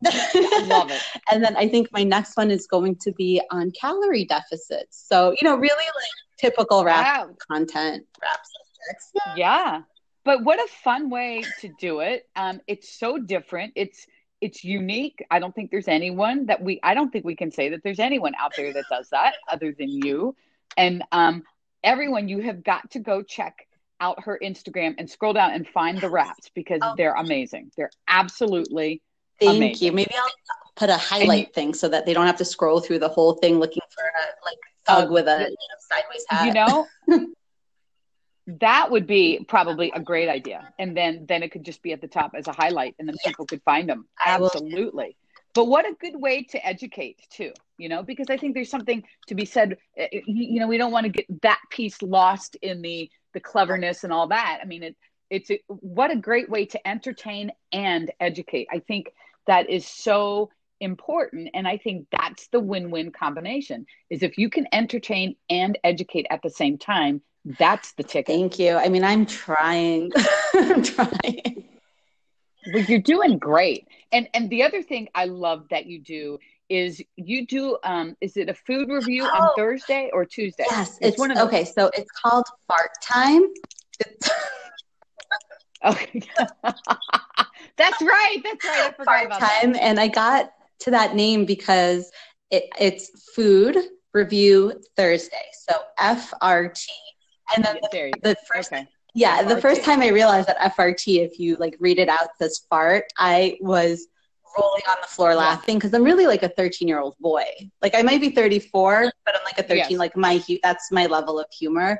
Love 0.03 0.91
it. 0.91 1.01
and 1.31 1.43
then 1.43 1.55
I 1.57 1.67
think 1.67 1.89
my 1.91 2.03
next 2.03 2.35
one 2.35 2.51
is 2.51 2.67
going 2.67 2.95
to 2.97 3.11
be 3.11 3.41
on 3.51 3.71
calorie 3.71 4.25
deficits. 4.25 5.05
So, 5.07 5.31
you 5.39 5.47
know, 5.47 5.55
really 5.55 5.67
like 5.69 6.11
typical 6.37 6.83
rap 6.83 7.27
wow. 7.27 7.35
content, 7.49 8.05
rap 8.21 8.39
subjects. 8.39 9.11
Yeah. 9.37 9.81
But 10.23 10.43
what 10.43 10.59
a 10.59 10.67
fun 10.83 11.09
way 11.09 11.43
to 11.61 11.69
do 11.79 11.99
it. 12.01 12.27
Um, 12.35 12.61
it's 12.67 12.97
so 12.99 13.17
different. 13.17 13.73
It's 13.75 14.05
it's 14.39 14.63
unique. 14.63 15.23
I 15.29 15.39
don't 15.39 15.53
think 15.53 15.69
there's 15.69 15.87
anyone 15.87 16.47
that 16.47 16.63
we 16.63 16.79
I 16.83 16.93
don't 16.93 17.11
think 17.11 17.25
we 17.25 17.35
can 17.35 17.51
say 17.51 17.69
that 17.69 17.83
there's 17.83 17.99
anyone 17.99 18.33
out 18.39 18.53
there 18.57 18.73
that 18.73 18.85
does 18.89 19.09
that 19.09 19.35
other 19.47 19.73
than 19.77 19.89
you. 19.89 20.35
And 20.77 21.03
um, 21.11 21.43
everyone, 21.83 22.27
you 22.27 22.39
have 22.39 22.63
got 22.63 22.91
to 22.91 22.99
go 22.99 23.21
check 23.21 23.67
out 23.99 24.23
her 24.23 24.39
Instagram 24.43 24.95
and 24.97 25.09
scroll 25.09 25.33
down 25.33 25.51
and 25.51 25.67
find 25.67 25.99
the 25.99 26.09
raps 26.09 26.49
because 26.55 26.79
oh. 26.81 26.95
they're 26.97 27.13
amazing. 27.13 27.71
They're 27.77 27.91
absolutely 28.07 29.01
Thank 29.41 29.57
Amazing. 29.57 29.85
you. 29.87 29.91
Maybe 29.91 30.13
I'll 30.15 30.31
put 30.75 30.89
a 30.89 30.97
highlight 30.97 31.47
you, 31.47 31.53
thing 31.53 31.73
so 31.73 31.89
that 31.89 32.05
they 32.05 32.13
don't 32.13 32.27
have 32.27 32.37
to 32.37 32.45
scroll 32.45 32.79
through 32.79 32.99
the 32.99 33.09
whole 33.09 33.33
thing 33.33 33.59
looking 33.59 33.81
for 33.89 34.03
a 34.03 34.45
like 34.45 34.57
thug 34.85 35.09
uh, 35.09 35.13
with 35.13 35.27
a 35.27 35.39
you 35.39 35.45
know, 35.45 35.55
sideways 35.89 36.25
hat. 36.29 36.45
You 37.07 37.17
know, 37.17 37.27
that 38.59 38.91
would 38.91 39.07
be 39.07 39.43
probably 39.47 39.91
a 39.95 39.99
great 39.99 40.29
idea, 40.29 40.71
and 40.77 40.95
then 40.95 41.25
then 41.27 41.41
it 41.41 41.51
could 41.51 41.65
just 41.65 41.81
be 41.81 41.91
at 41.91 42.01
the 42.01 42.07
top 42.07 42.33
as 42.35 42.47
a 42.47 42.51
highlight, 42.51 42.95
and 42.99 43.07
then 43.07 43.15
yeah. 43.23 43.31
people 43.31 43.47
could 43.47 43.63
find 43.63 43.89
them. 43.89 44.07
Absolutely. 44.23 45.17
But 45.53 45.65
what 45.65 45.85
a 45.85 45.93
good 45.99 46.15
way 46.15 46.43
to 46.43 46.65
educate 46.65 47.19
too, 47.29 47.51
you 47.77 47.89
know, 47.89 48.03
because 48.03 48.27
I 48.29 48.37
think 48.37 48.53
there's 48.53 48.69
something 48.69 49.03
to 49.27 49.35
be 49.35 49.45
said. 49.45 49.77
Eh, 49.97 50.07
eh, 50.13 50.21
you 50.27 50.59
know, 50.59 50.67
we 50.67 50.77
don't 50.77 50.91
want 50.91 51.05
to 51.05 51.11
get 51.11 51.25
that 51.41 51.59
piece 51.71 51.99
lost 52.03 52.55
in 52.61 52.83
the 52.83 53.09
the 53.33 53.39
cleverness 53.39 54.03
and 54.03 54.13
all 54.13 54.27
that. 54.27 54.59
I 54.61 54.65
mean, 54.65 54.83
it 54.83 54.95
it's 55.31 55.49
a, 55.49 55.59
what 55.67 56.11
a 56.11 56.15
great 56.15 56.49
way 56.49 56.65
to 56.67 56.87
entertain 56.87 57.51
and 57.71 58.11
educate. 58.19 58.67
I 58.71 58.79
think 58.79 59.11
that 59.47 59.69
is 59.69 59.87
so 59.87 60.49
important. 60.79 61.49
And 61.53 61.67
i 61.67 61.77
think 61.77 62.07
that's 62.11 62.47
the 62.47 62.59
win-win 62.59 63.11
combination 63.11 63.85
is 64.09 64.23
if 64.23 64.37
you 64.37 64.49
can 64.49 64.67
entertain 64.71 65.35
and 65.49 65.77
educate 65.83 66.25
at 66.29 66.41
the 66.41 66.49
same 66.49 66.77
time 66.77 67.21
that's 67.57 67.93
the 67.93 68.03
ticket. 68.03 68.35
Thank 68.35 68.59
you. 68.59 68.75
I 68.75 68.89
mean 68.89 69.03
i'm 69.03 69.25
trying. 69.25 70.11
I'm 70.53 70.83
trying. 70.83 71.67
Well, 72.73 72.83
you're 72.83 72.99
doing 72.99 73.39
great. 73.39 73.87
And 74.11 74.27
and 74.33 74.49
the 74.49 74.63
other 74.63 74.81
thing 74.81 75.07
i 75.15 75.25
love 75.25 75.65
that 75.69 75.85
you 75.85 75.99
do 76.01 76.39
is 76.69 77.01
you 77.15 77.45
do 77.45 77.77
um 77.83 78.15
is 78.21 78.37
it 78.37 78.49
a 78.49 78.53
food 78.53 78.89
review 78.89 79.23
oh, 79.23 79.37
on 79.37 79.49
thursday 79.55 80.09
or 80.13 80.25
tuesday? 80.25 80.65
Yes 80.69 80.97
it's, 81.01 81.09
it's 81.09 81.19
one 81.19 81.31
of 81.31 81.37
okay 81.39 81.65
so 81.65 81.89
it's 81.93 82.11
called 82.11 82.45
fart 82.67 82.91
time. 83.03 83.43
Okay 85.83 86.21
That's 87.77 88.01
right. 88.01 88.37
That's 88.43 88.65
right. 88.65 88.87
I 88.87 88.91
forgot 88.91 89.25
about 89.25 89.39
time. 89.39 89.73
That. 89.73 89.83
And 89.83 89.99
I 89.99 90.07
got 90.07 90.51
to 90.79 90.91
that 90.91 91.15
name 91.15 91.45
because 91.45 92.11
it, 92.49 92.65
it's 92.79 93.31
Food 93.35 93.77
Review 94.13 94.73
Thursday. 94.97 95.45
So 95.67 95.75
FRT. 95.99 96.87
And 97.55 97.65
then 97.65 97.77
the, 97.91 98.13
the 98.21 98.35
first 98.53 98.71
okay. 98.71 98.87
Yeah, 99.13 99.43
FRT. 99.43 99.47
the 99.49 99.61
first 99.61 99.83
time 99.83 100.01
I 100.01 100.09
realized 100.09 100.47
that 100.47 100.57
FRT, 100.75 101.25
if 101.25 101.39
you 101.39 101.57
like 101.57 101.75
read 101.79 101.99
it 101.99 102.09
out, 102.09 102.29
says 102.37 102.65
fart, 102.69 103.05
I 103.17 103.57
was 103.61 104.07
rolling 104.57 104.83
on 104.89 104.97
the 105.01 105.07
floor 105.07 105.35
laughing 105.35 105.77
because 105.77 105.93
I'm 105.93 106.03
really 106.03 106.27
like 106.27 106.43
a 106.43 106.49
13 106.49 106.87
year 106.87 106.99
old 106.99 107.15
boy. 107.19 107.45
Like 107.81 107.95
I 107.95 108.01
might 108.01 108.21
be 108.21 108.29
34, 108.29 109.11
but 109.25 109.35
I'm 109.35 109.43
like 109.43 109.57
a 109.57 109.63
13. 109.63 109.77
Yes. 109.77 109.91
Like 109.91 110.15
my 110.15 110.41
that's 110.63 110.91
my 110.91 111.05
level 111.05 111.39
of 111.39 111.45
humor. 111.51 111.99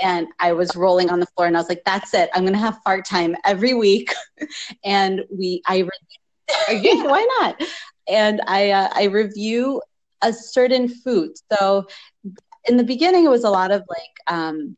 And 0.00 0.28
I 0.38 0.52
was 0.52 0.76
rolling 0.76 1.10
on 1.10 1.20
the 1.20 1.26
floor, 1.26 1.46
and 1.46 1.56
I 1.56 1.60
was 1.60 1.68
like, 1.68 1.82
"That's 1.84 2.14
it. 2.14 2.30
I'm 2.34 2.44
gonna 2.44 2.58
have 2.58 2.80
fart 2.84 3.04
time 3.04 3.36
every 3.44 3.74
week." 3.74 4.12
and 4.84 5.22
we, 5.30 5.62
I, 5.66 5.78
re- 5.78 5.88
why 7.04 7.26
not? 7.40 7.62
And 8.08 8.40
I, 8.46 8.70
uh, 8.70 8.88
I 8.92 9.04
review 9.04 9.82
a 10.22 10.32
certain 10.32 10.88
food. 10.88 11.32
So 11.52 11.86
in 12.66 12.76
the 12.76 12.84
beginning, 12.84 13.24
it 13.24 13.30
was 13.30 13.44
a 13.44 13.50
lot 13.50 13.70
of 13.70 13.82
like, 13.88 14.34
um, 14.34 14.76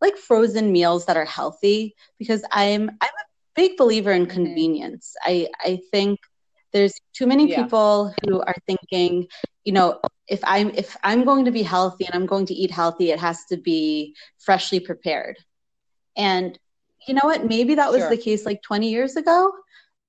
like 0.00 0.16
frozen 0.16 0.72
meals 0.72 1.06
that 1.06 1.16
are 1.16 1.24
healthy 1.24 1.94
because 2.18 2.42
I'm, 2.50 2.90
I'm 2.90 3.08
a 3.08 3.26
big 3.54 3.76
believer 3.76 4.12
in 4.12 4.22
mm-hmm. 4.22 4.32
convenience. 4.32 5.14
I, 5.22 5.48
I 5.60 5.80
think 5.90 6.20
there's 6.74 7.00
too 7.14 7.26
many 7.26 7.48
yeah. 7.48 7.62
people 7.62 8.12
who 8.22 8.42
are 8.42 8.56
thinking 8.66 9.26
you 9.64 9.72
know 9.72 9.98
if 10.28 10.40
i'm 10.44 10.68
if 10.70 10.94
i'm 11.02 11.24
going 11.24 11.46
to 11.46 11.50
be 11.50 11.62
healthy 11.62 12.04
and 12.04 12.14
i'm 12.14 12.26
going 12.26 12.44
to 12.44 12.54
eat 12.54 12.70
healthy 12.70 13.10
it 13.10 13.18
has 13.18 13.46
to 13.46 13.56
be 13.56 14.14
freshly 14.38 14.80
prepared 14.80 15.38
and 16.16 16.58
you 17.06 17.14
know 17.14 17.20
what? 17.24 17.46
Maybe 17.46 17.74
that 17.74 17.90
was 17.90 18.00
sure. 18.00 18.10
the 18.10 18.16
case 18.16 18.46
like 18.46 18.62
20 18.62 18.88
years 18.88 19.16
ago, 19.16 19.52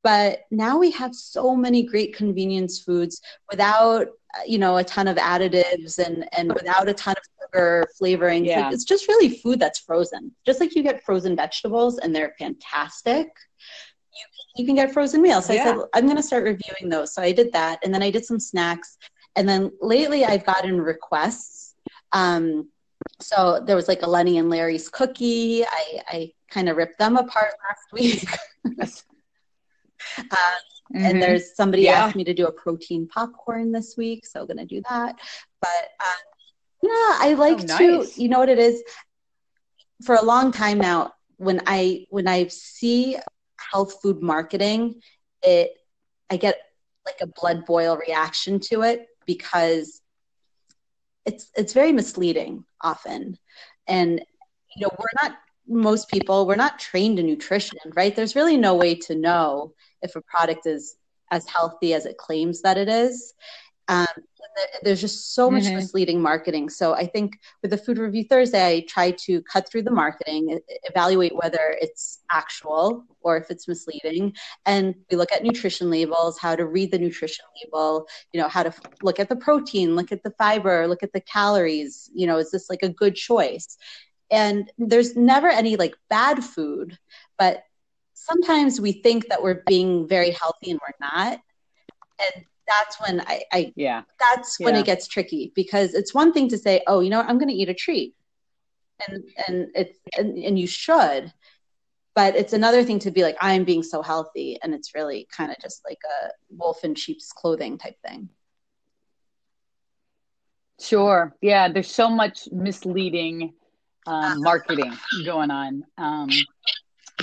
but 0.03 0.41
now 0.51 0.77
we 0.77 0.91
have 0.91 1.13
so 1.13 1.55
many 1.55 1.83
great 1.83 2.15
convenience 2.15 2.79
foods 2.79 3.21
without 3.49 4.07
you 4.45 4.57
know 4.57 4.75
a 4.75 4.83
ton 4.83 5.07
of 5.07 5.15
additives 5.15 5.97
and 5.97 6.27
and 6.37 6.53
without 6.53 6.89
a 6.89 6.93
ton 6.93 7.15
of 7.17 7.23
sugar 7.41 7.87
flavoring 7.97 8.43
yeah. 8.43 8.65
like, 8.65 8.73
it's 8.73 8.83
just 8.83 9.07
really 9.07 9.29
food 9.29 9.61
that's 9.61 9.79
frozen 9.79 10.29
just 10.45 10.59
like 10.59 10.75
you 10.75 10.83
get 10.83 11.01
frozen 11.05 11.37
vegetables 11.37 11.99
and 11.99 12.13
they're 12.13 12.35
fantastic 12.37 13.29
you, 14.55 14.65
can 14.65 14.75
get 14.75 14.91
frozen 14.91 15.21
meals 15.21 15.45
so 15.45 15.53
yeah. 15.53 15.61
i 15.61 15.63
said 15.65 15.77
i'm 15.93 16.05
going 16.05 16.17
to 16.17 16.23
start 16.23 16.43
reviewing 16.43 16.89
those 16.89 17.13
so 17.13 17.21
i 17.21 17.31
did 17.31 17.51
that 17.53 17.79
and 17.83 17.93
then 17.93 18.03
i 18.03 18.09
did 18.09 18.25
some 18.25 18.39
snacks 18.39 18.97
and 19.35 19.47
then 19.47 19.71
lately 19.81 20.25
i've 20.25 20.45
gotten 20.45 20.79
requests 20.79 21.75
um, 22.11 22.69
so 23.19 23.61
there 23.65 23.75
was 23.75 23.87
like 23.87 24.01
a 24.03 24.09
lenny 24.09 24.37
and 24.37 24.49
larry's 24.49 24.89
cookie 24.89 25.65
i 25.65 26.01
i 26.07 26.31
kind 26.49 26.69
of 26.69 26.77
ripped 26.77 26.97
them 26.99 27.17
apart 27.17 27.53
last 27.67 27.91
week 27.91 28.27
um, 30.19 30.37
Mm-hmm. 30.93 31.05
And 31.05 31.21
there's 31.21 31.55
somebody 31.55 31.83
yeah. 31.83 32.05
asked 32.05 32.15
me 32.15 32.23
to 32.23 32.33
do 32.33 32.45
a 32.45 32.51
protein 32.51 33.07
popcorn 33.07 33.71
this 33.71 33.97
week, 33.97 34.25
so 34.25 34.41
I'm 34.41 34.47
gonna 34.47 34.65
do 34.65 34.81
that. 34.87 35.15
But 35.59 35.89
um, 35.99 36.83
yeah, 36.83 36.89
I 36.91 37.35
like 37.37 37.59
oh, 37.59 37.63
nice. 37.63 38.13
to. 38.13 38.21
You 38.21 38.29
know 38.29 38.39
what 38.39 38.49
it 38.49 38.59
is? 38.59 38.83
For 40.03 40.15
a 40.15 40.21
long 40.21 40.51
time 40.51 40.77
now, 40.77 41.13
when 41.37 41.61
I 41.65 42.05
when 42.09 42.27
I 42.27 42.47
see 42.47 43.17
health 43.71 44.01
food 44.01 44.21
marketing, 44.21 45.01
it 45.43 45.71
I 46.29 46.37
get 46.37 46.57
like 47.05 47.21
a 47.21 47.27
blood 47.27 47.65
boil 47.65 47.97
reaction 47.97 48.59
to 48.71 48.81
it 48.81 49.07
because 49.25 50.01
it's 51.25 51.51
it's 51.55 51.73
very 51.73 51.91
misleading 51.91 52.65
often, 52.81 53.37
and 53.87 54.21
you 54.75 54.81
know 54.81 54.91
we're 54.97 55.23
not 55.23 55.37
most 55.67 56.09
people 56.09 56.45
we're 56.45 56.55
not 56.55 56.79
trained 56.79 57.19
in 57.19 57.25
nutrition 57.25 57.77
right? 57.95 58.15
There's 58.15 58.35
really 58.35 58.57
no 58.57 58.75
way 58.75 58.95
to 58.95 59.15
know 59.15 59.73
if 60.01 60.15
a 60.15 60.21
product 60.21 60.67
is 60.67 60.97
as 61.31 61.47
healthy 61.47 61.93
as 61.93 62.05
it 62.05 62.17
claims 62.17 62.61
that 62.61 62.77
it 62.77 62.87
is 62.87 63.33
um, 63.87 64.07
there's 64.83 65.01
just 65.01 65.33
so 65.35 65.51
much 65.51 65.63
mm-hmm. 65.63 65.75
misleading 65.75 66.21
marketing. 66.21 66.69
So 66.69 66.93
i 66.93 67.05
think 67.05 67.39
with 67.61 67.71
the 67.71 67.77
food 67.77 67.97
review 67.97 68.23
thursday 68.23 68.77
i 68.77 68.79
try 68.87 69.11
to 69.11 69.41
cut 69.43 69.69
through 69.69 69.83
the 69.83 69.91
marketing 69.91 70.59
evaluate 70.83 71.35
whether 71.35 71.75
it's 71.81 72.19
actual 72.31 73.05
or 73.21 73.37
if 73.37 73.49
it's 73.49 73.67
misleading. 73.67 74.33
And 74.67 74.93
we 75.09 75.17
look 75.17 75.31
at 75.31 75.43
nutrition 75.43 75.89
labels 75.89 76.37
how 76.37 76.55
to 76.55 76.65
read 76.65 76.91
the 76.91 76.99
nutrition 76.99 77.45
label 77.63 78.07
you 78.33 78.41
know 78.41 78.47
how 78.47 78.63
to 78.63 78.73
look 79.01 79.19
at 79.19 79.29
the 79.29 79.35
protein 79.35 79.95
look 79.95 80.11
at 80.11 80.23
the 80.23 80.31
fiber 80.31 80.87
look 80.87 81.03
at 81.03 81.13
the 81.13 81.21
calories. 81.21 82.09
You 82.13 82.27
know 82.27 82.37
is 82.37 82.51
this 82.51 82.69
like 82.69 82.83
a 82.83 82.89
good 82.89 83.15
choice? 83.15 83.77
And 84.31 84.71
there's 84.77 85.15
never 85.15 85.49
any 85.49 85.75
like 85.75 85.95
bad 86.09 86.43
food 86.43 86.97
but 87.37 87.63
sometimes 88.13 88.81
we 88.81 88.91
think 88.91 89.27
that 89.27 89.43
we're 89.43 89.61
being 89.67 90.07
very 90.07 90.31
healthy 90.31 90.71
and 90.71 90.79
we're 90.81 91.07
not. 91.07 91.39
And 92.19 92.45
that's 92.67 92.99
when 92.99 93.21
i, 93.21 93.43
I 93.51 93.73
yeah. 93.75 94.03
that's 94.19 94.59
when 94.59 94.75
yeah. 94.75 94.81
it 94.81 94.85
gets 94.85 95.07
tricky 95.07 95.51
because 95.55 95.93
it's 95.93 96.13
one 96.13 96.33
thing 96.33 96.49
to 96.49 96.57
say 96.57 96.81
oh 96.87 96.99
you 96.99 97.09
know 97.09 97.17
what, 97.17 97.29
i'm 97.29 97.37
going 97.37 97.49
to 97.49 97.55
eat 97.55 97.69
a 97.69 97.73
treat. 97.73 98.15
And 99.07 99.23
and 99.47 99.67
it's 99.75 99.99
and, 100.17 100.37
and 100.37 100.57
you 100.57 100.67
should 100.67 101.33
but 102.15 102.35
it's 102.35 102.53
another 102.53 102.83
thing 102.83 102.99
to 102.99 103.11
be 103.11 103.23
like 103.23 103.37
i'm 103.41 103.65
being 103.65 103.83
so 103.83 104.01
healthy 104.01 104.57
and 104.63 104.73
it's 104.73 104.95
really 104.95 105.27
kind 105.29 105.51
of 105.51 105.57
just 105.61 105.83
like 105.87 105.99
a 106.05 106.29
wolf 106.49 106.83
in 106.83 106.95
sheep's 106.95 107.31
clothing 107.31 107.77
type 107.77 107.97
thing. 108.07 108.29
Sure. 110.79 111.35
Yeah 111.41 111.67
there's 111.67 111.91
so 111.91 112.09
much 112.09 112.47
misleading 112.51 113.53
um, 114.07 114.41
marketing 114.41 114.93
going 115.25 115.51
on. 115.51 115.83
Um, 115.97 116.29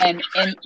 and 0.01 0.22
and 0.34 0.57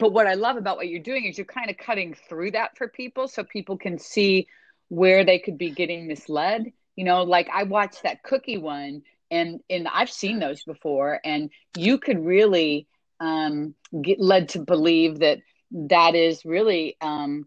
but 0.00 0.12
what 0.12 0.26
I 0.26 0.34
love 0.34 0.56
about 0.56 0.78
what 0.78 0.88
you're 0.88 1.02
doing 1.02 1.26
is 1.26 1.36
you're 1.36 1.44
kind 1.44 1.70
of 1.70 1.76
cutting 1.76 2.16
through 2.28 2.52
that 2.52 2.76
for 2.76 2.88
people 2.88 3.28
so 3.28 3.44
people 3.44 3.76
can 3.76 3.98
see 3.98 4.48
where 4.88 5.24
they 5.24 5.38
could 5.38 5.58
be 5.58 5.70
getting 5.70 6.08
misled. 6.08 6.72
You 6.96 7.04
know, 7.04 7.22
like 7.22 7.48
I 7.52 7.64
watched 7.64 8.02
that 8.02 8.22
cookie 8.22 8.58
one 8.58 9.02
and 9.30 9.60
and 9.68 9.86
I've 9.86 10.10
seen 10.10 10.38
those 10.38 10.64
before 10.64 11.20
and 11.22 11.50
you 11.76 11.98
could 11.98 12.18
really 12.18 12.88
um, 13.20 13.74
get 14.02 14.18
led 14.18 14.48
to 14.50 14.60
believe 14.60 15.20
that 15.20 15.38
that 15.70 16.14
is 16.14 16.44
really 16.46 16.96
um, 17.02 17.46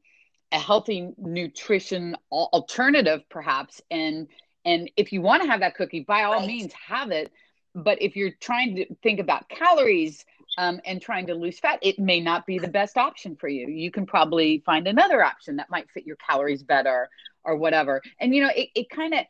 a 0.52 0.60
healthy 0.60 1.10
nutrition 1.18 2.16
alternative 2.32 3.24
perhaps 3.30 3.82
and 3.90 4.28
and 4.64 4.90
if 4.96 5.12
you 5.12 5.22
want 5.22 5.42
to 5.42 5.50
have 5.50 5.60
that 5.62 5.76
cookie 5.76 6.02
by 6.02 6.24
all 6.24 6.36
right. 6.36 6.48
means 6.48 6.72
have 6.88 7.10
it 7.10 7.32
but 7.76 8.00
if 8.02 8.16
you're 8.16 8.32
trying 8.40 8.76
to 8.76 8.86
think 9.02 9.20
about 9.20 9.50
calories 9.50 10.24
um, 10.58 10.80
and 10.86 11.02
trying 11.02 11.28
to 11.28 11.36
lose 11.36 11.60
fat, 11.60 11.80
it 11.82 12.00
may 12.00 12.20
not 12.20 12.46
be 12.46 12.60
the 12.60 12.68
best 12.68 12.98
option 12.98 13.36
for 13.36 13.48
you. 13.48 13.68
You 13.68 13.92
can 13.92 14.06
probably 14.06 14.62
find 14.66 14.88
another 14.88 15.24
option 15.24 15.58
that 15.58 15.70
might 15.70 15.90
fit 15.92 16.06
your 16.06 16.18
calories 16.18 16.64
better 16.64 17.10
or 17.44 17.58
whatever. 17.58 18.02
And 18.20 18.34
you 18.34 18.44
know, 18.44 18.52
it, 18.56 18.70
it 18.76 18.90
kind 18.90 19.14
of 19.14 19.26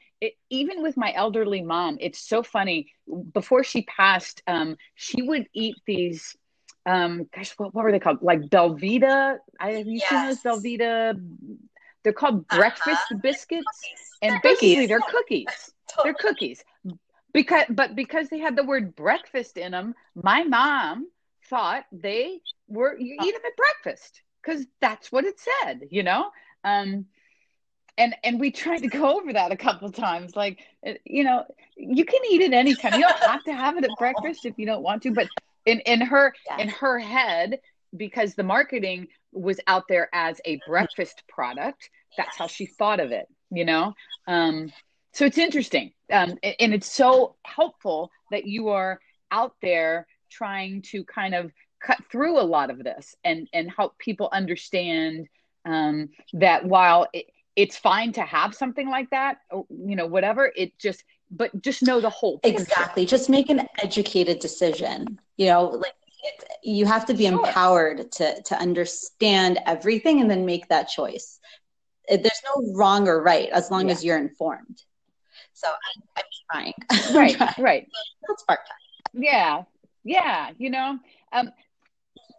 even 0.50 0.82
with 0.82 0.96
my 0.96 1.14
elderly 1.14 1.62
mom, 1.62 1.98
it's 2.00 2.20
so 2.20 2.44
funny. 2.44 2.92
Before 3.34 3.64
she 3.64 3.84
passed, 3.84 4.42
um, 4.48 4.78
she 4.96 5.22
would 5.22 5.48
eat 5.54 5.76
these. 5.86 6.36
Um, 6.86 7.30
gosh, 7.34 7.54
what, 7.58 7.74
what 7.74 7.86
were 7.86 7.92
they 7.92 8.00
called? 8.00 8.22
Like 8.22 8.42
Belvita. 8.42 9.38
I 9.60 9.72
have 9.72 9.88
you 9.88 10.00
yes. 10.00 10.10
seen 10.10 10.26
those 10.28 10.62
Belvita? 10.62 11.20
They're 12.04 12.14
called 12.14 12.46
uh-huh. 12.50 12.58
breakfast 12.58 13.02
biscuits, 13.22 13.66
and 14.22 14.42
basically 14.44 14.88
they're 14.88 15.00
cookies. 15.00 15.48
They're 16.04 16.16
cookies, 16.16 16.64
because 17.34 17.66
but 17.70 17.96
because 17.96 18.30
they 18.30 18.40
had 18.40 18.56
the 18.56 18.64
word 18.64 18.96
breakfast 18.96 19.58
in 19.58 19.74
them 19.74 19.94
my 20.16 20.44
mom 20.44 21.08
thought 21.50 21.86
they 21.92 22.40
were 22.68 22.98
you 22.98 23.18
eat 23.24 23.34
them 23.34 23.42
at 23.46 23.56
breakfast 23.56 24.22
because 24.42 24.66
that's 24.82 25.12
what 25.12 25.26
it 25.26 25.40
said 25.40 25.82
you 25.90 26.04
know? 26.04 26.30
Um 26.64 27.06
and 27.98 28.16
and 28.24 28.40
we 28.40 28.52
tried 28.52 28.80
to 28.80 28.88
go 28.88 29.20
over 29.20 29.34
that 29.34 29.52
a 29.52 29.58
couple 29.58 29.92
times 29.92 30.36
like 30.36 30.60
uh, 30.86 30.94
you 31.06 31.24
know 31.24 31.44
you 31.76 32.06
can 32.06 32.22
eat 32.32 32.42
it 32.42 32.54
anytime 32.54 32.94
you 32.94 33.02
don't 33.08 33.20
have 33.20 33.44
to 33.44 33.54
have 33.54 33.78
it 33.78 33.84
at 33.84 33.92
breakfast 34.00 34.46
if 34.46 34.58
you 34.58 34.66
don't 34.66 34.82
want 34.82 35.04
to 35.04 35.12
but 35.12 35.28
in 35.66 35.80
in 35.82 36.02
her 36.02 36.34
in 36.58 36.70
her 36.70 36.98
head 36.98 37.60
because 37.96 38.34
the 38.34 38.44
marketing 38.44 39.08
was 39.32 39.60
out 39.68 39.84
there 39.88 40.10
as 40.14 40.42
a 40.46 40.60
breakfast 40.68 41.24
product 41.28 41.90
that's 42.18 42.38
how 42.38 42.48
she 42.48 42.66
thought 42.66 43.00
of 43.00 43.12
it 43.12 43.28
you 43.52 43.66
know? 43.66 43.94
Um 44.28 44.72
so 45.14 45.26
it's 45.26 45.38
interesting. 45.38 45.94
Um, 46.12 46.38
and 46.44 46.74
it's 46.74 46.92
so 46.92 47.36
helpful 47.46 48.12
that 48.32 48.46
you 48.46 48.70
are 48.70 49.00
out 49.32 49.54
there 49.62 50.08
trying 50.34 50.82
to 50.82 51.04
kind 51.04 51.36
of 51.36 51.52
cut 51.82 52.00
through 52.12 52.40
a 52.40 52.42
lot 52.42 52.70
of 52.70 52.84
this 52.84 53.16
and 53.24 53.48
and 53.54 53.70
help 53.72 53.98
people 53.98 54.30
understand 54.32 55.28
um, 55.66 56.10
that 56.34 56.66
while 56.66 57.08
it, 57.14 57.28
it's 57.56 57.78
fine 57.78 58.12
to 58.14 58.22
have 58.22 58.56
something 58.56 58.90
like 58.90 59.10
that 59.12 59.40
you 59.70 59.96
know 59.96 60.06
whatever 60.06 60.52
it 60.56 60.78
just 60.80 61.04
but 61.32 61.62
just 61.62 61.84
know 61.84 62.00
the 62.00 62.10
whole 62.10 62.40
picture. 62.40 62.62
exactly 62.62 63.06
just 63.06 63.30
make 63.30 63.50
an 63.50 63.68
educated 63.82 64.40
decision 64.40 65.20
you 65.38 65.48
know 65.48 65.66
like 65.66 65.94
it, 66.24 66.44
you 66.64 66.86
have 66.86 67.06
to 67.06 67.14
be 67.14 67.28
sure. 67.28 67.34
empowered 67.34 68.12
to 68.12 68.42
to 68.44 68.58
understand 68.58 69.60
everything 69.66 70.22
and 70.22 70.30
then 70.30 70.46
make 70.46 70.68
that 70.70 70.88
choice 70.88 71.40
there's 72.10 72.42
no 72.56 72.74
wrong 72.74 73.08
or 73.08 73.22
right 73.22 73.50
as 73.50 73.72
long 73.72 73.88
yeah. 73.88 73.94
as 73.94 74.04
you're 74.04 74.18
informed 74.18 74.84
so 75.54 75.68
I'm, 75.68 76.04
I'm 76.18 76.24
trying. 76.52 76.74
Right, 77.16 77.36
trying. 77.36 77.54
right. 77.60 77.88
That's 78.28 78.44
part 78.44 78.60
time. 78.68 79.24
Yeah, 79.24 79.64
yeah. 80.04 80.50
You 80.58 80.70
know, 80.70 81.00
um, 81.32 81.52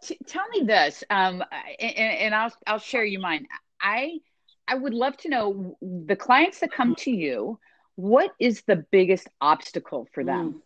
t- 0.03 0.19
tell 0.27 0.47
me 0.49 0.61
this, 0.65 1.03
um, 1.09 1.43
and, 1.79 1.97
and 1.97 2.35
I'll 2.35 2.53
I'll 2.67 2.79
share 2.79 3.05
you 3.05 3.19
mine. 3.19 3.47
I 3.81 4.19
I 4.67 4.75
would 4.75 4.93
love 4.93 5.17
to 5.17 5.29
know 5.29 5.77
the 5.81 6.15
clients 6.15 6.59
that 6.59 6.71
come 6.71 6.95
to 6.95 7.11
you. 7.11 7.59
What 7.95 8.31
is 8.39 8.63
the 8.63 8.85
biggest 8.91 9.27
obstacle 9.39 10.07
for 10.13 10.23
them? 10.23 10.53
Mm. 10.53 10.61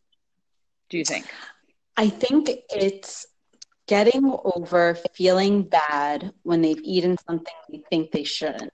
Do 0.90 0.98
you 0.98 1.06
think? 1.06 1.26
I 1.96 2.10
think 2.10 2.50
it's 2.70 3.28
getting 3.88 4.34
over 4.56 4.96
feeling 5.14 5.64
bad 5.64 6.32
when 6.44 6.62
they've 6.62 6.82
eaten 6.84 7.18
something 7.28 7.54
they 7.72 7.84
think 7.90 8.12
they 8.12 8.24
shouldn't. 8.24 8.72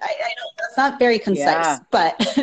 I, 0.00 0.06
I 0.06 0.28
know 0.28 0.50
that's 0.74 0.90
not 0.90 0.98
very 0.98 1.18
concise, 1.18 1.44
yeah. 1.44 1.78
but 1.90 2.18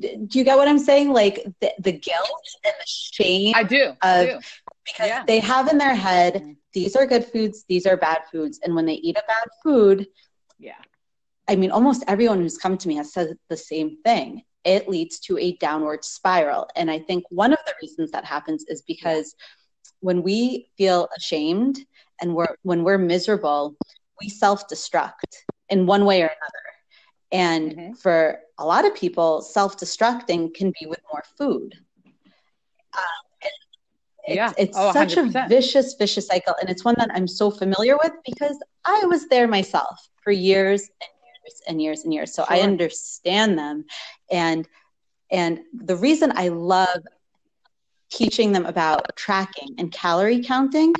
do 0.00 0.38
you 0.38 0.44
get 0.44 0.56
what 0.56 0.68
I'm 0.68 0.78
saying? 0.78 1.12
Like 1.12 1.46
the, 1.60 1.72
the 1.78 1.92
guilt 1.92 2.48
and 2.64 2.74
the 2.78 2.86
shame. 2.86 3.54
I 3.56 3.62
do. 3.62 3.84
Of, 3.84 3.96
I 4.02 4.24
do. 4.26 4.38
Because 4.84 5.08
yeah. 5.08 5.24
they 5.26 5.38
have 5.40 5.68
in 5.68 5.78
their 5.78 5.94
head, 5.94 6.34
mm-hmm. 6.34 6.52
these 6.72 6.96
are 6.96 7.06
good 7.06 7.24
foods, 7.24 7.64
these 7.68 7.86
are 7.86 7.96
bad 7.96 8.22
foods. 8.30 8.60
And 8.62 8.74
when 8.74 8.84
they 8.84 8.94
eat 8.94 9.16
a 9.16 9.22
bad 9.26 9.48
food, 9.62 10.06
yeah. 10.58 10.74
I 11.48 11.56
mean, 11.56 11.70
almost 11.70 12.04
everyone 12.08 12.40
who's 12.40 12.58
come 12.58 12.76
to 12.78 12.88
me 12.88 12.96
has 12.96 13.12
said 13.12 13.36
the 13.48 13.56
same 13.56 13.96
thing. 14.04 14.42
It 14.64 14.88
leads 14.88 15.18
to 15.20 15.38
a 15.38 15.56
downward 15.56 16.04
spiral. 16.04 16.68
And 16.76 16.90
I 16.90 16.98
think 16.98 17.24
one 17.30 17.52
of 17.52 17.58
the 17.66 17.74
reasons 17.82 18.10
that 18.12 18.24
happens 18.24 18.64
is 18.68 18.82
because 18.82 19.34
when 20.00 20.22
we 20.22 20.68
feel 20.76 21.08
ashamed 21.16 21.78
and 22.20 22.34
we're 22.34 22.54
when 22.62 22.84
we're 22.84 22.98
miserable, 22.98 23.76
we 24.20 24.28
self-destruct 24.28 25.12
in 25.68 25.86
one 25.86 26.04
way 26.04 26.22
or 26.22 26.26
another. 26.26 26.71
And 27.32 27.72
mm-hmm. 27.72 27.92
for 27.94 28.40
a 28.58 28.66
lot 28.66 28.84
of 28.84 28.94
people, 28.94 29.40
self 29.40 29.78
destructing 29.78 30.54
can 30.54 30.72
be 30.78 30.86
with 30.86 31.00
more 31.10 31.24
food. 31.36 31.74
Um, 32.94 33.02
it's, 34.24 34.36
yeah. 34.36 34.52
it's 34.56 34.76
oh, 34.78 34.92
such 34.92 35.16
a 35.16 35.24
vicious, 35.48 35.94
vicious 35.94 36.28
cycle. 36.28 36.54
And 36.60 36.70
it's 36.70 36.84
one 36.84 36.94
that 36.98 37.10
I'm 37.12 37.26
so 37.26 37.50
familiar 37.50 37.96
with 38.02 38.12
because 38.24 38.56
I 38.84 39.04
was 39.06 39.26
there 39.28 39.48
myself 39.48 40.08
for 40.22 40.30
years 40.30 40.82
and 40.82 41.10
years 41.42 41.62
and 41.66 41.82
years 41.82 42.04
and 42.04 42.14
years. 42.14 42.34
So 42.34 42.44
sure. 42.44 42.54
I 42.54 42.60
understand 42.60 43.58
them. 43.58 43.84
And 44.30 44.68
and 45.30 45.60
the 45.72 45.96
reason 45.96 46.32
I 46.36 46.48
love 46.48 47.02
teaching 48.10 48.52
them 48.52 48.66
about 48.66 49.16
tracking 49.16 49.74
and 49.78 49.90
calorie 49.90 50.42
counting 50.42 50.92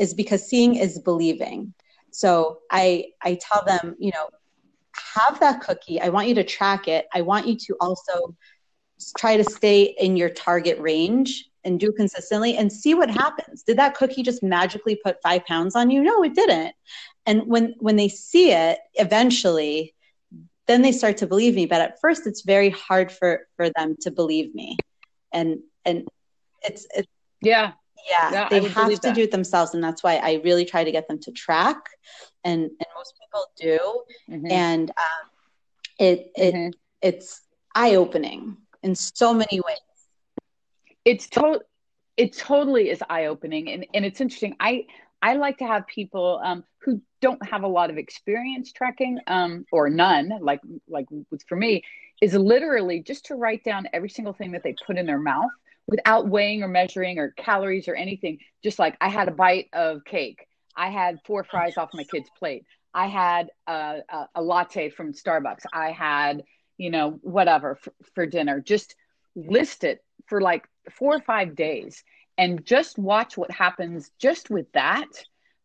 is 0.00 0.12
because 0.12 0.46
seeing 0.46 0.74
is 0.74 0.98
believing. 0.98 1.72
So 2.10 2.58
I 2.70 3.06
I 3.22 3.38
tell 3.40 3.64
them, 3.64 3.96
you 3.98 4.10
know, 4.10 4.28
have 5.14 5.40
that 5.40 5.60
cookie. 5.60 6.00
I 6.00 6.08
want 6.08 6.28
you 6.28 6.34
to 6.36 6.44
track 6.44 6.88
it. 6.88 7.06
I 7.12 7.22
want 7.22 7.46
you 7.46 7.56
to 7.56 7.76
also 7.80 8.34
try 9.16 9.36
to 9.36 9.44
stay 9.44 9.94
in 9.98 10.16
your 10.16 10.30
target 10.30 10.78
range 10.78 11.44
and 11.64 11.78
do 11.78 11.92
consistently 11.92 12.56
and 12.56 12.72
see 12.72 12.94
what 12.94 13.10
happens. 13.10 13.62
Did 13.62 13.78
that 13.78 13.94
cookie 13.94 14.22
just 14.22 14.42
magically 14.42 14.96
put 14.96 15.22
five 15.22 15.44
pounds 15.44 15.76
on 15.76 15.90
you? 15.90 16.02
No, 16.02 16.22
it 16.22 16.34
didn't. 16.34 16.74
And 17.26 17.46
when 17.46 17.74
when 17.78 17.96
they 17.96 18.08
see 18.08 18.52
it, 18.52 18.78
eventually, 18.94 19.94
then 20.66 20.82
they 20.82 20.92
start 20.92 21.18
to 21.18 21.26
believe 21.26 21.54
me. 21.54 21.66
But 21.66 21.80
at 21.80 22.00
first, 22.00 22.26
it's 22.26 22.42
very 22.42 22.70
hard 22.70 23.12
for 23.12 23.46
for 23.56 23.70
them 23.70 23.96
to 24.00 24.10
believe 24.10 24.54
me, 24.54 24.76
and 25.32 25.60
and 25.84 26.08
it's 26.62 26.86
it's 26.94 27.08
yeah 27.40 27.72
yeah, 28.10 28.32
yeah 28.32 28.48
they 28.48 28.68
have 28.68 29.00
to 29.00 29.12
do 29.12 29.22
it 29.22 29.30
themselves, 29.30 29.74
and 29.74 29.82
that's 29.82 30.02
why 30.02 30.16
I 30.16 30.40
really 30.44 30.64
try 30.64 30.84
to 30.84 30.92
get 30.92 31.08
them 31.08 31.18
to 31.20 31.32
track, 31.32 31.78
and 32.44 32.62
and 32.62 32.86
most 32.96 33.14
people 33.20 33.46
do, 33.56 34.34
mm-hmm. 34.34 34.50
and 34.50 34.90
um, 34.90 35.30
it 35.98 36.30
it 36.36 36.54
mm-hmm. 36.54 36.70
it's 37.00 37.42
eye 37.74 37.94
opening 37.94 38.56
in 38.82 38.94
so 38.94 39.32
many 39.32 39.60
ways 39.60 39.78
it's 41.04 41.28
total 41.28 41.60
it 42.16 42.36
totally 42.36 42.90
is 42.90 43.02
eye 43.08 43.26
opening 43.26 43.70
and, 43.70 43.86
and 43.94 44.04
it's 44.04 44.20
interesting 44.20 44.54
i 44.60 44.84
i 45.22 45.34
like 45.34 45.58
to 45.58 45.66
have 45.66 45.86
people 45.86 46.40
um, 46.44 46.64
who 46.82 47.00
don't 47.20 47.44
have 47.46 47.62
a 47.62 47.68
lot 47.68 47.90
of 47.90 47.96
experience 47.96 48.72
tracking 48.72 49.18
um, 49.26 49.64
or 49.72 49.88
none 49.88 50.32
like 50.40 50.60
like 50.88 51.06
for 51.48 51.56
me 51.56 51.82
is 52.20 52.34
literally 52.34 53.00
just 53.00 53.26
to 53.26 53.34
write 53.34 53.64
down 53.64 53.88
every 53.92 54.08
single 54.08 54.32
thing 54.32 54.52
that 54.52 54.62
they 54.62 54.74
put 54.86 54.98
in 54.98 55.06
their 55.06 55.18
mouth 55.18 55.50
without 55.92 56.28
weighing 56.28 56.62
or 56.62 56.68
measuring 56.68 57.18
or 57.18 57.32
calories 57.36 57.86
or 57.86 57.94
anything 57.94 58.38
just 58.64 58.78
like 58.78 58.96
i 59.00 59.08
had 59.08 59.28
a 59.28 59.36
bite 59.44 59.68
of 59.72 60.04
cake. 60.04 60.46
I 60.76 60.90
had 60.90 61.18
four 61.26 61.44
fries 61.44 61.76
off 61.76 61.90
my 61.94 62.04
kid's 62.04 62.30
plate. 62.38 62.64
I 62.94 63.06
had 63.06 63.50
a, 63.66 63.98
a, 64.08 64.28
a 64.36 64.42
latte 64.42 64.90
from 64.90 65.12
starbucks. 65.12 65.64
I 65.72 65.92
had 65.92 66.44
you 66.78 66.90
know 66.90 67.18
whatever 67.22 67.76
for, 67.76 67.92
for 68.14 68.26
dinner. 68.26 68.60
Just 68.60 68.96
list 69.34 69.84
it 69.84 70.02
for 70.26 70.40
like 70.40 70.66
four 70.90 71.14
or 71.14 71.20
five 71.20 71.54
days 71.54 72.02
and 72.38 72.64
just 72.64 72.98
watch 72.98 73.36
what 73.36 73.50
happens 73.50 74.10
just 74.18 74.50
with 74.50 74.70
that 74.72 75.08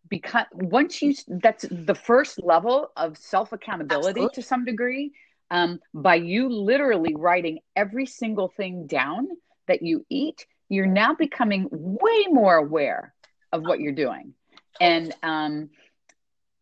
because 0.09 0.45
once 0.53 1.01
you 1.01 1.13
that's 1.27 1.65
the 1.69 1.95
first 1.95 2.41
level 2.43 2.91
of 2.95 3.17
self 3.17 3.51
accountability 3.51 4.27
to 4.33 4.41
some 4.41 4.63
degree 4.63 5.11
um, 5.51 5.79
by 5.93 6.15
you 6.15 6.49
literally 6.49 7.15
writing 7.15 7.59
every 7.75 8.05
single 8.05 8.49
thing 8.49 8.87
down 8.87 9.27
that 9.67 9.81
you 9.81 10.05
eat 10.09 10.45
you're 10.69 10.85
now 10.85 11.13
becoming 11.13 11.67
way 11.71 12.25
more 12.29 12.55
aware 12.55 13.13
of 13.51 13.63
what 13.63 13.79
you're 13.79 13.93
doing. 13.93 14.33
And 14.79 15.13
um, 15.23 15.69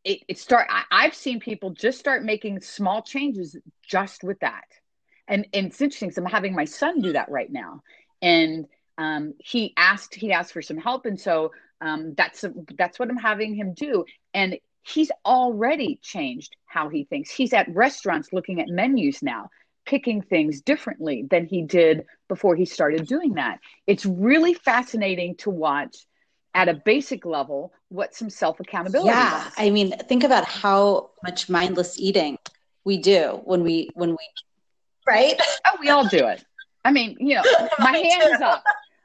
it, 0.04 0.20
it 0.28 0.38
start 0.38 0.68
I, 0.70 0.84
i've 0.92 1.16
seen 1.16 1.40
people 1.40 1.72
just 1.72 1.98
start 2.00 2.24
making 2.24 2.62
small 2.62 3.02
changes 3.02 3.58
just 3.86 4.24
with 4.24 4.40
that. 4.42 4.66
And, 5.28 5.48
and 5.54 5.68
it's 5.68 5.82
interesting 5.82 6.10
because 6.10 6.20
i'm 6.20 6.30
having 6.30 6.56
my 6.56 6.66
son 6.66 7.02
do 7.02 7.14
that 7.14 7.30
right 7.30 7.52
now. 7.52 7.82
And 8.22 8.68
um, 8.98 9.34
he 9.40 9.74
asked 9.76 10.16
he 10.16 10.32
asked 10.32 10.54
for 10.54 10.62
some 10.62 10.78
help. 10.78 11.06
And 11.06 11.20
so 11.20 11.52
um, 11.82 12.14
that's 12.16 12.46
that's 12.78 13.00
what 13.00 13.10
i'm 13.10 13.18
having 13.18 13.56
him 13.56 13.74
do. 13.74 14.06
And 14.34 14.60
he's 14.84 15.12
already 15.26 16.00
changed 16.04 16.56
how 16.68 16.90
he 16.90 17.06
thinks. 17.06 17.32
He's 17.32 17.54
at 17.54 17.74
restaurants 17.74 18.32
looking 18.32 18.62
at 18.62 18.68
menus 18.68 19.24
now 19.24 19.50
picking 19.86 20.22
things 20.22 20.62
differently 20.62 21.28
than 21.30 21.46
he 21.46 21.62
did 21.62 22.06
before 22.28 22.56
he 22.56 22.66
started 22.66 23.08
doing 23.08 23.34
that 23.36 23.60
it's 23.88 24.06
really 24.06 24.54
fascinating 24.54 25.36
to 25.36 25.50
watch 25.50 26.06
at 26.54 26.70
a 26.70 26.74
basic 26.74 27.26
level 27.26 27.74
what 27.90 28.16
some 28.16 28.30
self 28.30 28.60
accountability 28.60 29.10
yeah 29.10 29.44
does. 29.44 29.54
i 29.58 29.70
mean 29.70 29.92
think 30.10 30.24
about 30.24 30.46
how 30.46 31.10
much 31.24 31.50
mindless 31.50 32.00
eating 32.00 32.38
we 32.84 32.98
do 32.98 33.42
when 33.44 33.64
we 33.64 33.90
when 33.94 34.12
we 34.12 34.30
right 35.08 35.40
oh 35.68 35.78
we 35.80 35.90
all 35.90 36.08
do 36.08 36.26
it 36.28 36.44
I 36.86 36.92
mean, 36.92 37.18
you 37.20 37.36
know, 37.36 37.44
my 37.80 37.98
hands 37.98 38.42
up. 38.42 38.64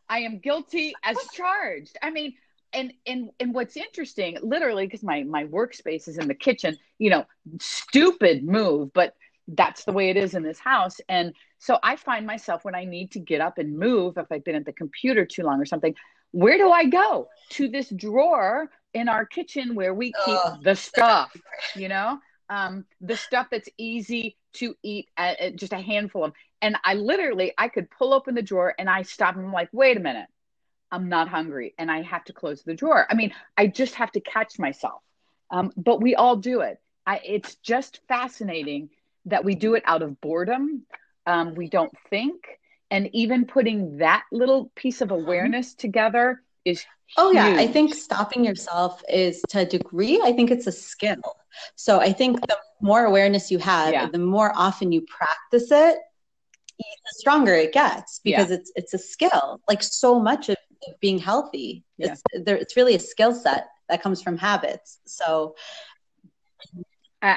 I 0.09 0.21
am 0.21 0.39
guilty 0.39 0.93
as 1.03 1.17
charged. 1.33 1.97
I 2.03 2.11
mean, 2.11 2.35
and 2.73 2.93
and 3.07 3.31
and 3.41 3.55
what's 3.55 3.77
interesting, 3.77 4.37
literally, 4.43 4.87
because 4.87 5.03
my 5.03 5.25
my 5.25 5.47
workspace 5.47 6.07
is 6.07 6.19
in 6.19 6.29
the 6.29 6.35
kitchen. 6.35 6.77
You 6.99 7.11
know, 7.11 7.27
stupid 7.59 8.45
move, 8.45 8.93
but 8.93 9.15
that's 9.55 9.85
the 9.85 9.93
way 9.93 10.11
it 10.11 10.17
is 10.17 10.35
in 10.35 10.43
this 10.43 10.59
house. 10.59 11.01
And 11.09 11.35
so 11.59 11.79
I 11.83 11.97
find 11.97 12.27
myself 12.27 12.65
when 12.65 12.75
I 12.75 12.85
need 12.85 13.13
to 13.13 13.19
get 13.19 13.41
up 13.41 13.59
and 13.59 13.79
move, 13.79 14.17
if 14.17 14.27
I've 14.31 14.45
been 14.45 14.55
at 14.55 14.65
the 14.65 14.73
computer 14.73 15.25
too 15.25 15.43
long 15.43 15.61
or 15.61 15.67
something, 15.67 15.95
where 16.33 16.59
do 16.59 16.71
I 16.71 16.85
go? 16.85 17.29
To 17.51 17.69
this 17.69 17.89
drawer 17.91 18.71
in 18.95 19.09
our 19.09 19.25
kitchen 19.27 19.75
where 19.75 19.95
we 19.95 20.07
keep 20.25 20.39
oh, 20.45 20.59
the 20.63 20.77
stuff, 20.77 21.35
you 21.75 21.89
know, 21.89 22.19
um, 22.49 22.85
the 23.01 23.17
stuff 23.17 23.49
that's 23.51 23.69
easy 23.79 24.37
to 24.55 24.75
eat, 24.83 25.09
at, 25.17 25.41
at 25.41 25.57
just 25.57 25.73
a 25.73 25.81
handful 25.81 26.25
of. 26.25 26.33
And 26.63 26.77
I 26.85 26.95
literally, 26.95 27.53
I 27.57 27.69
could 27.69 27.91
pull 27.91 28.13
open 28.13 28.35
the 28.35 28.43
drawer 28.43 28.75
and 28.79 28.89
I 28.89 29.03
stop 29.03 29.37
and 29.37 29.47
I'm 29.47 29.53
like, 29.53 29.71
wait 29.73 29.97
a 29.97 30.01
minute, 30.01 30.27
I'm 30.91 31.09
not 31.09 31.29
hungry. 31.29 31.75
And 31.79 31.91
I 31.91 32.03
have 32.03 32.25
to 32.25 32.33
close 32.33 32.63
the 32.63 32.75
drawer. 32.75 33.07
I 33.09 33.15
mean, 33.15 33.33
I 33.57 33.67
just 33.67 33.95
have 33.97 34.13
to 34.13 34.21
catch 34.21 34.59
myself. 34.59 35.03
Um, 35.51 35.73
but 35.77 36.01
we 36.01 36.15
all 36.15 36.37
do 36.37 36.61
it. 36.61 36.81
I, 37.07 37.21
it's 37.25 37.57
just 37.57 38.01
fascinating 38.07 38.91
that 39.27 39.45
we 39.45 39.55
do 39.55 39.75
it 39.75 39.83
out 39.87 40.03
of 40.03 40.21
boredom. 40.21 40.85
Um, 41.27 41.55
we 41.55 41.69
don't 41.69 41.93
think. 42.09 42.37
And 42.91 43.09
even 43.13 43.45
putting 43.45 43.99
that 43.99 44.25
little 44.33 44.73
piece 44.75 45.01
of 45.01 45.11
awareness 45.11 45.75
together 45.75 46.43
is 46.65 46.85
Oh 47.17 47.33
yeah, 47.33 47.57
I 47.57 47.67
think 47.67 47.95
stopping 47.95 48.45
yourself 48.45 49.03
is 49.09 49.43
to 49.49 49.61
a 49.61 49.65
degree, 49.65 50.21
I 50.23 50.33
think 50.33 50.51
it's 50.51 50.67
a 50.67 50.73
skill. 50.73 51.17
So 51.75 51.99
I 51.99 52.13
think 52.13 52.41
the 52.47 52.57
more 52.81 53.05
awareness 53.05 53.51
you 53.51 53.59
have, 53.59 53.93
yeah. 53.93 54.07
the 54.07 54.19
more 54.19 54.53
often 54.55 54.93
you 54.93 55.03
practice 55.03 55.73
it, 55.73 55.99
the 56.79 57.15
stronger 57.19 57.55
it 57.55 57.73
gets 57.73 58.21
because 58.23 58.51
yeah. 58.51 58.57
it's 58.57 58.73
it's 58.77 58.95
a 58.95 58.99
skill. 58.99 59.61
Like 59.69 59.83
so 59.83 60.21
much 60.21 60.49
of 60.49 60.57
being 61.01 61.19
healthy, 61.19 61.85
yeah. 61.99 62.13
it's 62.13 62.23
there. 62.45 62.57
It's 62.57 62.77
really 62.77 62.95
a 62.95 63.01
skill 63.01 63.35
set 63.35 63.67
that 63.89 64.03
comes 64.03 64.23
from 64.23 64.39
habits. 64.39 64.99
So, 65.05 65.57
uh, 67.23 67.37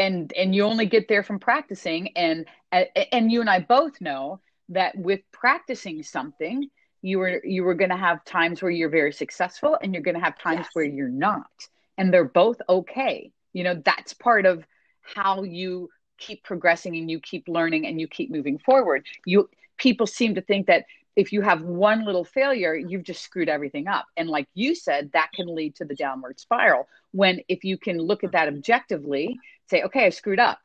and 0.00 0.32
and 0.32 0.54
you 0.54 0.64
only 0.64 0.86
get 0.86 1.06
there 1.08 1.22
from 1.22 1.38
practicing. 1.38 2.16
And 2.16 2.46
and 2.72 3.30
you 3.30 3.40
and 3.40 3.50
I 3.50 3.60
both 3.60 4.00
know 4.00 4.40
that 4.70 4.96
with 4.96 5.20
practicing 5.32 6.02
something, 6.02 6.68
you 7.02 7.18
were 7.18 7.40
you 7.44 7.62
were 7.62 7.74
going 7.74 7.90
to 7.90 7.96
have 7.96 8.24
times 8.24 8.62
where 8.62 8.70
you're 8.70 8.88
very 8.88 9.12
successful, 9.12 9.78
and 9.80 9.92
you're 9.92 10.02
going 10.02 10.16
to 10.16 10.24
have 10.24 10.38
times 10.38 10.60
yes. 10.64 10.70
where 10.72 10.84
you're 10.84 11.08
not, 11.08 11.68
and 11.98 12.12
they're 12.12 12.24
both 12.24 12.60
okay. 12.68 13.30
You 13.52 13.64
know 13.64 13.80
that's 13.84 14.14
part 14.14 14.46
of 14.46 14.66
how 15.02 15.42
you 15.42 15.90
keep 16.18 16.42
progressing 16.44 16.96
and 16.96 17.10
you 17.10 17.18
keep 17.20 17.48
learning 17.48 17.86
and 17.86 18.00
you 18.00 18.08
keep 18.08 18.30
moving 18.30 18.58
forward. 18.58 19.04
You 19.26 19.48
people 19.76 20.06
seem 20.06 20.34
to 20.34 20.40
think 20.40 20.66
that 20.66 20.84
if 21.16 21.32
you 21.32 21.42
have 21.42 21.62
one 21.62 22.04
little 22.04 22.24
failure, 22.24 22.74
you've 22.74 23.02
just 23.02 23.22
screwed 23.22 23.48
everything 23.48 23.88
up. 23.88 24.06
And 24.16 24.28
like 24.28 24.46
you 24.54 24.74
said, 24.74 25.10
that 25.12 25.30
can 25.34 25.54
lead 25.54 25.74
to 25.76 25.84
the 25.84 25.94
downward 25.94 26.38
spiral. 26.38 26.88
When 27.12 27.40
if 27.48 27.64
you 27.64 27.76
can 27.76 27.98
look 27.98 28.22
at 28.22 28.32
that 28.32 28.48
objectively, 28.48 29.36
say, 29.70 29.82
okay, 29.82 30.06
I 30.06 30.10
screwed 30.10 30.40
up. 30.40 30.58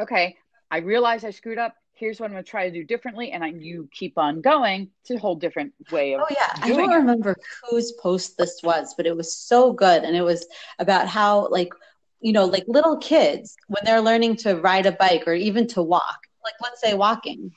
Okay, 0.00 0.36
I 0.70 0.78
realize 0.78 1.24
I 1.24 1.30
screwed 1.30 1.58
up. 1.58 1.74
Here's 1.94 2.20
what 2.20 2.26
I'm 2.26 2.32
going 2.32 2.44
to 2.44 2.50
try 2.50 2.68
to 2.68 2.72
do 2.72 2.84
differently, 2.84 3.32
and 3.32 3.42
I, 3.42 3.48
you 3.48 3.88
keep 3.92 4.16
on 4.16 4.40
going. 4.40 4.90
It's 5.02 5.10
a 5.10 5.18
whole 5.18 5.34
different 5.34 5.72
way 5.90 6.14
of. 6.14 6.22
Oh 6.22 6.26
yeah, 6.30 6.52
I 6.62 6.68
don't 6.68 6.92
it. 6.92 6.96
remember 6.96 7.36
whose 7.68 7.92
post 7.92 8.38
this 8.38 8.60
was, 8.62 8.94
but 8.96 9.06
it 9.06 9.16
was 9.16 9.34
so 9.36 9.72
good, 9.72 10.04
and 10.04 10.16
it 10.16 10.22
was 10.22 10.46
about 10.78 11.08
how 11.08 11.48
like 11.48 11.72
you 12.20 12.32
know, 12.32 12.44
like 12.44 12.64
little 12.68 12.98
kids 12.98 13.56
when 13.68 13.82
they're 13.84 14.00
learning 14.00 14.36
to 14.36 14.56
ride 14.56 14.86
a 14.86 14.92
bike 14.92 15.24
or 15.26 15.34
even 15.34 15.66
to 15.66 15.82
walk, 15.82 16.18
like 16.44 16.54
let's 16.62 16.80
say 16.80 16.94
walking, 16.94 17.50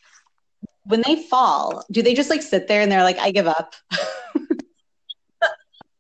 when 0.86 1.04
they 1.06 1.24
fall, 1.24 1.84
do 1.92 2.02
they 2.02 2.14
just 2.14 2.30
like 2.30 2.42
sit 2.42 2.68
there 2.68 2.82
and 2.82 2.92
they're 2.92 3.04
like, 3.04 3.18
I 3.20 3.32
give 3.32 3.48
up? 3.48 3.76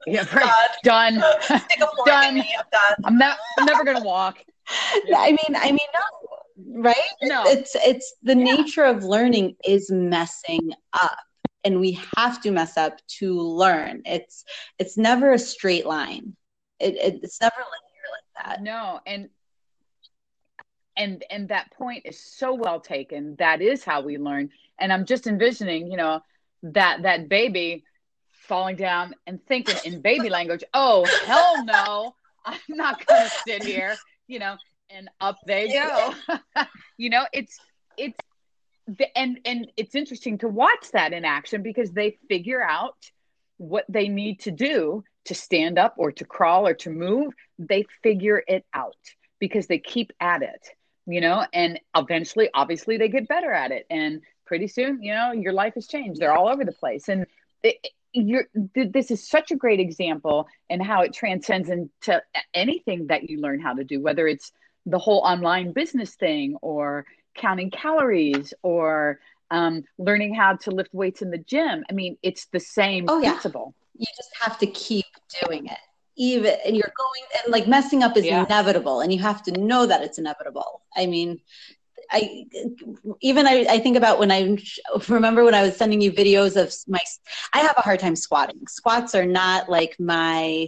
yeah, 0.07 0.25
right. 0.33 0.67
done. 0.83 1.21
done. 2.05 2.35
Me, 2.35 2.55
I'm 2.57 2.65
done. 2.71 2.95
I'm 3.03 3.17
not. 3.17 3.37
I'm 3.57 3.65
never 3.65 3.83
gonna 3.83 4.03
walk. 4.03 4.37
Yeah. 5.05 5.17
I 5.19 5.31
mean, 5.31 5.55
I 5.55 5.71
mean, 5.71 5.87
no, 5.93 6.81
right? 6.81 6.95
No, 7.21 7.43
it's 7.45 7.75
it's 7.75 8.13
the 8.23 8.37
yeah. 8.37 8.55
nature 8.55 8.83
of 8.83 9.03
learning 9.03 9.55
is 9.65 9.91
messing 9.91 10.73
up, 10.93 11.17
and 11.63 11.79
we 11.79 11.99
have 12.15 12.41
to 12.43 12.51
mess 12.51 12.77
up 12.77 12.99
to 13.19 13.39
learn. 13.39 14.01
It's 14.05 14.45
it's 14.79 14.97
never 14.97 15.33
a 15.33 15.39
straight 15.39 15.85
line. 15.85 16.35
It, 16.79 16.95
it 16.95 17.19
it's 17.23 17.41
never 17.41 17.55
like 17.57 18.45
that. 18.45 18.61
No, 18.61 18.99
and 19.05 19.29
and 20.95 21.23
and 21.29 21.49
that 21.49 21.71
point 21.71 22.03
is 22.05 22.19
so 22.19 22.53
well 22.53 22.79
taken. 22.79 23.35
That 23.39 23.61
is 23.61 23.83
how 23.83 24.01
we 24.01 24.17
learn. 24.17 24.49
And 24.79 24.91
I'm 24.91 25.05
just 25.05 25.27
envisioning, 25.27 25.91
you 25.91 25.97
know, 25.97 26.21
that 26.63 27.03
that 27.03 27.29
baby 27.29 27.83
falling 28.31 28.75
down 28.75 29.15
and 29.25 29.43
thinking 29.45 29.75
in 29.85 30.01
baby 30.01 30.29
language, 30.37 30.63
oh, 30.73 31.05
hell 31.25 31.63
no, 31.65 32.15
I'm 32.45 32.59
not 32.69 33.05
going 33.05 33.23
to 33.23 33.31
sit 33.47 33.63
here, 33.63 33.95
you 34.27 34.39
know, 34.39 34.57
and 34.89 35.09
up 35.19 35.37
they 35.45 35.69
go. 35.69 36.13
you 36.97 37.09
know, 37.09 37.25
it's, 37.33 37.57
it's, 37.97 38.17
the, 38.87 39.17
and 39.17 39.39
and 39.45 39.71
it's 39.77 39.95
interesting 39.95 40.37
to 40.39 40.47
watch 40.49 40.91
that 40.91 41.13
in 41.13 41.23
action 41.23 41.63
because 41.63 41.91
they 41.91 42.17
figure 42.27 42.61
out 42.61 42.97
what 43.57 43.85
they 43.87 44.09
need 44.09 44.41
to 44.41 44.51
do 44.51 45.03
to 45.25 45.33
stand 45.33 45.79
up 45.79 45.95
or 45.97 46.11
to 46.11 46.25
crawl 46.25 46.67
or 46.67 46.73
to 46.73 46.89
move. 46.89 47.33
They 47.57 47.85
figure 48.01 48.43
it 48.45 48.65
out 48.73 48.97
because 49.39 49.67
they 49.67 49.79
keep 49.79 50.11
at 50.19 50.41
it 50.41 50.61
you 51.05 51.19
know 51.21 51.45
and 51.53 51.79
eventually 51.95 52.49
obviously 52.53 52.97
they 52.97 53.09
get 53.09 53.27
better 53.27 53.51
at 53.51 53.71
it. 53.71 53.85
And 53.89 54.21
pretty 54.45 54.67
soon 54.67 55.01
you 55.01 55.13
know 55.13 55.31
your 55.31 55.53
life 55.53 55.73
has 55.75 55.87
changed. 55.87 56.19
They're 56.19 56.35
all 56.35 56.49
over 56.49 56.65
the 56.65 56.71
place. 56.71 57.09
And 57.09 57.25
it, 57.63 57.77
you're 58.13 58.45
this 58.75 59.11
is 59.11 59.27
such 59.27 59.51
a 59.51 59.55
great 59.55 59.79
example 59.79 60.47
and 60.69 60.81
how 60.81 61.01
it 61.01 61.13
transcends 61.13 61.69
into 61.69 62.21
anything 62.53 63.07
that 63.07 63.29
you 63.29 63.39
learn 63.41 63.59
how 63.59 63.73
to 63.73 63.83
do 63.83 63.99
whether 64.01 64.27
it's 64.27 64.51
the 64.85 64.99
whole 64.99 65.19
online 65.19 65.71
business 65.71 66.15
thing 66.15 66.55
or 66.61 67.05
counting 67.35 67.71
calories 67.71 68.53
or 68.61 69.19
um, 69.51 69.83
learning 69.97 70.33
how 70.33 70.55
to 70.55 70.71
lift 70.71 70.93
weights 70.93 71.21
in 71.21 71.29
the 71.29 71.37
gym. 71.37 71.83
I 71.89 71.93
mean, 71.93 72.17
it's 72.23 72.45
the 72.45 72.59
same 72.59 73.05
oh, 73.07 73.19
principle. 73.19 73.75
Yeah. 73.95 74.07
You 74.07 74.15
just 74.17 74.31
have 74.41 74.57
to 74.59 74.67
keep 74.67 75.05
doing 75.45 75.67
it. 75.67 75.77
Even 76.15 76.55
and 76.63 76.75
you're 76.75 76.93
going 76.95 77.21
and 77.43 77.51
like 77.51 77.67
messing 77.67 78.03
up 78.03 78.15
is 78.17 78.25
yeah. 78.25 78.45
inevitable, 78.45 79.01
and 79.01 79.11
you 79.11 79.19
have 79.19 79.41
to 79.43 79.51
know 79.51 79.87
that 79.87 80.03
it's 80.03 80.19
inevitable. 80.19 80.81
I 80.95 81.07
mean, 81.07 81.39
I 82.13 82.45
even 83.21 83.47
I, 83.47 83.65
I 83.69 83.79
think 83.79 83.97
about 83.97 84.19
when 84.19 84.31
I 84.31 84.57
remember 85.09 85.43
when 85.43 85.55
I 85.55 85.63
was 85.63 85.75
sending 85.75 85.99
you 85.99 86.11
videos 86.11 86.55
of 86.55 86.73
my 86.87 86.99
I 87.53 87.59
have 87.59 87.75
a 87.77 87.81
hard 87.81 87.99
time 87.99 88.15
squatting. 88.15 88.65
Squats 88.67 89.15
are 89.15 89.25
not 89.25 89.69
like 89.69 89.99
my 89.99 90.67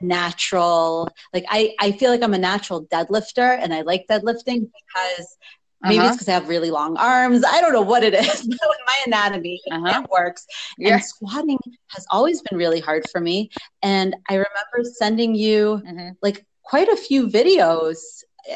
natural 0.00 1.08
like 1.32 1.44
I, 1.48 1.74
I 1.80 1.92
feel 1.92 2.10
like 2.10 2.22
I'm 2.22 2.34
a 2.34 2.38
natural 2.38 2.84
deadlifter 2.86 3.58
and 3.58 3.72
I 3.72 3.82
like 3.82 4.06
deadlifting 4.08 4.70
because 4.70 5.36
Maybe 5.84 5.98
uh-huh. 5.98 6.08
it's 6.08 6.16
because 6.16 6.28
I 6.30 6.32
have 6.32 6.48
really 6.48 6.70
long 6.70 6.96
arms. 6.96 7.44
I 7.46 7.60
don't 7.60 7.74
know 7.74 7.82
what 7.82 8.02
it 8.02 8.14
is. 8.14 8.42
But 8.48 8.76
my 8.86 8.98
anatomy 9.06 9.60
uh-huh. 9.70 10.02
it 10.02 10.10
works. 10.10 10.46
Yeah. 10.78 10.94
And 10.94 11.04
squatting 11.04 11.58
has 11.88 12.06
always 12.10 12.40
been 12.40 12.56
really 12.56 12.80
hard 12.80 13.04
for 13.10 13.20
me. 13.20 13.50
And 13.82 14.16
I 14.30 14.34
remember 14.34 14.90
sending 14.94 15.34
you 15.34 15.82
mm-hmm. 15.84 16.10
like 16.22 16.46
quite 16.62 16.88
a 16.88 16.96
few 16.96 17.28
videos 17.28 17.98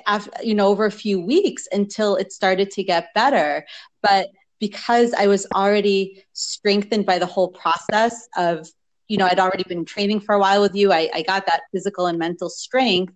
after, 0.07 0.31
you 0.43 0.55
know, 0.55 0.69
over 0.69 0.87
a 0.87 0.91
few 0.91 1.21
weeks 1.21 1.69
until 1.73 2.17
it 2.17 2.33
started 2.33 2.71
to 2.73 2.83
get 2.83 3.15
better. 3.15 3.67
But 4.03 4.29
because 4.61 5.15
I 5.15 5.27
was 5.27 5.47
already 5.55 6.25
strengthened 6.33 7.07
by 7.07 7.19
the 7.19 7.27
whole 7.27 7.49
process 7.49 8.29
of, 8.37 8.69
you 9.07 9.17
know, 9.17 9.27
I'd 9.27 9.39
already 9.39 9.65
been 9.65 9.85
training 9.85 10.21
for 10.21 10.35
a 10.35 10.39
while 10.39 10.61
with 10.61 10.75
you. 10.75 10.93
I, 10.93 11.09
I 11.15 11.23
got 11.23 11.47
that 11.47 11.63
physical 11.73 12.07
and 12.07 12.19
mental 12.19 12.51
strength. 12.51 13.15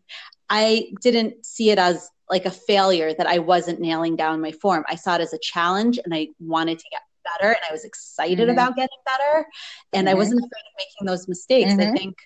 I 0.48 0.92
didn't 1.00 1.44
see 1.44 1.70
it 1.70 1.78
as 1.78 2.08
like 2.30 2.46
a 2.46 2.50
failure 2.50 3.12
that 3.14 3.26
I 3.26 3.38
wasn't 3.38 3.80
nailing 3.80 4.16
down 4.16 4.40
my 4.40 4.52
form. 4.52 4.84
I 4.88 4.94
saw 4.94 5.16
it 5.16 5.20
as 5.20 5.34
a 5.34 5.38
challenge 5.38 5.98
and 6.02 6.14
I 6.14 6.28
wanted 6.40 6.78
to 6.78 6.84
get 6.90 7.02
better 7.24 7.52
and 7.52 7.60
I 7.68 7.72
was 7.72 7.84
excited 7.84 8.38
mm-hmm. 8.38 8.50
about 8.50 8.74
getting 8.74 8.98
better 9.04 9.46
and 9.92 10.06
mm-hmm. 10.06 10.16
I 10.16 10.18
wasn't 10.18 10.40
afraid 10.40 10.46
of 10.46 10.78
making 10.78 11.06
those 11.06 11.28
mistakes. 11.28 11.72
Mm-hmm. 11.72 11.92
I 11.92 11.96
think 11.96 12.16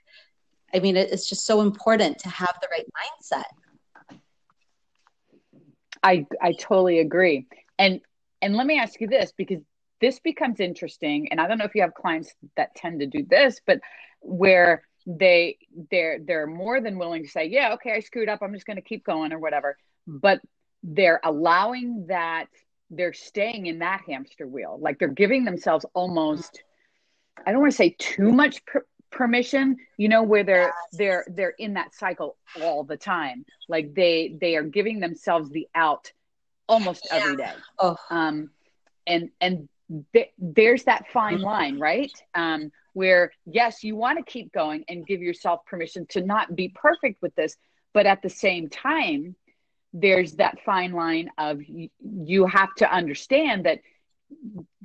I 0.74 0.78
mean 0.78 0.96
it's 0.96 1.28
just 1.28 1.44
so 1.46 1.60
important 1.60 2.18
to 2.20 2.28
have 2.28 2.54
the 2.60 2.68
right 2.70 2.86
mindset. 2.86 3.44
I 6.06 6.26
I 6.40 6.52
totally 6.52 7.00
agree. 7.00 7.46
And 7.78 8.00
and 8.40 8.56
let 8.56 8.66
me 8.66 8.78
ask 8.78 9.00
you 9.00 9.08
this 9.08 9.32
because 9.36 9.62
this 10.00 10.20
becomes 10.20 10.60
interesting 10.60 11.28
and 11.30 11.40
I 11.40 11.48
don't 11.48 11.58
know 11.58 11.64
if 11.64 11.74
you 11.74 11.82
have 11.82 11.94
clients 11.94 12.34
that 12.56 12.74
tend 12.74 13.00
to 13.00 13.06
do 13.06 13.24
this 13.28 13.60
but 13.66 13.80
where 14.20 14.82
they 15.06 15.56
they're 15.90 16.18
they're 16.18 16.46
more 16.46 16.80
than 16.80 16.98
willing 16.98 17.22
to 17.22 17.30
say 17.30 17.46
yeah 17.46 17.72
okay 17.74 17.92
i 17.92 18.00
screwed 18.00 18.28
up 18.28 18.40
i'm 18.42 18.52
just 18.52 18.66
going 18.66 18.76
to 18.76 18.82
keep 18.82 19.04
going 19.04 19.32
or 19.32 19.38
whatever 19.38 19.78
but 20.06 20.40
they're 20.82 21.20
allowing 21.22 22.06
that 22.08 22.46
they're 22.90 23.12
staying 23.12 23.66
in 23.66 23.78
that 23.78 24.02
hamster 24.06 24.48
wheel 24.48 24.76
like 24.80 24.98
they're 24.98 25.08
giving 25.08 25.44
themselves 25.44 25.86
almost 25.94 26.60
i 27.46 27.52
don't 27.52 27.60
want 27.60 27.70
to 27.70 27.76
say 27.76 27.94
too 27.98 28.32
much 28.32 28.64
per- 28.66 28.84
permission 29.10 29.76
you 29.96 30.08
know 30.08 30.22
where 30.22 30.44
they're 30.44 30.72
they're 30.92 31.24
they're 31.28 31.54
in 31.58 31.74
that 31.74 31.94
cycle 31.94 32.36
all 32.62 32.84
the 32.84 32.96
time. 32.96 33.44
Like 33.68 33.94
they 33.94 34.36
they 34.40 34.56
are 34.56 34.62
giving 34.62 35.00
themselves 35.00 35.50
the 35.50 35.68
out 35.74 36.12
almost 36.68 37.06
yeah. 37.10 37.16
every 37.16 37.36
day. 37.36 37.52
Oh. 37.78 37.96
um 38.10 38.50
and 39.06 39.30
and 39.40 39.68
th- 40.12 40.32
there's 40.38 40.84
that 40.84 41.10
fine 41.12 41.40
line 41.40 41.78
right? 41.78 42.12
Um 42.34 42.70
where 42.92 43.30
yes 43.44 43.84
you 43.84 43.94
want 43.94 44.18
to 44.18 44.24
keep 44.30 44.52
going 44.52 44.84
and 44.88 45.06
give 45.06 45.20
yourself 45.20 45.64
permission 45.66 46.06
to 46.06 46.22
not 46.22 46.56
be 46.56 46.72
perfect 46.74 47.20
with 47.20 47.34
this 47.34 47.56
but 47.92 48.06
at 48.06 48.22
the 48.22 48.30
same 48.30 48.68
time 48.68 49.36
there's 49.92 50.32
that 50.32 50.58
fine 50.64 50.92
line 50.92 51.30
of 51.38 51.60
you 51.66 52.46
have 52.46 52.74
to 52.74 52.90
understand 52.90 53.64
that 53.66 53.80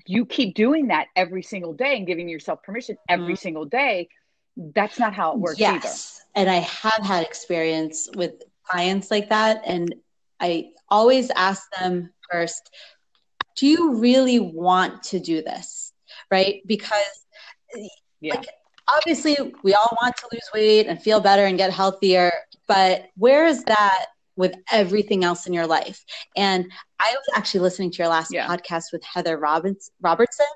you 0.05 0.25
keep 0.25 0.55
doing 0.55 0.87
that 0.87 1.07
every 1.15 1.43
single 1.43 1.73
day 1.73 1.97
and 1.97 2.07
giving 2.07 2.27
yourself 2.27 2.61
permission 2.63 2.97
every 3.09 3.27
mm-hmm. 3.27 3.35
single 3.35 3.65
day 3.65 4.09
that's 4.75 4.99
not 4.99 5.13
how 5.13 5.31
it 5.31 5.39
works 5.39 5.59
yes. 5.59 6.21
either. 6.35 6.47
and 6.47 6.49
i 6.49 6.59
have 6.59 7.03
had 7.03 7.23
experience 7.23 8.09
with 8.15 8.43
clients 8.63 9.09
like 9.09 9.29
that 9.29 9.61
and 9.65 9.95
i 10.39 10.69
always 10.89 11.29
ask 11.31 11.63
them 11.79 12.09
first 12.29 12.69
do 13.57 13.67
you 13.67 13.95
really 13.95 14.39
want 14.39 15.01
to 15.03 15.19
do 15.19 15.41
this 15.41 15.93
right 16.29 16.61
because 16.65 17.25
yeah. 18.19 18.35
like 18.35 18.47
obviously 18.87 19.35
we 19.63 19.73
all 19.73 19.97
want 20.01 20.15
to 20.17 20.27
lose 20.31 20.49
weight 20.53 20.87
and 20.87 21.01
feel 21.01 21.19
better 21.19 21.45
and 21.45 21.57
get 21.57 21.71
healthier 21.71 22.31
but 22.67 23.05
where 23.15 23.45
is 23.45 23.63
that 23.63 24.07
with 24.35 24.53
everything 24.71 25.23
else 25.23 25.47
in 25.47 25.53
your 25.53 25.67
life. 25.67 26.03
And 26.35 26.71
I 26.99 27.11
was 27.11 27.25
actually 27.35 27.61
listening 27.61 27.91
to 27.91 27.97
your 27.97 28.07
last 28.07 28.31
yeah. 28.33 28.47
podcast 28.47 28.85
with 28.91 29.03
Heather 29.03 29.37
Robbins, 29.37 29.89
Robertson. 30.01 30.47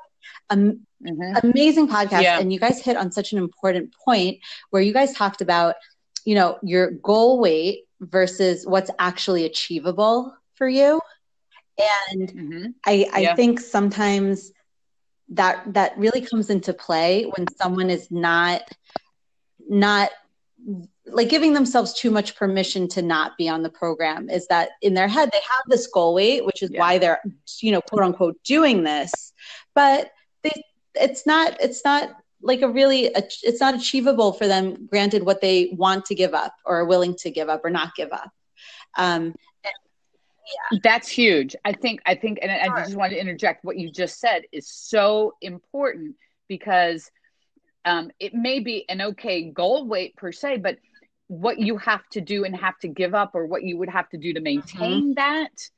Um, 0.49 0.86
mm-hmm. 1.03 1.47
Amazing 1.47 1.88
podcast. 1.88 2.23
Yeah. 2.23 2.39
And 2.39 2.51
you 2.51 2.59
guys 2.59 2.82
hit 2.82 2.97
on 2.97 3.11
such 3.11 3.32
an 3.32 3.38
important 3.38 3.93
point 4.03 4.39
where 4.69 4.82
you 4.82 4.93
guys 4.93 5.13
talked 5.13 5.41
about, 5.41 5.76
you 6.23 6.36
know, 6.36 6.57
your 6.63 6.91
goal 6.91 7.39
weight 7.39 7.84
versus 7.99 8.65
what's 8.65 8.91
actually 8.99 9.45
achievable 9.45 10.36
for 10.55 10.67
you. 10.67 10.99
And 12.13 12.30
mm-hmm. 12.30 12.65
I, 12.86 13.05
I 13.13 13.19
yeah. 13.21 13.36
think 13.36 13.59
sometimes 13.59 14.51
that 15.30 15.73
that 15.73 15.97
really 15.97 16.21
comes 16.21 16.49
into 16.49 16.73
play 16.73 17.23
when 17.36 17.47
someone 17.57 17.89
is 17.89 18.11
not 18.11 18.61
not 19.67 20.11
like 21.08 21.30
giving 21.30 21.53
themselves 21.53 21.93
too 21.93 22.10
much 22.10 22.36
permission 22.36 22.88
to 22.88 23.01
not 23.01 23.38
be 23.38 23.47
on 23.47 23.62
the 23.62 23.70
program 23.70 24.30
is 24.30 24.47
that 24.47 24.70
in 24.82 24.93
their 24.93 25.08
head 25.08 25.30
they 25.32 25.39
have 25.39 25.64
this 25.68 25.88
goal 25.88 26.14
weight 26.14 26.45
which 26.45 26.64
is 26.64 26.72
yeah. 26.72 26.80
why 26.80 26.97
they're 26.97 27.22
you 27.62 27.72
know 27.72 27.82
quote 27.82 28.03
unquote 28.03 28.41
doing 28.43 28.84
this 28.84 29.34
but 29.74 30.12
they 30.43 30.64
it's 30.95 31.26
not 31.26 31.56
it's 31.62 31.84
not 31.86 32.16
like 32.41 32.62
a 32.62 32.70
really 32.70 33.06
it's 33.16 33.60
not 33.60 33.76
achievable 33.76 34.34
for 34.34 34.47
them 34.47 34.88
granted 34.88 35.24
what 35.24 35.41
they 35.41 35.70
want 35.74 36.06
to 36.06 36.16
give 36.16 36.34
up 36.34 36.56
or 36.66 36.78
are 36.78 36.86
willing 36.86 37.16
to 37.16 37.30
give 37.30 37.49
up 37.49 37.62
or 37.64 37.70
not 37.70 37.93
give 37.95 38.12
up 38.12 38.32
um 38.97 39.34
yeah. 40.72 40.80
That's 40.84 41.10
huge. 41.10 41.56
I 41.66 41.72
think 41.74 42.01
I 42.06 42.14
think 42.14 42.38
and 42.41 42.51
I 42.51 42.84
just 42.84 42.95
want 42.95 43.12
to 43.14 43.20
interject 43.20 43.66
what 43.66 43.78
you 43.78 43.91
just 43.91 44.20
said 44.20 44.43
is 44.51 44.68
so 44.68 45.34
important 45.41 46.16
because 46.47 47.10
um, 47.86 48.12
it 48.20 48.34
may 48.34 48.60
be 48.60 48.88
an 48.89 49.01
okay 49.01 49.49
goal 49.49 49.86
weight 49.86 50.16
per 50.16 50.32
se, 50.32 50.58
but 50.58 50.78
what 51.28 51.59
you 51.59 51.78
have 51.78 52.07
to 52.09 52.21
do 52.21 52.45
and 52.45 52.55
have 52.55 52.78
to 52.80 52.88
give 52.88 53.15
up 53.15 53.32
or 53.34 53.45
what 53.45 53.63
you 53.63 53.78
would 53.78 53.89
have 53.89 54.07
to 54.09 54.17
do 54.17 54.34
to 54.34 54.39
maintain 54.39 55.01
mm-hmm. 55.03 55.13
that 55.13 55.69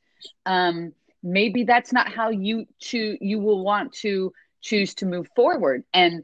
um 0.46 0.94
maybe 1.24 1.64
that's 1.64 1.94
not 1.94 2.12
how 2.12 2.30
you 2.30 2.66
choose 2.80 3.18
you 3.22 3.40
will 3.40 3.64
want 3.64 3.94
to 3.94 4.32
choose 4.62 4.94
to 4.96 5.06
move 5.06 5.28
forward. 5.36 5.84
And 5.94 6.24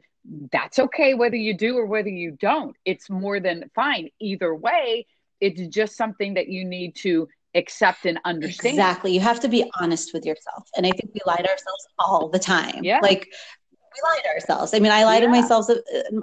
that's 0.52 0.78
okay 0.78 1.14
whether 1.14 1.36
you 1.36 1.56
do 1.56 1.76
or 1.76 1.86
whether 1.86 2.08
you 2.08 2.32
don't. 2.32 2.76
It's 2.84 3.10
more 3.10 3.40
than 3.40 3.70
fine. 3.74 4.08
Either 4.20 4.54
way 4.54 5.06
it's 5.40 5.60
just 5.74 5.96
something 5.96 6.34
that 6.34 6.48
you 6.48 6.64
need 6.64 6.94
to 6.96 7.28
accept 7.54 8.06
and 8.06 8.18
understand. 8.24 8.74
Exactly. 8.74 9.12
You 9.12 9.20
have 9.20 9.40
to 9.40 9.48
be 9.48 9.70
honest 9.78 10.14
with 10.14 10.24
yourself. 10.24 10.68
And 10.76 10.86
i 10.86 10.90
think 10.90 11.10
we 11.12 11.20
lie 11.26 11.36
to 11.36 11.48
ourselves 11.48 11.86
all 11.98 12.28
the 12.28 12.38
time. 12.38 12.82
Yeah. 12.82 13.00
Like 13.02 13.26
we 13.26 14.00
lie 14.02 14.20
to 14.24 14.28
ourselves. 14.30 14.74
I 14.74 14.78
mean 14.80 14.92
i 14.92 15.04
lie 15.04 15.16
yeah. 15.16 15.20
to 15.20 15.28
myself 15.28 15.66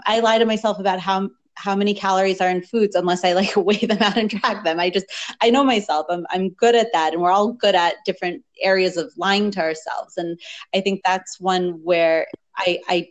i 0.06 0.20
lie 0.20 0.39
to 0.39 0.45
myself 0.45 0.80
about 0.80 0.99
how 0.99 1.30
how 1.62 1.76
many 1.76 1.93
calories 1.93 2.41
are 2.41 2.49
in 2.49 2.64
foods 2.64 2.95
unless 2.95 3.24
I 3.24 3.34
like 3.34 3.55
weigh 3.55 3.86
them 3.86 4.01
out 4.01 4.18
and 4.18 4.30
track 4.30 4.64
them. 4.64 4.80
I 4.80 4.89
just 4.89 5.05
I 5.41 5.49
know 5.49 5.64
myself. 5.64 6.07
I'm 6.09 6.26
I'm 6.30 6.49
good 6.49 6.76
at 6.76 6.91
that 6.93 7.14
and 7.14 7.22
we're 7.22 7.32
all 7.32 7.53
good 7.53 7.76
at 7.76 7.95
different 8.05 8.43
areas 8.62 8.97
of 8.97 9.14
lying 9.16 9.51
to 9.51 9.62
ourselves. 9.62 10.18
And 10.18 10.39
I 10.74 10.82
think 10.82 11.01
that's 11.05 11.39
one 11.39 11.80
where 11.84 12.28
I 12.57 12.80
I 12.89 13.09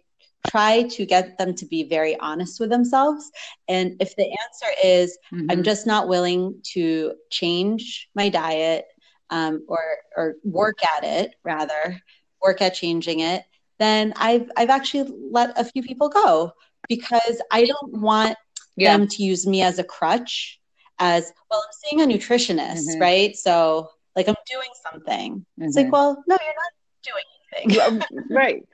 try 0.49 0.85
to 0.85 1.05
get 1.07 1.37
them 1.39 1.55
to 1.55 1.67
be 1.67 1.85
very 1.85 2.19
honest 2.19 2.59
with 2.59 2.71
themselves. 2.71 3.31
And 3.69 3.97
if 4.01 4.17
the 4.17 4.25
answer 4.25 4.81
is 4.83 5.17
mm-hmm. 5.33 5.51
I'm 5.51 5.63
just 5.63 5.87
not 5.87 6.09
willing 6.09 6.61
to 6.73 7.13
change 7.31 8.09
my 8.15 8.29
diet 8.29 8.87
um, 9.31 9.65
or 9.69 9.81
or 10.17 10.35
work 10.43 10.79
at 10.97 11.05
it 11.05 11.35
rather, 11.45 12.01
work 12.43 12.61
at 12.63 12.75
changing 12.75 13.21
it, 13.21 13.45
then 13.79 14.13
I've 14.17 14.51
I've 14.57 14.71
actually 14.71 15.13
let 15.31 15.59
a 15.59 15.65
few 15.65 15.83
people 15.83 16.09
go 16.09 16.53
because 16.89 17.41
I 17.51 17.65
don't 17.65 18.01
want 18.01 18.37
yeah. 18.77 18.97
them 18.97 19.09
to 19.09 19.23
use 19.23 19.47
me 19.47 19.63
as 19.63 19.79
a 19.79 19.85
crutch 19.85 20.61
as 21.01 21.33
well 21.51 21.63
i'm 21.67 21.73
seeing 21.73 22.03
a 22.03 22.07
nutritionist 22.07 22.87
mm-hmm. 22.89 23.01
right 23.01 23.37
so 23.37 23.91
like 24.15 24.29
i'm 24.29 24.37
doing 24.49 24.69
something 24.91 25.35
mm-hmm. 25.35 25.65
it's 25.65 25.77
like 25.77 25.87
mm-hmm. 25.87 25.93
well 25.93 26.23
no 26.29 26.37
you're 26.45 26.55
not 26.55 26.73
doing 27.03 27.83
anything 27.83 28.27
right 28.31 28.69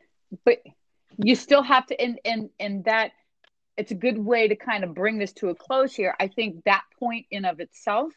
but 0.45 0.59
you 1.23 1.35
still 1.35 1.63
have 1.63 1.87
to 1.87 1.99
and 2.01 2.19
and 2.25 2.51
and 2.61 2.85
that 2.85 3.13
it's 3.77 3.93
a 3.93 3.95
good 3.95 4.19
way 4.19 4.49
to 4.49 4.57
kind 4.57 4.85
of 4.85 4.95
bring 4.95 5.19
this 5.19 5.33
to 5.33 5.49
a 5.49 5.55
close 5.55 5.95
here 5.95 6.15
i 6.21 6.27
think 6.27 6.63
that 6.65 6.83
point 6.99 7.27
in 7.31 7.45
of 7.45 7.61
itself 7.61 8.13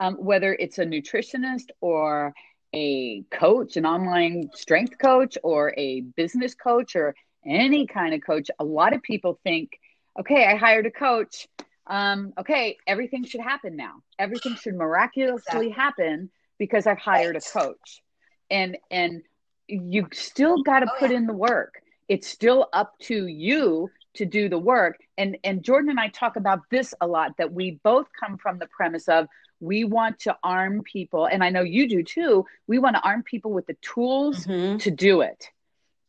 um, 0.00 0.16
whether 0.16 0.52
it's 0.52 0.78
a 0.78 0.84
nutritionist 0.84 1.66
or 1.80 2.34
a 2.74 3.22
coach 3.30 3.76
an 3.76 3.86
online 3.86 4.50
strength 4.52 4.98
coach 4.98 5.38
or 5.44 5.72
a 5.76 6.00
business 6.00 6.54
coach 6.56 6.96
or 6.96 7.14
any 7.46 7.86
kind 7.86 8.14
of 8.14 8.20
coach 8.24 8.50
a 8.58 8.64
lot 8.64 8.94
of 8.94 9.02
people 9.02 9.38
think 9.44 9.78
okay 10.18 10.46
i 10.46 10.56
hired 10.56 10.86
a 10.86 10.90
coach 10.90 11.48
um, 11.86 12.32
okay, 12.38 12.76
everything 12.86 13.24
should 13.24 13.40
happen 13.40 13.76
now. 13.76 14.02
Everything 14.18 14.56
should 14.56 14.74
miraculously 14.74 15.70
happen 15.70 16.30
because 16.58 16.86
I've 16.86 16.98
hired 16.98 17.36
a 17.36 17.40
coach. 17.40 18.02
And 18.50 18.78
and 18.90 19.22
you 19.66 20.08
still 20.12 20.62
got 20.62 20.80
to 20.80 20.86
oh, 20.86 20.98
put 20.98 21.10
yeah. 21.10 21.18
in 21.18 21.26
the 21.26 21.34
work. 21.34 21.82
It's 22.08 22.28
still 22.28 22.68
up 22.72 22.98
to 23.02 23.26
you 23.26 23.90
to 24.14 24.24
do 24.24 24.48
the 24.48 24.58
work. 24.58 24.96
And 25.18 25.36
and 25.44 25.62
Jordan 25.62 25.90
and 25.90 26.00
I 26.00 26.08
talk 26.08 26.36
about 26.36 26.60
this 26.70 26.94
a 27.00 27.06
lot 27.06 27.36
that 27.36 27.52
we 27.52 27.80
both 27.82 28.06
come 28.18 28.38
from 28.38 28.58
the 28.58 28.66
premise 28.66 29.08
of 29.08 29.26
we 29.60 29.84
want 29.84 30.20
to 30.20 30.36
arm 30.42 30.82
people 30.82 31.26
and 31.26 31.42
I 31.42 31.50
know 31.50 31.62
you 31.62 31.88
do 31.88 32.02
too. 32.02 32.46
We 32.66 32.78
want 32.78 32.96
to 32.96 33.02
arm 33.02 33.22
people 33.22 33.52
with 33.52 33.66
the 33.66 33.76
tools 33.82 34.46
mm-hmm. 34.46 34.78
to 34.78 34.90
do 34.90 35.20
it 35.20 35.50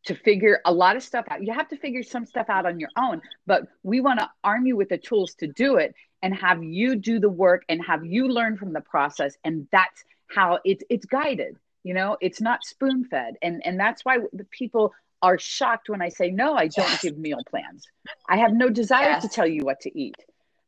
to 0.05 0.15
figure 0.15 0.61
a 0.65 0.71
lot 0.71 0.95
of 0.95 1.03
stuff 1.03 1.25
out. 1.29 1.43
You 1.43 1.53
have 1.53 1.67
to 1.69 1.77
figure 1.77 2.03
some 2.03 2.25
stuff 2.25 2.49
out 2.49 2.65
on 2.65 2.79
your 2.79 2.89
own, 2.97 3.21
but 3.45 3.67
we 3.83 4.01
want 4.01 4.19
to 4.19 4.29
arm 4.43 4.65
you 4.65 4.75
with 4.75 4.89
the 4.89 4.97
tools 4.97 5.33
to 5.35 5.47
do 5.47 5.77
it 5.77 5.95
and 6.21 6.35
have 6.35 6.63
you 6.63 6.95
do 6.95 7.19
the 7.19 7.29
work 7.29 7.63
and 7.69 7.83
have 7.85 8.05
you 8.05 8.27
learn 8.27 8.57
from 8.57 8.73
the 8.73 8.81
process. 8.81 9.35
And 9.43 9.67
that's 9.71 10.03
how 10.27 10.59
it's 10.63 10.83
it's 10.89 11.05
guided. 11.05 11.57
You 11.83 11.93
know, 11.93 12.17
it's 12.19 12.41
not 12.41 12.63
spoon 12.63 13.05
fed, 13.05 13.35
and 13.41 13.61
and 13.65 13.79
that's 13.79 14.03
why 14.03 14.17
the 14.33 14.45
people 14.45 14.93
are 15.21 15.37
shocked 15.37 15.89
when 15.89 16.01
I 16.01 16.09
say 16.09 16.31
no. 16.31 16.55
I 16.55 16.67
don't 16.67 16.89
yes. 16.89 17.01
give 17.01 17.17
meal 17.17 17.39
plans. 17.47 17.83
I 18.27 18.37
have 18.37 18.53
no 18.53 18.69
desire 18.69 19.09
yes. 19.09 19.21
to 19.23 19.29
tell 19.29 19.47
you 19.47 19.63
what 19.63 19.81
to 19.81 19.99
eat 19.99 20.15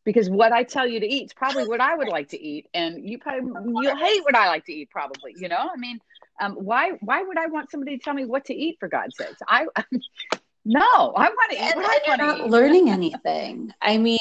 because 0.07 0.29
what 0.29 0.53
I 0.53 0.63
tell 0.63 0.87
you 0.87 1.01
to 1.01 1.05
eat 1.05 1.25
is 1.25 1.33
probably 1.33 1.67
what 1.67 1.81
I 1.81 1.93
would 1.95 2.07
like 2.07 2.29
to 2.29 2.41
eat, 2.41 2.67
and 2.73 3.07
you 3.07 3.17
probably 3.17 3.51
you'll 3.83 3.97
hate 3.97 4.23
what 4.23 4.35
I 4.35 4.47
like 4.47 4.65
to 4.65 4.73
eat. 4.73 4.89
Probably, 4.89 5.33
you 5.35 5.49
know. 5.49 5.57
I 5.57 5.75
mean, 5.75 5.99
um, 6.39 6.53
why 6.53 6.91
why 7.01 7.23
would 7.23 7.37
I 7.37 7.47
want 7.47 7.71
somebody 7.71 7.97
to 7.97 8.03
tell 8.03 8.13
me 8.13 8.25
what 8.25 8.45
to 8.45 8.53
eat 8.53 8.77
for 8.79 8.87
God's 8.87 9.15
sakes? 9.17 9.41
I 9.47 9.67
no, 10.65 10.81
I 10.81 11.29
want 11.29 11.51
to 11.51 11.57
eat. 11.57 11.61
And, 11.61 11.83
and 11.83 11.99
you're 12.05 12.17
not 12.17 12.39
eat. 12.39 12.45
learning 12.47 12.89
anything. 12.89 13.71
I 13.81 13.97
mean, 13.97 14.19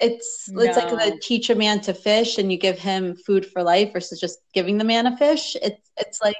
it's 0.00 0.48
no. 0.50 0.62
it's 0.62 0.76
like 0.76 0.90
the 0.90 1.18
teach 1.20 1.50
a 1.50 1.54
man 1.54 1.80
to 1.82 1.94
fish 1.94 2.38
and 2.38 2.50
you 2.50 2.58
give 2.58 2.78
him 2.78 3.16
food 3.16 3.46
for 3.46 3.62
life 3.62 3.92
versus 3.92 4.20
just 4.20 4.40
giving 4.54 4.78
the 4.78 4.84
man 4.84 5.06
a 5.06 5.16
fish. 5.16 5.56
It's 5.62 5.90
it's 5.96 6.22
like 6.22 6.36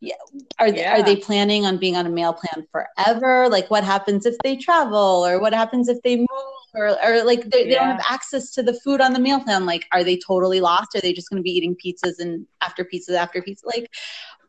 yeah 0.00 0.14
are 0.58 0.70
they, 0.70 0.80
yeah. 0.80 0.98
are 0.98 1.02
they 1.02 1.16
planning 1.16 1.64
on 1.64 1.78
being 1.78 1.96
on 1.96 2.06
a 2.06 2.10
meal 2.10 2.32
plan 2.32 2.66
forever 2.70 3.48
like 3.48 3.70
what 3.70 3.82
happens 3.82 4.26
if 4.26 4.36
they 4.44 4.54
travel 4.54 5.26
or 5.26 5.40
what 5.40 5.54
happens 5.54 5.88
if 5.88 6.00
they 6.02 6.16
move 6.16 6.28
or, 6.74 6.96
or 7.04 7.24
like 7.24 7.44
they, 7.50 7.64
yeah. 7.64 7.68
they 7.68 7.74
don't 7.74 7.96
have 7.96 8.06
access 8.08 8.50
to 8.52 8.62
the 8.62 8.74
food 8.74 9.00
on 9.00 9.12
the 9.12 9.18
meal 9.18 9.40
plan. 9.40 9.66
Like 9.66 9.86
are 9.92 10.04
they 10.04 10.18
totally 10.18 10.60
lost? 10.60 10.94
Are 10.94 11.00
they 11.00 11.12
just 11.12 11.30
going 11.30 11.38
to 11.38 11.42
be 11.42 11.50
eating 11.50 11.76
pizzas 11.76 12.18
and 12.18 12.46
after 12.60 12.84
pizzas 12.84 13.14
after 13.14 13.42
pizza 13.42 13.66
like 13.66 13.90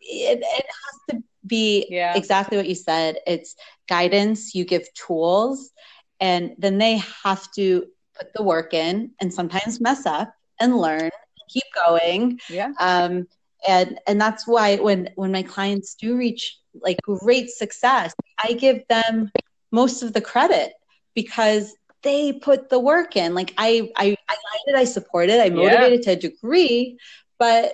it, 0.01 0.39
it 0.41 0.65
has 0.65 1.15
to 1.15 1.23
be 1.45 1.85
yeah. 1.89 2.15
exactly 2.15 2.57
what 2.57 2.67
you 2.67 2.75
said. 2.75 3.17
It's 3.25 3.55
guidance. 3.87 4.53
You 4.55 4.65
give 4.65 4.91
tools 4.93 5.71
and 6.19 6.55
then 6.57 6.77
they 6.77 7.01
have 7.23 7.51
to 7.53 7.85
put 8.15 8.33
the 8.33 8.43
work 8.43 8.73
in 8.73 9.11
and 9.21 9.33
sometimes 9.33 9.79
mess 9.79 10.05
up 10.05 10.33
and 10.59 10.77
learn 10.77 11.01
and 11.01 11.11
keep 11.49 11.65
going. 11.75 12.39
Yeah. 12.49 12.71
Um 12.79 13.27
and 13.67 13.99
and 14.07 14.19
that's 14.19 14.47
why 14.47 14.77
when 14.77 15.09
when 15.15 15.31
my 15.31 15.43
clients 15.43 15.95
do 15.95 16.17
reach 16.17 16.59
like 16.81 16.97
great 17.01 17.49
success 17.49 18.13
i 18.43 18.53
give 18.53 18.81
them 18.87 19.31
most 19.71 20.03
of 20.03 20.13
the 20.13 20.21
credit 20.21 20.73
because 21.15 21.75
they 22.03 22.33
put 22.33 22.69
the 22.69 22.79
work 22.79 23.15
in. 23.15 23.33
Like 23.33 23.53
I, 23.57 23.89
I, 23.95 24.05
I 24.05 24.31
liked 24.31 24.67
it, 24.67 24.75
I 24.75 24.83
supported, 24.83 25.39
I 25.39 25.49
motivated 25.49 25.99
yeah. 26.05 26.05
to 26.05 26.11
a 26.11 26.29
degree, 26.29 26.97
but 27.39 27.73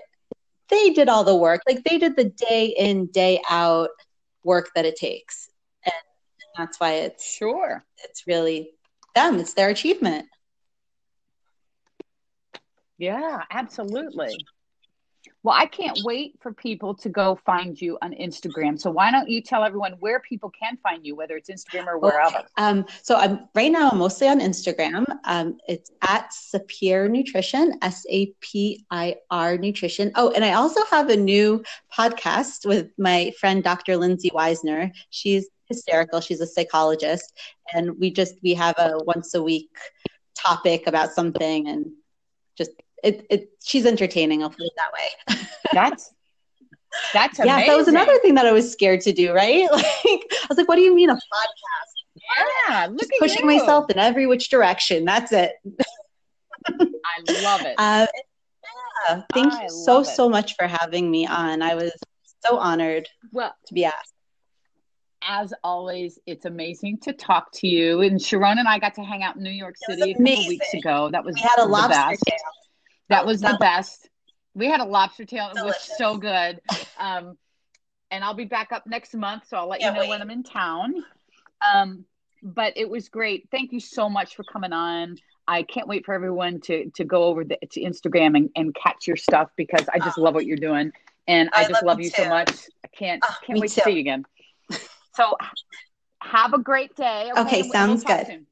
they 0.69 0.91
did 0.91 1.09
all 1.09 1.24
the 1.24 1.36
work. 1.36 1.61
Like 1.67 1.84
they 1.84 1.97
did 1.97 2.15
the 2.15 2.26
day 2.26 2.67
in, 2.78 3.07
day 3.07 3.41
out 3.49 3.89
work 4.43 4.71
that 4.76 4.86
it 4.86 4.95
takes. 4.95 5.49
And 5.86 5.93
that's 6.57 6.80
why 6.80 6.93
it's 6.93 7.26
sure. 7.26 7.86
It's 8.03 8.26
really 8.28 8.71
them. 9.15 9.39
It's 9.39 9.53
their 9.53 9.69
achievement. 9.69 10.28
Yeah, 12.97 13.41
absolutely. 13.51 14.36
Well, 15.43 15.55
I 15.57 15.65
can't 15.65 15.99
wait 16.03 16.35
for 16.39 16.53
people 16.53 16.95
to 16.95 17.09
go 17.09 17.37
find 17.45 17.79
you 17.79 17.97
on 18.01 18.13
Instagram. 18.13 18.79
So 18.79 18.89
why 18.89 19.11
don't 19.11 19.27
you 19.27 19.41
tell 19.41 19.65
everyone 19.65 19.93
where 19.99 20.21
people 20.21 20.49
can 20.49 20.77
find 20.77 21.05
you, 21.05 21.15
whether 21.15 21.35
it's 21.35 21.49
Instagram 21.49 21.87
or 21.87 21.99
wherever? 21.99 22.37
Okay. 22.37 22.47
Um, 22.57 22.85
so 23.01 23.17
I'm 23.17 23.49
right 23.53 23.71
now 23.71 23.89
I'm 23.89 23.97
mostly 23.97 24.29
on 24.29 24.39
Instagram. 24.39 25.05
Um, 25.25 25.57
it's 25.67 25.91
at 26.01 26.29
Sapir 26.31 27.09
Nutrition, 27.09 27.77
S 27.81 28.05
A 28.09 28.27
P 28.39 28.85
I 28.89 29.17
R 29.29 29.57
Nutrition. 29.57 30.13
Oh, 30.15 30.31
and 30.31 30.45
I 30.45 30.53
also 30.53 30.79
have 30.89 31.09
a 31.09 31.17
new 31.17 31.61
podcast 31.93 32.65
with 32.65 32.91
my 32.97 33.33
friend 33.37 33.61
Dr. 33.61 33.97
Lindsay 33.97 34.29
Weisner. 34.29 34.91
She's 35.09 35.49
hysterical. 35.65 36.21
She's 36.21 36.39
a 36.39 36.47
psychologist, 36.47 37.37
and 37.73 37.99
we 37.99 38.11
just 38.11 38.35
we 38.43 38.53
have 38.53 38.75
a 38.77 38.97
once 39.03 39.33
a 39.33 39.43
week 39.43 39.69
topic 40.35 40.87
about 40.87 41.11
something 41.11 41.67
and 41.67 41.91
just 42.57 42.71
it, 43.04 43.26
it 43.30 43.49
she's 43.64 43.86
entertaining. 43.86 44.41
I'll 44.43 44.49
put 44.49 44.62
it 44.62 44.74
that 44.78 44.91
way. 44.93 45.47
That's 45.74 46.12
that's 47.14 47.39
amazing. 47.39 47.60
yeah. 47.60 47.68
That 47.68 47.78
was 47.78 47.88
another 47.88 48.18
thing 48.20 48.36
that 48.36 48.45
I 48.45 48.51
was 48.51 48.72
scared 48.72 49.01
to 49.01 49.14
do. 49.14 49.34
Right? 49.34 49.68
Like 49.72 49.84
I 50.06 50.45
was 50.49 50.58
like, 50.58 50.68
what 50.68 50.76
do 50.76 50.82
you 50.82 50.95
mean 50.95 51.10
a 51.10 51.16
podcast? 51.16 52.70
Yeah, 52.70 52.88
look 52.88 52.99
Just 52.99 53.12
pushing 53.20 53.49
you. 53.49 53.58
myself 53.58 53.89
in 53.89 53.97
every 53.97 54.28
which 54.28 54.49
direction. 54.49 55.06
That's 55.06 55.32
it. 55.32 55.54
I 56.68 57.41
love 57.41 57.62
it. 57.62 57.76
Uh, 57.78 58.08
yeah, 59.10 59.22
thank 59.34 59.54
I 59.54 59.64
you 59.64 59.70
so 59.70 60.01
it. 60.01 60.06
so 60.06 60.30
much 60.30 60.56
for 60.56 60.68
having 60.68 61.10
me 61.10 61.26
on. 61.26 61.62
I 61.62 61.76
was 61.76 61.91
so 62.45 62.58
honored 62.58 63.10
well 63.32 63.54
to 63.68 63.74
be 63.74 63.86
asked 63.86 64.14
as 65.28 65.54
always, 65.64 66.20
it's 66.26 66.45
amazing 66.45 66.97
to 66.99 67.14
talk 67.14 67.51
to 67.54 67.68
you. 67.68 68.01
And 68.01 68.20
Sharone 68.20 68.60
and 68.60 68.68
I 68.68 68.80
got 68.80 68.93
to 68.95 69.04
hang 69.04 69.24
out 69.24 69.38
in 69.38 69.43
New 69.43 69.49
York 69.49 69.76
City 69.88 70.12
a 70.12 70.14
couple 70.14 70.47
weeks 70.47 70.74
ago. 70.74 71.10
That 71.12 71.24
was 71.24 71.36
we 71.36 71.41
had 71.41 71.60
a 71.60 71.66
lobster. 71.66 72.18
Tail. 72.28 72.38
That 73.14 73.26
was 73.26 73.41
the 73.41 73.57
best. 73.59 74.09
We 74.53 74.68
had 74.68 74.80
a 74.80 74.86
lobster 74.86 75.26
tail. 75.26 75.51
It 75.55 75.64
was 75.64 75.76
so 75.97 76.18
good. 76.18 76.61
Um, 76.99 77.38
and 78.11 78.24
I'll 78.24 78.36
be 78.36 78.45
back 78.45 78.72
up 78.72 78.86
next 78.86 79.16
month, 79.16 79.47
so 79.47 79.57
I'll 79.57 79.68
let 79.68 79.82
you 79.82 79.91
know 79.91 80.01
wait. 80.01 80.09
when 80.09 80.22
I'm 80.22 80.30
in 80.30 80.43
town. 80.43 80.93
Um, 81.74 82.05
but 82.43 82.74
it 82.76 82.88
was 82.88 83.09
great. 83.09 83.47
Thank 83.51 83.72
you 83.72 83.80
so 83.80 84.09
much 84.09 84.36
for 84.36 84.43
coming 84.43 84.74
on. 84.74 85.18
I 85.47 85.64
can't 85.64 85.88
wait 85.88 86.05
for 86.05 86.14
everyone 86.14 86.61
to 86.61 86.89
to 86.91 87.03
go 87.03 87.24
over 87.24 87.43
the, 87.43 87.57
to 87.72 87.82
Instagram 87.82 88.38
and, 88.38 88.49
and 88.55 88.76
catch 88.76 89.07
your 89.07 89.18
stuff 89.18 89.49
because 89.55 89.86
I 89.91 89.99
just 89.99 90.18
oh. 90.18 90.22
love 90.22 90.36
what 90.36 90.45
you're 90.45 90.57
doing, 90.57 90.91
and 91.28 91.49
I, 91.53 91.64
I 91.64 91.68
just 91.68 91.84
love, 91.84 91.99
you 91.99 92.09
too. 92.09 92.24
so 92.24 92.30
much. 92.30 92.51
I 92.84 92.88
can't 92.88 93.24
oh, 93.28 93.36
can't 93.45 93.59
wait 93.59 93.72
too. 93.72 93.82
to 93.82 93.82
see 93.82 93.91
you 93.91 93.99
again. 93.99 94.26
So 95.16 95.36
have 96.22 96.53
a 96.53 96.59
great 96.59 96.95
day. 96.95 97.32
Okay, 97.38 97.59
okay 97.61 97.70
sounds 97.70 98.03
we'll 98.05 98.18
good. 98.18 98.28
Soon. 98.28 98.47